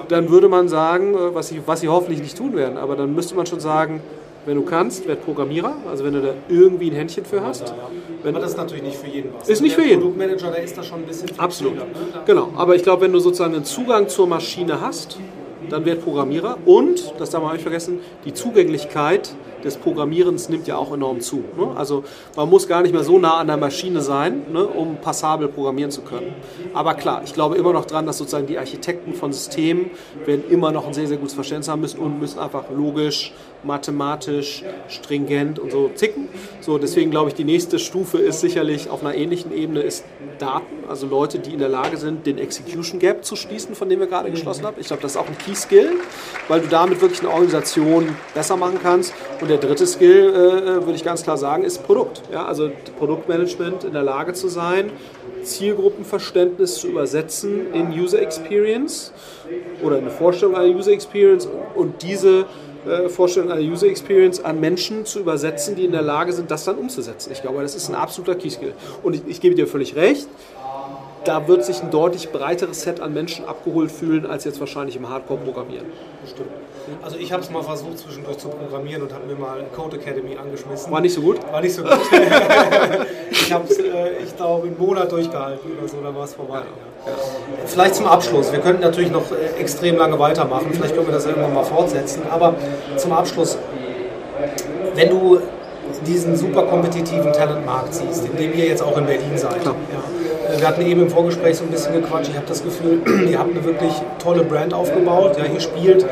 dann 0.07 0.29
würde 0.29 0.47
man 0.47 0.69
sagen, 0.69 1.13
äh, 1.13 1.35
was 1.35 1.49
sie, 1.49 1.61
was 1.65 1.81
sie 1.81 1.89
hoffentlich 1.89 2.21
nicht 2.21 2.37
tun 2.37 2.55
werden, 2.55 2.77
aber 2.77 2.95
dann 2.95 3.13
müsste 3.13 3.35
man 3.35 3.45
schon 3.45 3.59
sagen, 3.59 4.01
wenn 4.45 4.55
du 4.55 4.63
kannst, 4.63 5.05
werd 5.09 5.25
Programmierer, 5.25 5.75
also 5.89 6.05
wenn 6.05 6.13
du 6.13 6.21
da 6.21 6.33
irgendwie 6.47 6.89
ein 6.89 6.95
Händchen 6.95 7.25
für 7.25 7.41
hast. 7.41 7.73
Wenn 8.27 8.35
aber 8.35 8.43
das 8.43 8.51
ist 8.51 8.57
natürlich 8.57 8.83
nicht 8.83 8.97
für 8.97 9.07
jeden 9.07 9.33
was. 9.33 9.47
Ist 9.47 9.61
nicht 9.61 9.73
für 9.73 9.85
jeden. 9.85 10.01
Produktmanager, 10.01 10.51
der 10.51 10.61
ist 10.61 10.77
da 10.77 10.83
schon 10.83 10.99
ein 10.99 11.05
bisschen 11.05 11.29
Absolut. 11.39 11.77
Ne? 11.77 11.85
Genau, 12.25 12.51
aber 12.57 12.75
ich 12.75 12.83
glaube, 12.83 13.03
wenn 13.03 13.13
du 13.13 13.19
sozusagen 13.19 13.55
einen 13.55 13.63
Zugang 13.63 14.09
zur 14.09 14.27
Maschine 14.27 14.81
hast, 14.81 15.17
dann 15.69 15.85
werd 15.85 16.03
Programmierer 16.03 16.57
und, 16.65 17.13
das 17.19 17.29
darf 17.29 17.41
man 17.41 17.53
nicht 17.53 17.61
vergessen, 17.61 17.99
die 18.25 18.33
Zugänglichkeit 18.33 19.33
des 19.63 19.77
Programmierens 19.77 20.49
nimmt 20.49 20.67
ja 20.67 20.77
auch 20.77 20.93
enorm 20.93 21.21
zu. 21.21 21.37
Ne? 21.57 21.71
Also 21.75 22.03
man 22.35 22.49
muss 22.49 22.67
gar 22.67 22.81
nicht 22.81 22.93
mehr 22.93 23.03
so 23.03 23.17
nah 23.17 23.37
an 23.37 23.47
der 23.47 23.57
Maschine 23.57 24.01
sein, 24.01 24.43
ne, 24.51 24.65
um 24.65 24.97
passabel 24.97 25.47
programmieren 25.47 25.91
zu 25.91 26.01
können. 26.01 26.33
Aber 26.73 26.93
klar, 26.93 27.21
ich 27.23 27.33
glaube 27.33 27.55
immer 27.55 27.73
noch 27.73 27.85
dran, 27.85 28.05
dass 28.05 28.17
sozusagen 28.17 28.47
die 28.47 28.57
Architekten 28.57 29.13
von 29.13 29.31
Systemen 29.33 29.91
werden 30.25 30.43
immer 30.49 30.71
noch 30.71 30.85
ein 30.85 30.93
sehr, 30.93 31.07
sehr 31.07 31.17
gutes 31.17 31.33
Verständnis 31.33 31.69
haben 31.69 31.81
müssen 31.81 31.99
und 31.99 32.19
müssen 32.19 32.39
einfach 32.39 32.65
logisch, 32.75 33.33
mathematisch, 33.63 34.63
stringent 34.87 35.59
und 35.59 35.71
so 35.71 35.89
ticken. 35.89 36.27
So, 36.61 36.77
deswegen 36.77 37.11
glaube 37.11 37.29
ich, 37.29 37.35
die 37.35 37.43
nächste 37.43 37.79
Stufe 37.79 38.17
ist 38.17 38.41
sicherlich 38.41 38.89
auf 38.89 39.01
einer 39.03 39.15
ähnlichen 39.15 39.53
Ebene 39.53 39.81
ist 39.81 40.03
Daten, 40.37 40.83
also 40.87 41.07
Leute, 41.07 41.39
die 41.39 41.53
in 41.53 41.59
der 41.59 41.69
Lage 41.69 41.97
sind, 41.97 42.25
den 42.25 42.37
Execution 42.37 42.99
Gap 42.99 43.25
zu 43.25 43.35
schließen, 43.35 43.75
von 43.75 43.89
dem 43.89 43.99
wir 43.99 44.07
gerade 44.07 44.29
geschlossen 44.29 44.65
haben. 44.65 44.77
Ich 44.79 44.87
glaube, 44.87 45.01
das 45.01 45.11
ist 45.11 45.17
auch 45.17 45.27
ein 45.27 45.37
Key 45.37 45.55
Skill, 45.55 45.91
weil 46.47 46.61
du 46.61 46.67
damit 46.67 47.01
wirklich 47.01 47.21
eine 47.21 47.29
Organisation 47.29 48.15
besser 48.33 48.55
machen 48.57 48.79
kannst. 48.81 49.13
Und 49.41 49.49
der 49.49 49.57
dritte 49.57 49.87
Skill, 49.87 50.33
äh, 50.33 50.37
äh, 50.37 50.85
würde 50.85 50.93
ich 50.93 51.03
ganz 51.03 51.23
klar 51.23 51.37
sagen, 51.37 51.63
ist 51.63 51.85
Produkt. 51.85 52.21
Ja, 52.31 52.45
also 52.45 52.71
Produktmanagement 52.97 53.83
in 53.83 53.93
der 53.93 54.03
Lage 54.03 54.33
zu 54.33 54.47
sein, 54.47 54.91
Zielgruppenverständnis 55.43 56.75
zu 56.75 56.87
übersetzen 56.87 57.73
in 57.73 57.91
User 57.91 58.21
Experience 58.21 59.13
oder 59.83 59.97
in 59.97 60.03
eine 60.03 60.11
Vorstellung 60.11 60.55
einer 60.55 60.73
User 60.73 60.91
Experience 60.91 61.47
und 61.75 62.01
diese 62.03 62.45
äh, 62.87 63.09
Vorstellung 63.09 63.51
einer 63.51 63.61
User 63.61 63.87
Experience 63.87 64.43
an 64.43 64.59
Menschen 64.59 65.05
zu 65.05 65.19
übersetzen, 65.19 65.75
die 65.75 65.85
in 65.85 65.91
der 65.91 66.01
Lage 66.01 66.33
sind, 66.33 66.51
das 66.51 66.65
dann 66.65 66.77
umzusetzen. 66.77 67.31
Ich 67.31 67.41
glaube, 67.41 67.61
das 67.61 67.75
ist 67.75 67.89
ein 67.89 67.95
absoluter 67.95 68.35
Key 68.35 68.49
Skill. 68.49 68.73
Und 69.03 69.15
ich, 69.15 69.21
ich 69.27 69.41
gebe 69.41 69.55
dir 69.55 69.67
völlig 69.67 69.95
recht, 69.95 70.27
da 71.23 71.47
wird 71.47 71.65
sich 71.65 71.81
ein 71.81 71.91
deutlich 71.91 72.29
breiteres 72.31 72.81
Set 72.81 73.01
an 73.01 73.13
Menschen 73.13 73.45
abgeholt 73.45 73.91
fühlen, 73.91 74.25
als 74.25 74.45
jetzt 74.45 74.59
wahrscheinlich 74.59 74.95
im 74.95 75.09
Hardcore-Programmieren. 75.09 75.85
Stimmt. 76.25 76.49
Also 77.03 77.17
ich 77.17 77.31
habe 77.31 77.43
es 77.43 77.49
mal 77.49 77.63
versucht 77.63 77.99
zwischendurch 77.99 78.37
zu 78.37 78.49
programmieren 78.49 79.03
und 79.03 79.13
habe 79.13 79.25
mir 79.25 79.35
mal 79.35 79.65
Code 79.75 79.97
Academy 79.97 80.37
angeschmissen. 80.37 80.91
War 80.91 81.01
nicht 81.01 81.13
so 81.13 81.21
gut? 81.21 81.39
War 81.51 81.61
nicht 81.61 81.73
so 81.73 81.83
gut. 81.83 81.91
ich 83.31 83.53
habe 83.53 83.65
es, 83.69 83.77
äh, 83.77 84.23
ich 84.23 84.35
glaube, 84.35 84.67
einen 84.67 84.77
Monat 84.77 85.11
durchgehalten 85.11 85.77
oder 85.77 85.87
so, 85.87 85.97
dann 86.01 86.15
war 86.15 86.23
es 86.23 86.33
vorbei. 86.33 86.61
Ja. 87.05 87.13
Vielleicht 87.65 87.95
zum 87.95 88.05
Abschluss. 88.05 88.51
Wir 88.51 88.59
könnten 88.59 88.81
natürlich 88.81 89.11
noch 89.11 89.31
äh, 89.31 89.59
extrem 89.59 89.97
lange 89.97 90.17
weitermachen. 90.19 90.67
Vielleicht 90.71 90.95
können 90.95 91.07
wir 91.07 91.13
das 91.13 91.25
irgendwann 91.25 91.53
mal 91.53 91.63
fortsetzen. 91.63 92.23
Aber 92.29 92.55
zum 92.95 93.11
Abschluss, 93.11 93.57
wenn 94.95 95.09
du 95.09 95.39
diesen 96.05 96.35
super 96.35 96.63
kompetitiven 96.63 97.31
Talentmarkt 97.33 97.93
siehst, 97.93 98.25
in 98.25 98.37
dem 98.37 98.53
ihr 98.53 98.65
jetzt 98.65 98.83
auch 98.83 98.97
in 98.97 99.05
Berlin 99.05 99.37
seid. 99.37 99.63
Ja. 99.65 99.73
Wir 100.55 100.67
hatten 100.67 100.81
eben 100.81 101.01
im 101.01 101.09
Vorgespräch 101.09 101.57
so 101.57 101.65
ein 101.65 101.69
bisschen 101.69 101.93
gequatscht. 101.93 102.29
Ich 102.29 102.35
habe 102.35 102.47
das 102.47 102.63
Gefühl, 102.63 103.01
ihr 103.29 103.37
habt 103.37 103.51
eine 103.51 103.63
wirklich 103.63 103.91
tolle 104.19 104.43
Brand 104.43 104.73
aufgebaut. 104.73 105.37
Ja, 105.37 105.45
ihr 105.45 105.59
spielt 105.59 106.03
äh, 106.03 106.07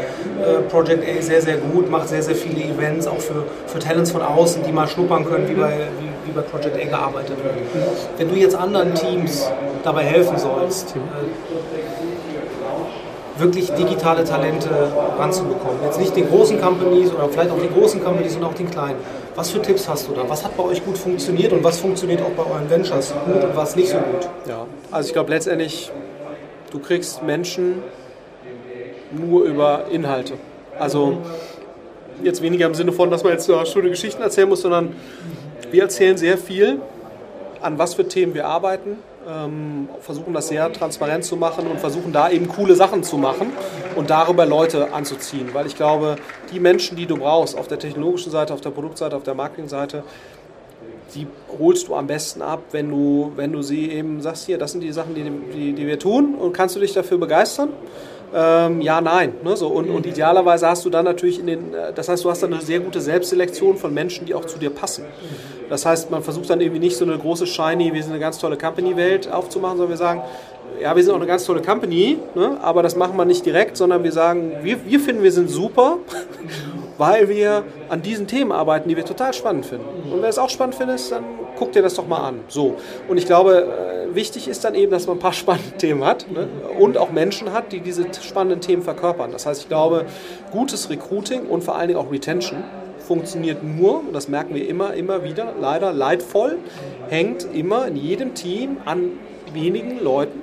Project 0.69 1.03
A 1.07 1.21
sehr, 1.21 1.41
sehr 1.41 1.57
gut, 1.57 1.89
macht 1.89 2.09
sehr, 2.09 2.21
sehr 2.21 2.35
viele 2.35 2.61
Events, 2.63 3.07
auch 3.07 3.19
für, 3.19 3.45
für 3.67 3.79
Talents 3.79 4.11
von 4.11 4.21
außen, 4.21 4.63
die 4.63 4.71
mal 4.71 4.87
schnuppern 4.87 5.25
können, 5.25 5.47
wie 5.47 5.53
bei, 5.53 5.87
wie, 5.99 6.29
wie 6.29 6.31
bei 6.33 6.41
Project 6.41 6.75
A 6.75 6.83
gearbeitet 6.83 7.37
wird. 7.43 7.55
Wenn 8.17 8.29
du 8.29 8.35
jetzt 8.35 8.55
anderen 8.55 8.93
Teams 8.93 9.49
dabei 9.83 10.03
helfen 10.03 10.37
sollst, 10.37 10.95
äh, 10.95 10.99
wirklich 13.37 13.71
digitale 13.73 14.23
Talente 14.23 14.69
ranzubekommen. 15.17 15.77
Jetzt 15.83 15.99
nicht 15.99 16.15
den 16.15 16.29
großen 16.29 16.59
Companies 16.61 17.13
oder 17.13 17.27
vielleicht 17.29 17.51
auch 17.51 17.61
die 17.61 17.69
großen 17.69 18.03
Companies, 18.03 18.33
sondern 18.33 18.51
auch 18.51 18.55
den 18.55 18.69
kleinen. 18.69 18.97
Was 19.35 19.51
für 19.51 19.61
Tipps 19.61 19.89
hast 19.89 20.07
du 20.07 20.13
da? 20.13 20.27
Was 20.29 20.45
hat 20.45 20.55
bei 20.55 20.63
euch 20.63 20.83
gut 20.83 20.97
funktioniert 20.97 21.51
und 21.51 21.61
was 21.61 21.79
funktioniert 21.79 22.21
auch 22.21 22.31
bei 22.31 22.49
euren 22.49 22.69
Ventures 22.69 23.13
gut 23.25 23.43
und 23.43 23.55
was 23.55 23.75
nicht 23.75 23.89
so 23.89 23.97
gut? 23.97 24.29
Ja, 24.47 24.65
also 24.91 25.07
ich 25.07 25.13
glaube 25.13 25.31
letztendlich, 25.31 25.91
du 26.71 26.79
kriegst 26.79 27.21
Menschen 27.21 27.83
nur 29.11 29.43
über 29.43 29.87
Inhalte. 29.91 30.35
Also 30.79 31.17
jetzt 32.23 32.41
weniger 32.41 32.65
im 32.65 32.75
Sinne 32.75 32.93
von, 32.93 33.11
dass 33.11 33.23
man 33.23 33.33
jetzt 33.33 33.45
so 33.45 33.63
schöne 33.65 33.89
Geschichten 33.89 34.21
erzählen 34.21 34.47
muss, 34.47 34.61
sondern 34.61 34.95
wir 35.69 35.83
erzählen 35.83 36.15
sehr 36.15 36.37
viel, 36.37 36.79
an 37.61 37.77
was 37.77 37.93
für 37.95 38.07
Themen 38.07 38.33
wir 38.33 38.47
arbeiten, 38.47 38.99
versuchen 40.01 40.33
das 40.33 40.47
sehr 40.49 40.71
transparent 40.71 41.23
zu 41.23 41.35
machen 41.35 41.67
und 41.67 41.79
versuchen 41.79 42.13
da 42.13 42.29
eben 42.29 42.47
coole 42.47 42.75
Sachen 42.75 43.03
zu 43.03 43.17
machen 43.17 43.51
und 43.95 44.09
darüber 44.09 44.45
Leute 44.45 44.93
anzuziehen. 44.93 45.49
Weil 45.53 45.65
ich 45.65 45.75
glaube, 45.75 46.17
die 46.53 46.59
Menschen, 46.59 46.95
die 46.95 47.05
du 47.05 47.17
brauchst, 47.17 47.57
auf 47.57 47.67
der 47.67 47.79
technologischen 47.79 48.31
Seite, 48.31 48.53
auf 48.53 48.61
der 48.61 48.69
Produktseite, 48.69 49.15
auf 49.15 49.23
der 49.23 49.33
Marketingseite, 49.33 50.03
die 51.15 51.27
holst 51.59 51.87
du 51.87 51.95
am 51.95 52.07
besten 52.07 52.41
ab, 52.41 52.61
wenn 52.71 52.89
du, 52.89 53.31
wenn 53.35 53.51
du 53.51 53.61
sie 53.61 53.89
eben 53.91 54.21
sagst, 54.21 54.45
hier, 54.45 54.57
das 54.57 54.73
sind 54.73 54.81
die 54.81 54.91
Sachen, 54.91 55.15
die, 55.15 55.23
die, 55.53 55.73
die 55.73 55.87
wir 55.87 55.97
tun 55.97 56.35
und 56.35 56.53
kannst 56.53 56.75
du 56.75 56.79
dich 56.79 56.93
dafür 56.93 57.17
begeistern? 57.17 57.69
Ähm, 58.33 58.81
ja, 58.81 58.99
nein. 58.99 59.33
Ne, 59.43 59.55
so. 59.55 59.67
und, 59.67 59.89
und 59.89 60.05
idealerweise 60.05 60.67
hast 60.67 60.83
du 60.83 60.89
dann 60.89 61.05
natürlich 61.05 61.39
in 61.39 61.47
den, 61.47 61.73
äh, 61.73 61.93
das 61.93 62.09
heißt, 62.09 62.25
du 62.25 62.29
hast 62.29 62.43
dann 62.43 62.53
eine 62.53 62.61
sehr 62.61 62.79
gute 62.81 62.99
Selbstselektion 62.99 63.77
von 63.77 63.93
Menschen, 63.93 64.25
die 64.25 64.33
auch 64.33 64.45
zu 64.45 64.57
dir 64.59 64.71
passen. 64.71 65.05
Das 65.69 65.85
heißt, 65.85 66.11
man 66.11 66.23
versucht 66.23 66.49
dann 66.49 66.61
irgendwie 66.61 66.79
nicht 66.79 66.97
so 66.97 67.05
eine 67.05 67.17
große 67.17 67.47
Shiny, 67.47 67.93
wir 67.93 68.01
sind 68.03 68.11
eine 68.11 68.19
ganz 68.19 68.37
tolle 68.37 68.57
Company-Welt 68.57 69.31
aufzumachen, 69.31 69.77
sondern 69.77 69.91
wir 69.91 69.97
sagen, 69.97 70.21
ja, 70.81 70.95
wir 70.95 71.03
sind 71.03 71.13
auch 71.13 71.17
eine 71.17 71.27
ganz 71.27 71.45
tolle 71.45 71.61
Company, 71.61 72.17
ne, 72.35 72.57
aber 72.61 72.83
das 72.83 72.95
machen 72.95 73.15
wir 73.17 73.25
nicht 73.25 73.45
direkt, 73.45 73.77
sondern 73.77 74.03
wir 74.03 74.11
sagen, 74.11 74.51
wir, 74.61 74.85
wir 74.85 74.99
finden, 74.99 75.23
wir 75.23 75.31
sind 75.31 75.49
super, 75.49 75.97
weil 76.97 77.29
wir 77.29 77.63
an 77.89 78.01
diesen 78.01 78.27
Themen 78.27 78.51
arbeiten, 78.51 78.89
die 78.89 78.95
wir 78.95 79.05
total 79.05 79.33
spannend 79.33 79.65
finden. 79.65 80.11
Und 80.11 80.21
wer 80.21 80.29
es 80.29 80.37
auch 80.37 80.49
spannend 80.49 80.75
findet, 80.75 81.11
dann 81.11 81.23
guck 81.57 81.71
dir 81.71 81.81
das 81.81 81.95
doch 81.95 82.07
mal 82.07 82.19
an. 82.27 82.39
So. 82.47 82.75
Und 83.07 83.17
ich 83.17 83.25
glaube, 83.25 84.07
äh, 84.11 84.15
wichtig 84.15 84.47
ist 84.47 84.63
dann 84.63 84.75
eben, 84.75 84.91
dass 84.91 85.07
man 85.07 85.17
ein 85.17 85.19
paar 85.19 85.33
spannende 85.43 85.71
Themen 85.77 86.03
hat 86.03 86.29
ne? 86.31 86.47
und 86.79 86.97
auch 86.97 87.11
Menschen 87.11 87.53
hat, 87.53 87.71
die 87.71 87.79
diese 87.79 88.05
spannenden 88.21 88.61
Themen 88.61 88.83
verkörpern. 88.83 89.31
Das 89.31 89.45
heißt, 89.45 89.61
ich 89.61 89.67
glaube, 89.67 90.05
gutes 90.51 90.89
Recruiting 90.89 91.47
und 91.47 91.63
vor 91.63 91.75
allen 91.75 91.87
Dingen 91.89 91.99
auch 91.99 92.11
Retention 92.11 92.63
funktioniert 93.05 93.63
nur, 93.63 93.99
und 93.99 94.13
das 94.13 94.27
merken 94.27 94.55
wir 94.55 94.67
immer, 94.67 94.93
immer 94.93 95.23
wieder, 95.23 95.53
leider 95.59 95.93
leidvoll, 95.93 96.57
hängt 97.09 97.47
immer 97.53 97.87
in 97.87 97.95
jedem 97.95 98.33
Team 98.33 98.77
an 98.85 99.11
wenigen 99.53 100.03
Leuten, 100.03 100.41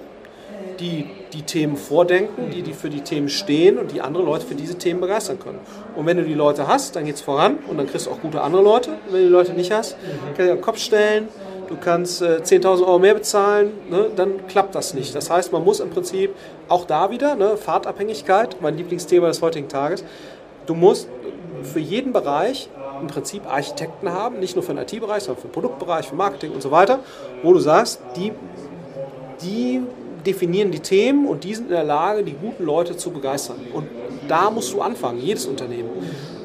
die 0.81 1.07
die 1.33 1.43
Themen 1.43 1.77
vordenken, 1.77 2.51
die, 2.51 2.63
die 2.63 2.73
für 2.73 2.91
die 2.91 3.01
Themen 3.01 3.29
stehen 3.29 3.79
und 3.79 3.93
die 3.93 4.01
andere 4.01 4.23
Leute 4.23 4.47
für 4.47 4.55
diese 4.55 4.77
Themen 4.77 5.01
begeistern 5.01 5.39
können. 5.39 5.61
Und 5.97 6.07
wenn 6.07 6.17
du 6.17 6.25
die 6.25 6.35
Leute 6.35 6.67
hast, 6.67 6.97
dann 6.97 7.05
geht 7.05 7.17
es 7.17 7.21
voran 7.21 7.59
und 7.69 7.79
dann 7.79 7.87
kriegst 7.87 8.07
du 8.07 8.11
auch 8.11 8.21
gute 8.21 8.41
andere 8.43 8.63
Leute. 8.63 8.91
Und 8.91 9.13
wenn 9.13 9.21
du 9.21 9.27
die 9.27 9.33
Leute 9.33 9.53
nicht 9.53 9.73
hast, 9.73 9.97
kannst 10.37 10.41
du 10.41 10.55
den 10.55 10.61
Kopf 10.61 10.79
stellen, 10.79 11.29
du 11.69 11.77
kannst 11.77 12.21
äh, 12.23 12.41
10.000 12.43 12.81
Euro 12.87 12.99
mehr 12.99 13.15
bezahlen, 13.15 13.73
ne, 13.91 14.11
dann 14.15 14.47
klappt 14.47 14.75
das 14.75 14.95
nicht. 14.95 15.15
Das 15.15 15.31
heißt, 15.31 15.53
man 15.53 15.65
muss 15.65 15.81
im 15.81 15.91
Prinzip 15.91 16.35
auch 16.69 16.85
da 16.85 17.11
wieder, 17.11 17.35
ne, 17.35 17.57
Fahrtabhängigkeit, 17.57 18.57
mein 18.61 18.77
Lieblingsthema 18.77 19.29
des 19.29 19.41
heutigen 19.41 19.69
Tages, 19.69 20.05
du 20.67 20.75
musst 20.75 21.09
für 21.65 21.81
jeden 21.81 22.13
Bereich 22.13 22.69
im 23.01 23.07
Prinzip 23.09 23.47
Architekten 23.47 24.11
haben, 24.11 24.39
nicht 24.39 24.55
nur 24.55 24.63
für 24.63 24.75
den 24.75 24.83
IT-Bereich, 24.83 25.25
sondern 25.25 25.43
für 25.43 25.49
den 25.49 25.53
Produktbereich, 25.53 26.09
für 26.09 26.15
Marketing 26.15 26.53
und 26.53 26.63
so 26.63 26.71
weiter, 26.71 27.01
wo 27.43 27.53
du 27.53 27.59
sagst, 27.59 28.01
die, 28.17 28.33
die 29.43 29.83
definieren 30.25 30.71
die 30.71 30.81
Themen 30.81 31.27
und 31.27 31.45
die 31.45 31.55
sind 31.55 31.65
in 31.65 31.73
der 31.73 31.85
Lage, 31.85 32.23
die 32.23 32.33
guten 32.33 32.65
Leute 32.65 32.97
zu 32.97 33.11
begeistern. 33.11 33.57
Und 33.73 33.89
da 34.29 34.51
musst 34.51 34.73
du 34.73 34.81
anfangen, 34.81 35.21
jedes 35.21 35.47
Unternehmen. 35.47 35.91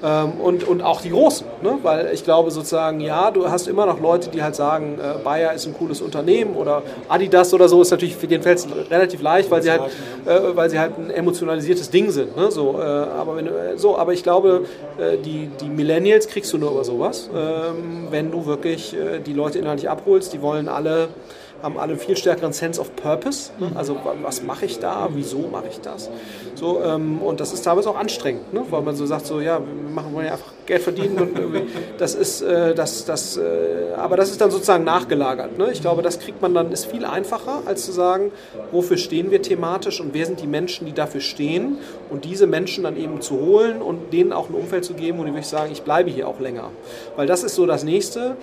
Ähm, 0.03 0.33
und, 0.41 0.63
und 0.67 0.81
auch 0.81 1.01
die 1.01 1.09
Großen. 1.09 1.45
Ne? 1.61 1.79
Weil 1.81 2.11
ich 2.13 2.23
glaube 2.23 2.51
sozusagen, 2.51 2.99
ja, 2.99 3.31
du 3.31 3.49
hast 3.49 3.67
immer 3.67 3.85
noch 3.85 3.99
Leute, 3.99 4.29
die 4.29 4.43
halt 4.43 4.55
sagen, 4.55 4.99
äh, 4.99 5.23
Bayer 5.23 5.53
ist 5.53 5.65
ein 5.65 5.73
cooles 5.73 6.01
Unternehmen 6.01 6.55
oder 6.55 6.83
Adidas 7.09 7.53
oder 7.53 7.67
so 7.67 7.81
ist 7.81 7.91
natürlich 7.91 8.15
für 8.15 8.27
den 8.27 8.41
es 8.41 8.67
relativ 8.89 9.21
leicht, 9.21 9.49
weil 9.51 9.61
sie 9.61 9.71
halt, 9.71 9.81
äh, 10.25 10.55
weil 10.55 10.69
sie 10.69 10.79
halt 10.79 10.97
ein 10.97 11.09
emotionalisiertes 11.09 11.89
Ding 11.89 12.11
sind. 12.11 12.35
Ne? 12.37 12.51
So, 12.51 12.79
äh, 12.79 12.83
aber 12.83 13.35
wenn, 13.37 13.47
äh, 13.47 13.77
so, 13.77 13.97
aber 13.97 14.13
ich 14.13 14.23
glaube, 14.23 14.65
äh, 14.97 15.17
die, 15.17 15.49
die 15.59 15.69
Millennials 15.69 16.27
kriegst 16.27 16.53
du 16.53 16.57
nur 16.57 16.71
über 16.71 16.83
sowas, 16.83 17.29
ähm, 17.35 18.07
wenn 18.09 18.31
du 18.31 18.45
wirklich 18.45 18.93
äh, 18.93 19.19
die 19.19 19.33
Leute 19.33 19.59
inhaltlich 19.59 19.89
abholst. 19.89 20.33
Die 20.33 20.41
wollen 20.41 20.67
alle 20.67 21.09
haben 21.61 21.77
alle 21.77 21.93
einen 21.93 21.99
viel 21.99 22.15
stärkeren 22.15 22.53
Sense 22.53 22.79
of 22.79 22.95
Purpose. 22.95 23.51
Ne? 23.59 23.71
Also 23.75 23.97
was 24.21 24.43
mache 24.43 24.65
ich 24.65 24.79
da, 24.79 25.09
wieso 25.13 25.47
mache 25.51 25.67
ich 25.69 25.79
das? 25.81 26.09
So, 26.55 26.81
ähm, 26.83 27.21
und 27.21 27.39
das 27.39 27.53
ist 27.53 27.63
teilweise 27.63 27.89
auch 27.89 27.97
anstrengend, 27.97 28.53
ne? 28.53 28.63
weil 28.69 28.81
man 28.81 28.95
so 28.95 29.05
sagt, 29.05 29.25
so 29.25 29.39
ja, 29.39 29.59
wir 29.59 29.91
machen 29.91 30.13
wollen 30.13 30.27
ja 30.27 30.33
einfach 30.33 30.53
Geld 30.65 30.81
verdienen 30.81 31.17
und 31.17 31.37
das 31.97 32.15
ist 32.15 32.41
äh, 32.41 32.75
das, 32.75 33.05
das, 33.05 33.37
äh, 33.37 33.93
aber 33.95 34.17
das 34.17 34.31
ist 34.31 34.41
dann 34.41 34.51
sozusagen 34.51 34.83
nachgelagert. 34.83 35.57
Ne? 35.57 35.69
Ich 35.71 35.81
glaube, 35.81 36.01
das 36.01 36.19
kriegt 36.19 36.41
man 36.41 36.53
dann, 36.53 36.71
ist 36.71 36.85
viel 36.85 37.05
einfacher, 37.05 37.63
als 37.65 37.85
zu 37.85 37.91
sagen, 37.91 38.31
wofür 38.71 38.97
stehen 38.97 39.31
wir 39.31 39.41
thematisch 39.41 39.99
und 39.99 40.13
wer 40.13 40.25
sind 40.25 40.41
die 40.41 40.47
Menschen, 40.47 40.85
die 40.85 40.93
dafür 40.93 41.21
stehen 41.21 41.77
und 42.09 42.25
diese 42.25 42.47
Menschen 42.47 42.83
dann 42.83 42.97
eben 42.97 43.21
zu 43.21 43.39
holen 43.39 43.81
und 43.81 44.13
denen 44.13 44.33
auch 44.33 44.49
ein 44.49 44.55
Umfeld 44.55 44.85
zu 44.85 44.93
geben, 44.93 45.19
wo 45.19 45.23
die 45.23 45.31
wirklich 45.31 45.47
sagen, 45.47 45.71
ich 45.71 45.81
bleibe 45.81 46.09
hier 46.09 46.27
auch 46.27 46.39
länger. 46.39 46.69
Weil 47.15 47.27
das 47.27 47.43
ist 47.43 47.55
so 47.55 47.65
das 47.65 47.83
Nächste 47.83 48.35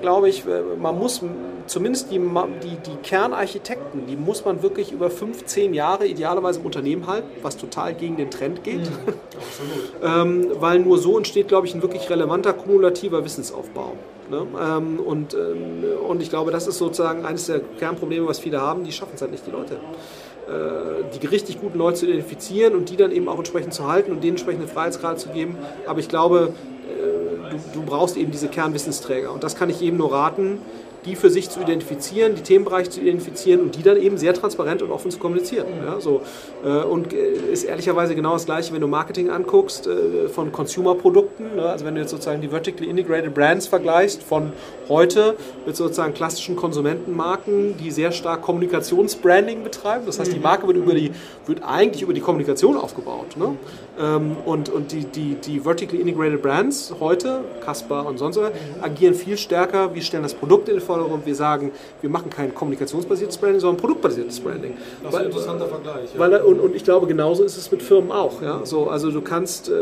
glaube 0.00 0.28
ich, 0.28 0.46
äh, 0.46 0.62
man 0.78 0.98
muss 0.98 1.22
zumindest 1.66 2.10
die, 2.10 2.18
die, 2.18 2.76
die 2.90 2.96
Kernarchitekten, 3.02 4.06
die 4.06 4.16
muss 4.16 4.44
man 4.44 4.62
wirklich 4.62 4.92
über 4.92 5.10
15 5.10 5.74
Jahre 5.74 6.06
idealerweise 6.06 6.60
im 6.60 6.66
Unternehmen 6.66 7.06
halten, 7.06 7.28
was 7.42 7.56
total 7.56 7.94
gegen 7.94 8.16
den 8.16 8.30
Trend 8.30 8.64
geht. 8.64 8.80
Mhm, 8.80 9.14
ähm, 10.02 10.50
weil 10.58 10.80
nur 10.80 10.98
so 10.98 11.16
entsteht, 11.16 11.48
glaube 11.48 11.66
ich, 11.66 11.74
ein 11.74 11.82
wirklich 11.82 12.08
relevanter 12.10 12.52
kumulativer 12.52 13.24
Wissensaufbau. 13.24 13.94
Ne? 14.30 14.46
Ähm, 14.60 15.00
und, 15.00 15.34
ähm, 15.34 15.84
und 16.08 16.22
ich 16.22 16.30
glaube, 16.30 16.50
das 16.50 16.66
ist 16.66 16.78
sozusagen 16.78 17.24
eines 17.24 17.46
der 17.46 17.60
Kernprobleme, 17.78 18.26
was 18.26 18.38
viele 18.38 18.60
haben, 18.60 18.84
die 18.84 18.92
schaffen 18.92 19.12
es 19.14 19.20
halt 19.20 19.30
nicht, 19.30 19.46
die 19.46 19.50
Leute 19.50 19.76
äh, 20.46 21.04
die 21.18 21.26
richtig 21.26 21.58
guten 21.58 21.78
Leute 21.78 22.00
zu 22.00 22.06
identifizieren 22.06 22.74
und 22.74 22.90
die 22.90 22.96
dann 22.96 23.12
eben 23.12 23.28
auch 23.28 23.38
entsprechend 23.38 23.72
zu 23.72 23.88
halten 23.88 24.12
und 24.12 24.22
denen 24.22 24.32
entsprechende 24.32 24.66
Freiheitsgrade 24.68 25.16
zu 25.16 25.30
geben. 25.30 25.56
Aber 25.86 26.00
ich 26.00 26.08
glaube, 26.08 26.52
du, 27.50 27.80
du 27.80 27.82
brauchst 27.82 28.16
eben 28.16 28.30
diese 28.30 28.48
Kernwissensträger. 28.48 29.32
Und 29.32 29.44
das 29.44 29.56
kann 29.56 29.70
ich 29.70 29.80
jedem 29.80 29.98
nur 29.98 30.12
raten, 30.12 30.58
die 31.04 31.16
für 31.16 31.30
sich 31.30 31.50
zu 31.50 31.60
identifizieren, 31.60 32.34
die 32.34 32.42
Themenbereiche 32.42 32.90
zu 32.90 33.00
identifizieren 33.00 33.60
und 33.60 33.76
die 33.76 33.82
dann 33.82 33.96
eben 33.96 34.18
sehr 34.18 34.34
transparent 34.34 34.82
und 34.82 34.90
offen 34.90 35.10
zu 35.10 35.18
kommunizieren. 35.18 35.66
Ja, 35.84 36.00
so. 36.00 36.22
Äh, 36.64 36.68
und 36.68 37.12
äh, 37.12 37.34
ist 37.52 37.64
ehrlicherweise 37.64 38.14
genau 38.14 38.32
das 38.34 38.46
Gleiche, 38.46 38.72
wenn 38.72 38.80
du 38.80 38.86
Marketing 38.86 39.30
anguckst 39.30 39.86
äh, 39.86 40.28
von 40.28 40.52
Consumer-Produkten. 40.52 41.56
Ne? 41.56 41.64
Also 41.64 41.84
wenn 41.84 41.94
du 41.94 42.00
jetzt 42.00 42.10
sozusagen 42.10 42.40
die 42.40 42.48
Vertically 42.48 42.88
Integrated 42.88 43.34
Brands 43.34 43.66
vergleichst 43.66 44.22
von 44.22 44.52
heute 44.88 45.36
mit 45.66 45.76
sozusagen 45.76 46.14
klassischen 46.14 46.56
Konsumentenmarken, 46.56 47.76
die 47.76 47.90
sehr 47.90 48.12
stark 48.12 48.42
Kommunikationsbranding 48.42 49.62
betreiben. 49.62 50.04
Das 50.06 50.18
heißt, 50.18 50.32
die 50.32 50.36
mhm. 50.36 50.42
Marke 50.42 50.66
wird, 50.66 50.76
über 50.76 50.94
die, 50.94 51.12
wird 51.46 51.62
eigentlich 51.62 52.02
über 52.02 52.12
die 52.12 52.20
Kommunikation 52.20 52.76
aufgebaut. 52.76 53.36
Ne? 53.36 53.56
Ähm, 53.98 54.36
und 54.44 54.68
und 54.68 54.92
die, 54.92 55.04
die, 55.04 55.34
die 55.34 55.60
Vertically 55.60 56.00
Integrated 56.00 56.42
Brands 56.42 56.94
heute, 57.00 57.40
Casper 57.64 58.06
und 58.06 58.18
sonst 58.18 58.36
was, 58.36 58.52
agieren 58.82 59.14
viel 59.14 59.36
stärker. 59.36 59.94
Wir 59.94 60.02
stellen 60.02 60.22
das 60.22 60.34
Produkt 60.34 60.68
in 60.68 60.76
den 60.76 60.84
Vordergrund. 60.94 61.26
Wir 61.26 61.34
sagen, 61.34 61.72
wir 62.00 62.10
machen 62.10 62.30
kein 62.30 62.54
kommunikationsbasiertes 62.54 63.38
Branding, 63.38 63.60
sondern 63.60 63.80
produktbasiertes 63.80 64.40
Branding. 64.40 64.76
Das 65.02 65.12
ist 65.12 65.20
ein 65.20 65.26
interessanter 65.26 65.66
Vergleich. 65.66 66.14
Ja. 66.14 66.20
Weil, 66.20 66.34
und, 66.42 66.60
und 66.60 66.74
ich 66.74 66.84
glaube, 66.84 67.06
genauso 67.06 67.42
ist 67.42 67.56
es 67.56 67.70
mit 67.70 67.82
Firmen 67.82 68.12
auch. 68.12 68.40
Ja? 68.42 68.60
So, 68.64 68.88
also 68.88 69.10
du 69.10 69.20
kannst, 69.20 69.68
äh, 69.68 69.72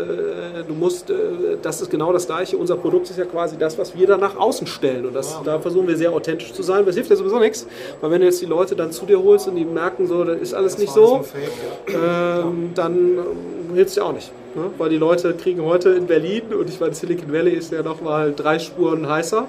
du 0.66 0.74
musst, 0.74 1.10
äh, 1.10 1.14
das 1.60 1.80
ist 1.80 1.90
genau 1.90 2.12
das 2.12 2.26
Gleiche. 2.26 2.56
Unser 2.56 2.76
Produkt 2.76 3.10
ist 3.10 3.18
ja 3.18 3.24
quasi 3.24 3.56
das, 3.58 3.78
was 3.78 3.96
wir 3.96 4.06
dann 4.06 4.20
nach 4.20 4.36
außen 4.36 4.66
stellen. 4.66 5.06
Und 5.06 5.14
das, 5.14 5.34
wow. 5.36 5.42
da 5.44 5.58
versuchen 5.58 5.88
wir 5.88 5.96
sehr 5.96 6.12
authentisch 6.12 6.52
zu 6.52 6.62
sein. 6.62 6.86
Das 6.86 6.94
hilft 6.94 7.10
ja 7.10 7.16
sowieso 7.16 7.38
nichts. 7.38 7.66
Weil 8.00 8.10
wenn 8.10 8.20
du 8.20 8.26
jetzt 8.26 8.40
die 8.40 8.46
Leute 8.46 8.74
dann 8.76 8.92
zu 8.92 9.06
dir 9.06 9.22
holst 9.22 9.48
und 9.48 9.56
die 9.56 9.64
merken 9.64 10.06
so, 10.06 10.24
das 10.24 10.40
ist 10.40 10.54
alles 10.54 10.72
das 10.72 10.80
nicht 10.80 10.92
so, 10.92 11.22
Fake, 11.22 11.92
ja. 11.92 12.40
ähm, 12.40 12.70
dann 12.74 12.96
ähm, 12.96 13.74
hilft 13.74 13.90
es 13.90 13.96
ja 13.96 14.04
auch 14.04 14.12
nicht. 14.12 14.32
Ne? 14.54 14.70
Weil 14.78 14.90
die 14.90 14.98
Leute 14.98 15.34
kriegen 15.34 15.62
heute 15.64 15.90
in 15.90 16.06
Berlin, 16.06 16.42
und 16.52 16.68
ich 16.68 16.78
meine, 16.80 16.94
Silicon 16.94 17.32
Valley 17.32 17.52
ist 17.52 17.72
ja 17.72 17.82
nochmal 17.82 18.32
drei 18.34 18.58
Spuren 18.58 19.08
heißer. 19.08 19.46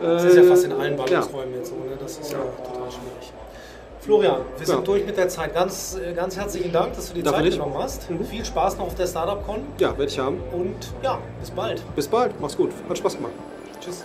Das 0.00 0.24
ist 0.24 0.36
ja 0.36 0.42
fast 0.44 0.64
in 0.64 0.72
allen 0.72 0.96
Ballungsräumen 0.96 1.52
ja. 1.52 1.58
jetzt 1.58 1.68
so, 1.68 1.76
ne? 1.76 1.96
das 2.00 2.18
ist 2.18 2.32
ja, 2.32 2.38
ja 2.38 2.44
total 2.44 2.90
schwierig. 2.90 3.32
Florian, 4.00 4.40
wir 4.56 4.66
sind 4.66 4.76
ja. 4.76 4.82
durch 4.82 5.04
mit 5.04 5.16
der 5.16 5.28
Zeit. 5.28 5.54
Ganz, 5.54 5.96
äh, 5.96 6.14
ganz 6.14 6.36
herzlichen 6.36 6.72
Dank, 6.72 6.94
dass 6.94 7.08
du 7.08 7.14
die 7.14 7.22
Darf 7.22 7.34
Zeit 7.34 7.50
genommen 7.50 7.74
hast. 7.78 8.10
Mhm. 8.10 8.24
Viel 8.24 8.44
Spaß 8.44 8.78
noch 8.78 8.86
auf 8.86 8.94
der 8.94 9.06
Startup 9.06 9.44
Con. 9.44 9.60
Ja, 9.78 9.90
werde 9.90 10.10
ich 10.10 10.18
haben. 10.18 10.40
Und 10.52 10.74
ja, 11.02 11.18
bis 11.38 11.50
bald. 11.50 11.82
Bis 11.94 12.08
bald, 12.08 12.32
mach's 12.40 12.56
gut. 12.56 12.70
Hat 12.88 12.96
Spaß 12.96 13.16
gemacht. 13.16 13.32
Tschüss. 13.80 14.04